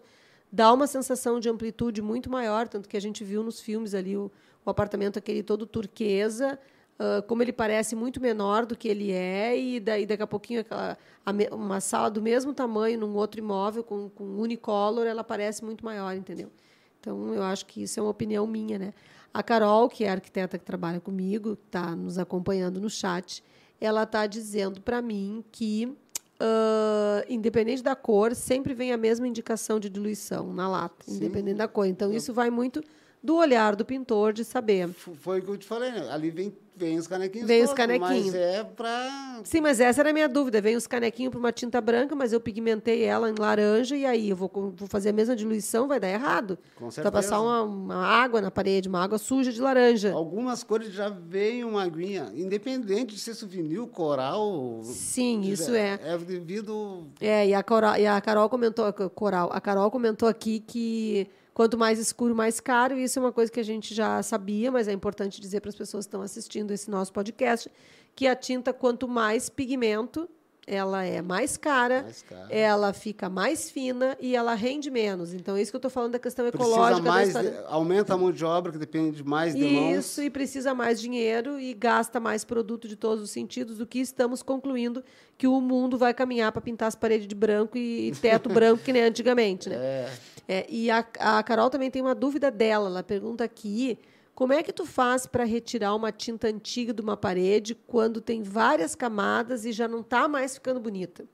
[0.51, 4.17] dá uma sensação de amplitude muito maior, tanto que a gente viu nos filmes ali
[4.17, 4.31] o,
[4.65, 6.59] o apartamento aquele todo turquesa,
[7.01, 10.61] ah, como ele parece muito menor do que ele é, e daí daqui a pouquinho
[10.61, 10.95] aquela,
[11.25, 15.83] a uma sala do mesmo tamanho num outro imóvel com, com unicolor, ela parece muito
[15.83, 16.51] maior, entendeu?
[16.99, 18.93] Então, eu acho que isso é uma opinião minha, né?
[19.33, 23.43] A Carol, que é a arquiteta que trabalha comigo, está nos acompanhando no chat,
[23.79, 25.97] ela está dizendo para mim que,
[26.43, 31.67] ah, independente da cor, sempre vem a mesma indicação de diluição na lata, independente da
[31.67, 31.85] cor.
[31.85, 32.83] Então, isso vai muito
[33.23, 34.89] do olhar do pintor de saber.
[34.89, 36.09] Foi o que eu te falei, né?
[36.09, 36.51] Ali vem,
[36.85, 37.47] vem os canequinhos.
[37.47, 38.25] Vem os todos, canequinhos.
[38.25, 39.41] Mas é para.
[39.43, 40.59] Sim, mas essa era a minha dúvida.
[40.61, 44.29] Vem os canequinhos para uma tinta branca, mas eu pigmentei ela em laranja e aí
[44.29, 46.57] eu vou, vou fazer a mesma diluição, vai dar errado.
[46.75, 47.11] Com Vai certeza.
[47.11, 50.11] passar uma, uma água na parede, uma água suja de laranja.
[50.13, 54.81] Algumas cores já vem uma aguinha, independente de ser souvenir, coral.
[54.83, 55.99] Sim, isso é.
[56.03, 57.07] É devido.
[57.19, 61.27] É, e a, Cora- e a Carol comentou, Coral, a Carol comentou aqui que
[61.61, 62.97] quanto mais escuro, mais caro.
[62.97, 65.75] Isso é uma coisa que a gente já sabia, mas é importante dizer para as
[65.75, 67.71] pessoas que estão assistindo esse nosso podcast
[68.15, 70.27] que a tinta, quanto mais pigmento,
[70.65, 72.47] ela é mais cara, Mais cara.
[72.49, 75.33] ela fica mais fina e ela rende menos.
[75.35, 77.63] Então, isso que eu estou falando da questão Precisa ecológica da mais, história.
[77.67, 79.97] aumenta a mão de obra, que depende de mais de mãos.
[79.97, 83.99] Isso, e precisa mais dinheiro e gasta mais produto de todos os sentidos, do que
[83.99, 85.03] estamos concluindo
[85.37, 88.83] que o mundo vai caminhar para pintar as paredes de branco e, e teto branco,
[88.83, 89.75] que nem antigamente, né?
[89.75, 90.09] É,
[90.47, 92.87] É, e a, a Carol também tem uma dúvida dela.
[92.89, 93.97] Ela pergunta aqui:
[94.35, 98.43] como é que tu faz para retirar uma tinta antiga de uma parede quando tem
[98.43, 101.25] várias camadas e já não está mais ficando bonita?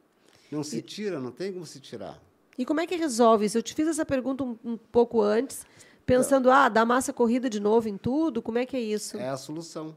[0.51, 2.21] não se tira, não tem como se tirar.
[2.57, 3.57] E como é que resolve isso?
[3.57, 5.65] Eu te fiz essa pergunta um, um pouco antes,
[6.05, 8.41] pensando, ah, dá massa corrida de novo em tudo?
[8.41, 9.17] Como é que é isso?
[9.17, 9.95] É a solução.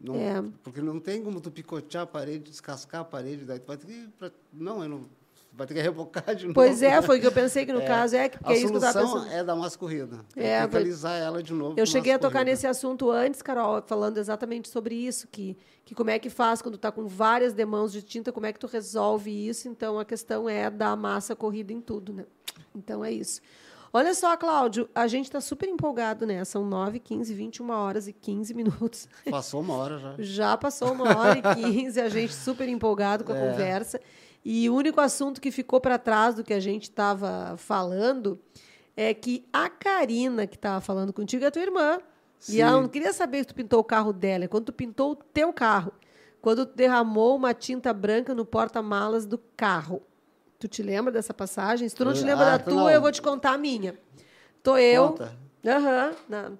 [0.00, 0.44] Não, É.
[0.62, 3.86] Porque não tem como tu picotear a parede, descascar a parede, daí tu vai ter
[3.86, 4.08] que.
[4.18, 5.00] pra- não, eu não.
[5.56, 6.54] Vai ter que rebocar de novo.
[6.54, 8.66] Pois é, foi o que eu pensei que no caso é, que A é isso
[8.66, 9.40] que eu estava solução pensando.
[9.40, 10.20] é dar massa corrida.
[10.36, 11.74] É, É, alisar ela de novo.
[11.80, 12.50] Eu cheguei a tocar corrida.
[12.50, 16.74] nesse assunto antes, Carol, falando exatamente sobre isso, que, que como é que faz quando
[16.74, 19.66] está com várias demãos de tinta, como é que tu resolve isso.
[19.66, 22.26] Então, a questão é dar massa corrida em tudo, né?
[22.74, 23.40] Então, é isso.
[23.92, 26.44] Olha só, Cláudio, a gente está super empolgado, né?
[26.44, 29.08] São 9, 15, 21 horas e 15 minutos.
[29.30, 30.14] Passou uma hora já.
[30.20, 33.50] Já passou uma hora e 15, a gente super empolgado com a É.
[33.50, 33.98] conversa.
[34.48, 38.38] E o único assunto que ficou para trás do que a gente estava falando
[38.96, 41.98] é que a Karina, que estava falando contigo, é tua irmã.
[42.48, 42.60] E Sim.
[42.60, 45.16] ela não queria saber se tu pintou o carro dela, é quando tu pintou o
[45.16, 45.90] teu carro.
[46.40, 50.00] Quando tu derramou uma tinta branca no porta-malas do carro.
[50.60, 51.88] Tu te lembra dessa passagem?
[51.88, 52.90] Se tu não te Ah, lembra da tu tua, não.
[52.90, 53.98] eu vou te contar a minha.
[54.62, 55.08] Tô eu.
[55.08, 55.36] Conta.
[55.66, 56.12] Aham.
[56.28, 56.52] na-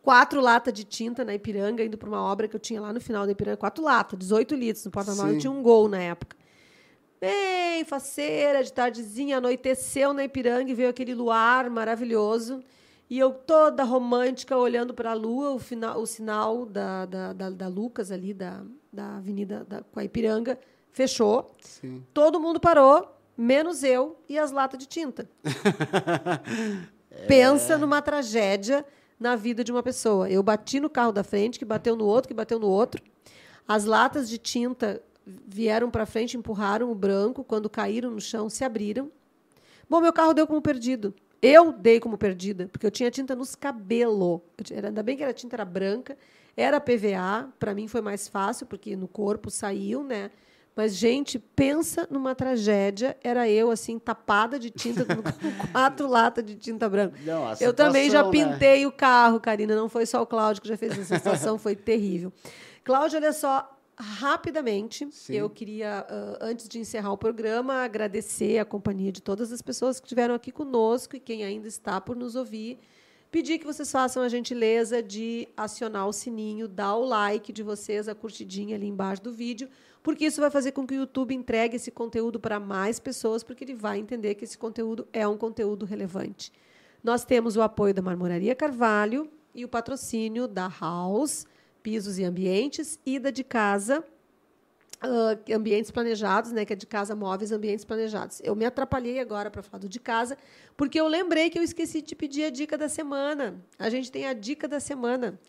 [0.00, 3.00] quatro latas de tinta na Ipiranga, indo para uma obra que eu tinha lá no
[3.00, 3.56] final da Ipiranga.
[3.56, 5.34] Quatro latas, 18 litros no porta-malas.
[5.34, 6.36] Eu tinha um gol na época.
[7.20, 12.62] Bem faceira, de tardezinha, anoiteceu na Ipiranga e veio aquele luar maravilhoso.
[13.08, 17.50] E eu toda romântica, olhando para a lua, o, final, o sinal da, da, da,
[17.50, 20.58] da Lucas ali, da, da avenida da, com a Ipiranga,
[20.92, 21.54] fechou.
[21.60, 22.04] Sim.
[22.14, 25.28] Todo mundo parou, menos eu e as latas de tinta.
[27.26, 28.86] Pensa numa tragédia
[29.18, 30.30] na vida de uma pessoa.
[30.30, 33.02] Eu bati no carro da frente, que bateu no outro, que bateu no outro.
[33.66, 35.02] As latas de tinta
[35.46, 37.44] vieram para frente, empurraram o branco.
[37.44, 39.10] Quando caíram no chão, se abriram.
[39.88, 41.14] Bom, meu carro deu como perdido.
[41.42, 44.40] Eu dei como perdida, porque eu tinha tinta nos cabelos.
[44.84, 46.16] Ainda bem que a tinta era branca,
[46.56, 50.30] era PVA, para mim foi mais fácil, porque no corpo saiu, né?
[50.76, 53.16] Mas, gente, pensa numa tragédia.
[53.22, 55.22] Era eu, assim, tapada de tinta, com
[55.72, 57.18] quatro latas de tinta branca.
[57.24, 58.52] Não, a eu também já situação, né?
[58.52, 59.74] pintei o carro, Karina.
[59.74, 62.32] Não foi só o Cláudio que já fez essa situação, foi terrível.
[62.84, 63.68] Cláudio, olha só,
[64.00, 65.34] rapidamente, Sim.
[65.34, 70.00] eu queria, ah, antes de encerrar o programa, agradecer a companhia de todas as pessoas
[70.00, 72.78] que estiveram aqui conosco e quem ainda está por nos ouvir.
[73.30, 78.08] Pedir que vocês façam a gentileza de acionar o sininho, dar o like de vocês,
[78.08, 79.68] a curtidinha ali embaixo do vídeo,
[80.02, 83.62] porque isso vai fazer com que o YouTube entregue esse conteúdo para mais pessoas, porque
[83.62, 86.52] ele vai entender que esse conteúdo é um conteúdo relevante.
[87.04, 91.46] Nós temos o apoio da Marmoraria Carvalho e o patrocínio da House,
[91.82, 94.04] Pisos e Ambientes, e da de casa,
[95.02, 98.40] ah, ambientes planejados, né, que é de casa móveis, ambientes planejados.
[98.44, 100.36] Eu me atrapalhei agora para falar do de casa,
[100.76, 103.64] porque eu lembrei que eu esqueci de pedir a dica da semana.
[103.78, 105.40] A gente tem a dica da semana.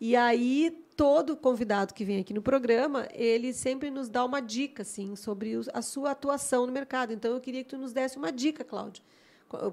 [0.00, 4.82] E aí todo convidado que vem aqui no programa, ele sempre nos dá uma dica
[4.82, 7.12] assim sobre a sua atuação no mercado.
[7.12, 9.02] Então eu queria que tu nos desse uma dica, Cláudio.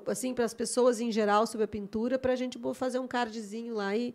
[0.05, 3.73] Assim para as pessoas em geral sobre a pintura, para a gente fazer um cardzinho
[3.73, 4.13] lá e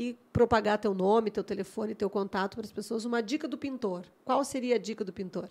[0.00, 3.04] e propagar teu nome, teu telefone, teu contato para as pessoas.
[3.04, 4.06] Uma dica do pintor.
[4.24, 5.50] Qual seria a dica do pintor?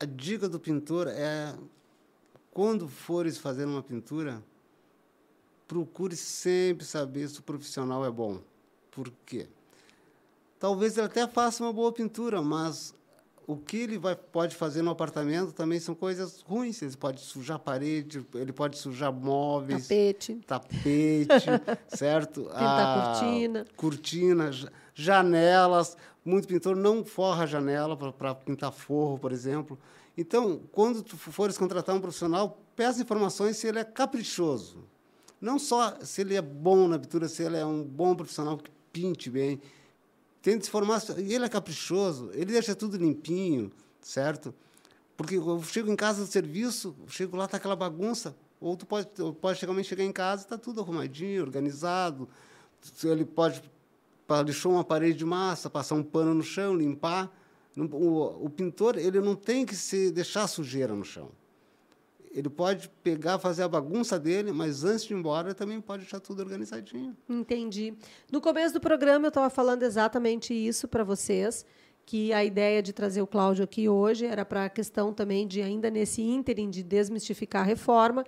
[0.00, 1.56] A dica do pintor é
[2.50, 4.42] quando fores fazer uma pintura,
[5.68, 8.40] procure sempre saber se o profissional é bom.
[8.90, 9.46] Por quê?
[10.58, 12.92] Talvez ele até faça uma boa pintura, mas
[13.46, 16.82] o que ele vai, pode fazer no apartamento também são coisas ruins.
[16.82, 20.34] Ele pode sujar parede, ele pode sujar móveis, Tapete.
[20.46, 21.46] tapete,
[21.88, 22.42] certo?
[22.44, 23.64] Pintar cortina.
[23.76, 25.96] Cortina, ja- janelas.
[26.24, 29.78] Muito pintor não forra a janela para pintar forro, por exemplo.
[30.18, 34.84] Então, quando tu fores contratar um profissional, peça informações se ele é caprichoso.
[35.40, 38.70] Não só se ele é bom na pintura, se ele é um bom profissional que
[38.92, 39.60] pinte bem.
[40.62, 41.02] Se formar.
[41.18, 44.54] E ele é caprichoso, ele deixa tudo limpinho, certo?
[45.16, 48.36] Porque eu chego em casa do serviço, chego lá, tá aquela bagunça.
[48.60, 49.08] Ou tu pode,
[49.40, 52.28] pode chegar, chegar em casa, está tudo arrumadinho, organizado.
[53.02, 53.60] Ele pode
[54.44, 57.30] lixou uma parede de massa, passar um pano no chão, limpar.
[57.76, 61.30] O, o pintor ele não tem que se deixar sujeira no chão.
[62.36, 66.20] Ele pode pegar, fazer a bagunça dele, mas antes de ir embora, também pode deixar
[66.20, 67.16] tudo organizadinho.
[67.26, 67.94] Entendi.
[68.30, 71.64] No começo do programa eu estava falando exatamente isso para vocês,
[72.04, 75.62] que a ideia de trazer o Cláudio aqui hoje era para a questão também de
[75.62, 78.22] ainda nesse ínterim de desmistificar a reforma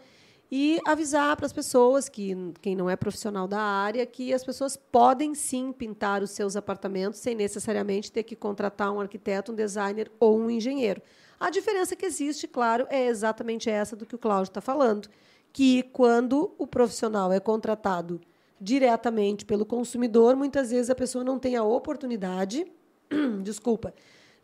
[0.50, 4.74] e avisar para as pessoas que quem não é profissional da área que as pessoas
[4.74, 10.10] podem sim pintar os seus apartamentos sem necessariamente ter que contratar um arquiteto, um designer
[10.18, 11.02] ou um engenheiro.
[11.40, 15.08] A diferença que existe, claro, é exatamente essa do que o Cláudio está falando,
[15.52, 18.20] que quando o profissional é contratado
[18.60, 22.66] diretamente pelo consumidor, muitas vezes a pessoa não tem a oportunidade,
[23.42, 23.94] desculpa,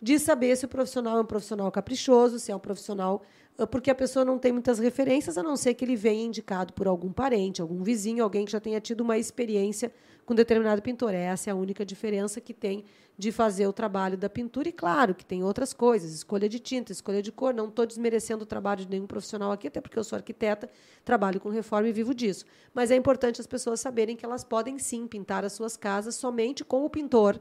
[0.00, 3.22] de saber se o profissional é um profissional caprichoso, se é um profissional
[3.70, 6.88] porque a pessoa não tem muitas referências, a não ser que ele venha indicado por
[6.88, 9.92] algum parente, algum vizinho, alguém que já tenha tido uma experiência
[10.26, 11.14] com determinado pintor.
[11.14, 12.84] Essa é a única diferença que tem
[13.16, 14.68] de fazer o trabalho da pintura.
[14.68, 17.54] E claro que tem outras coisas, escolha de tinta, escolha de cor.
[17.54, 20.68] Não estou desmerecendo o trabalho de nenhum profissional aqui, até porque eu sou arquiteta,
[21.04, 22.44] trabalho com reforma e vivo disso.
[22.72, 26.64] Mas é importante as pessoas saberem que elas podem sim pintar as suas casas somente
[26.64, 27.38] com o pintor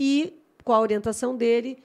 [0.00, 1.78] e com a orientação dele,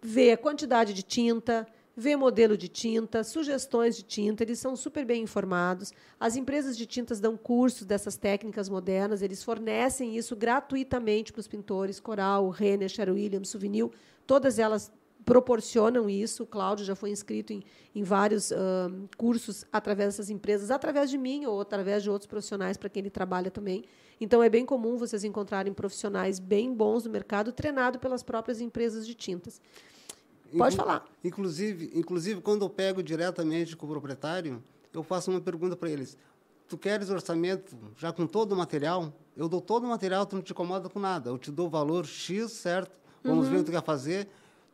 [0.00, 1.66] ver a quantidade de tinta,
[1.96, 5.92] ver modelo de tinta, sugestões de tinta, eles são super bem informados.
[6.18, 11.48] As empresas de tintas dão cursos dessas técnicas modernas, eles fornecem isso gratuitamente para os
[11.48, 13.90] pintores, Coral, Renner, Sherwin Williams, Souvenir,
[14.26, 14.90] todas elas
[15.24, 16.42] proporcionam isso.
[16.42, 17.62] O Cláudio já foi inscrito em,
[17.94, 22.76] em vários ah, cursos através dessas empresas, através de mim ou através de outros profissionais
[22.76, 23.84] para quem ele trabalha também.
[24.20, 29.06] Então, é bem comum vocês encontrarem profissionais bem bons no mercado, treinado pelas próprias empresas
[29.06, 29.60] de tintas.
[30.56, 31.04] Pode falar.
[31.22, 34.62] Inclusive, inclusive, quando eu pego diretamente com o proprietário,
[34.92, 36.16] eu faço uma pergunta para eles.
[36.68, 39.12] Tu queres orçamento já com todo o material?
[39.36, 41.30] Eu dou todo o material, tu não te incomoda com nada.
[41.30, 42.98] Eu te dou o valor X, certo?
[43.22, 44.28] Vamos ver o que tu quer fazer.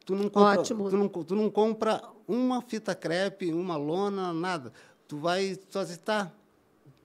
[0.04, 0.88] Tu não compra, Ótimo.
[0.88, 4.72] Tu não, tu não compra uma fita crepe, uma lona, nada.
[5.06, 6.32] Tu vai só dizer, tá,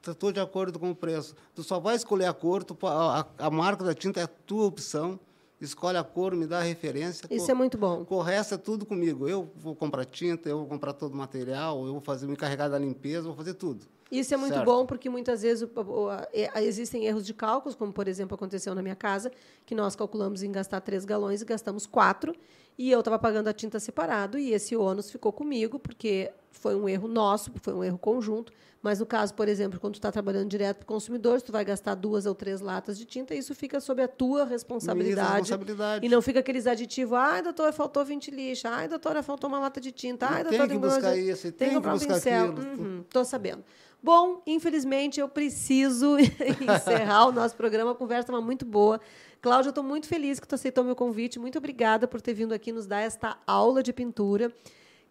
[0.08, 1.36] estou de acordo com o preço.
[1.54, 4.66] Tu só vai escolher a cor, tu, a, a marca da tinta é a tua
[4.66, 5.20] opção.
[5.64, 7.26] Escolhe a cor, me dá a referência.
[7.32, 8.02] Isso é muito bom.
[8.02, 9.30] É tudo comigo.
[9.30, 12.70] Eu vou comprar tinta, eu vou comprar todo o material, eu vou fazer me encarregar
[12.70, 13.86] da limpeza, vou fazer tudo.
[14.12, 14.66] Isso é muito Certo.
[14.66, 18.76] bom, porque muitas vezes o- o- a- existem erros de cálculos, como, por exemplo, aconteceu
[18.76, 19.32] na minha casa,
[19.66, 22.36] que nós calculamos em gastar três galões e gastamos quatro,
[22.78, 26.88] e eu estava pagando a tinta separado, e esse ônus ficou comigo, porque foi um
[26.88, 28.52] erro nosso, foi um erro conjunto.
[28.82, 31.54] Mas no caso, por exemplo, quando tu está trabalhando direto para o consumidor, se tu
[31.54, 35.40] vai gastar duas ou três latas de tinta, isso fica sob a tua responsabilidade.
[35.40, 36.06] responsabilidade.
[36.06, 39.80] E não fica aqueles aditivos, ai, doutora, faltou 20 lixa, ai, doutora, faltou uma lata
[39.80, 42.52] de tinta, ai, doutora, tem que buscar isso, tem que buscar pincel.
[42.52, 42.68] aquilo.
[42.78, 43.64] Uhum, tô sabendo.
[44.04, 46.18] Bom, infelizmente eu preciso
[46.60, 47.92] encerrar o nosso programa.
[47.92, 49.00] A conversa estava muito boa.
[49.42, 51.40] Cláudia, eu estou muito feliz que tu aceitou meu convite.
[51.40, 54.54] Muito obrigada por ter vindo aqui nos dar esta aula de pintura.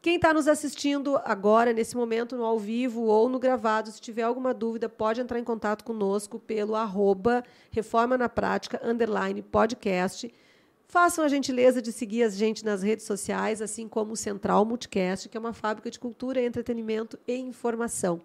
[0.03, 4.25] Quem está nos assistindo agora, nesse momento, no ao vivo ou no gravado, se tiver
[4.25, 10.31] alguma dúvida, pode entrar em contato conosco pelo arroba Reforma na Prática, underline podcast.
[10.87, 15.31] Façam a gentileza de seguir a gente nas redes sociais, assim como o Central Multicast,
[15.31, 18.21] que é uma fábrica de cultura, entretenimento e informação.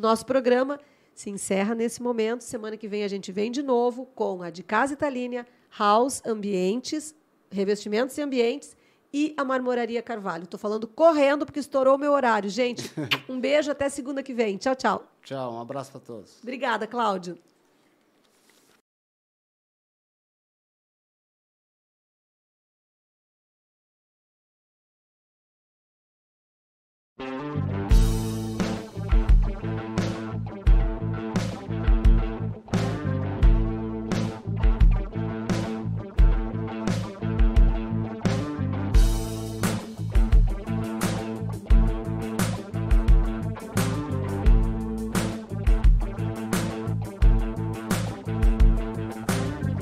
[0.00, 0.80] Nosso programa
[1.14, 2.42] se encerra nesse momento.
[2.42, 5.46] Semana que vem a gente vem de novo com a de Casa Italínia,
[5.78, 7.14] House Ambientes,
[7.50, 8.76] Revestimentos e Ambientes
[9.12, 10.44] e a Marmoraria Carvalho.
[10.44, 12.48] Estou falando correndo porque estourou o meu horário.
[12.48, 12.90] Gente,
[13.28, 14.56] um beijo até segunda que vem.
[14.56, 15.04] Tchau, tchau.
[15.22, 16.38] Tchau, um abraço para todos.
[16.42, 17.38] Obrigada, Cláudio.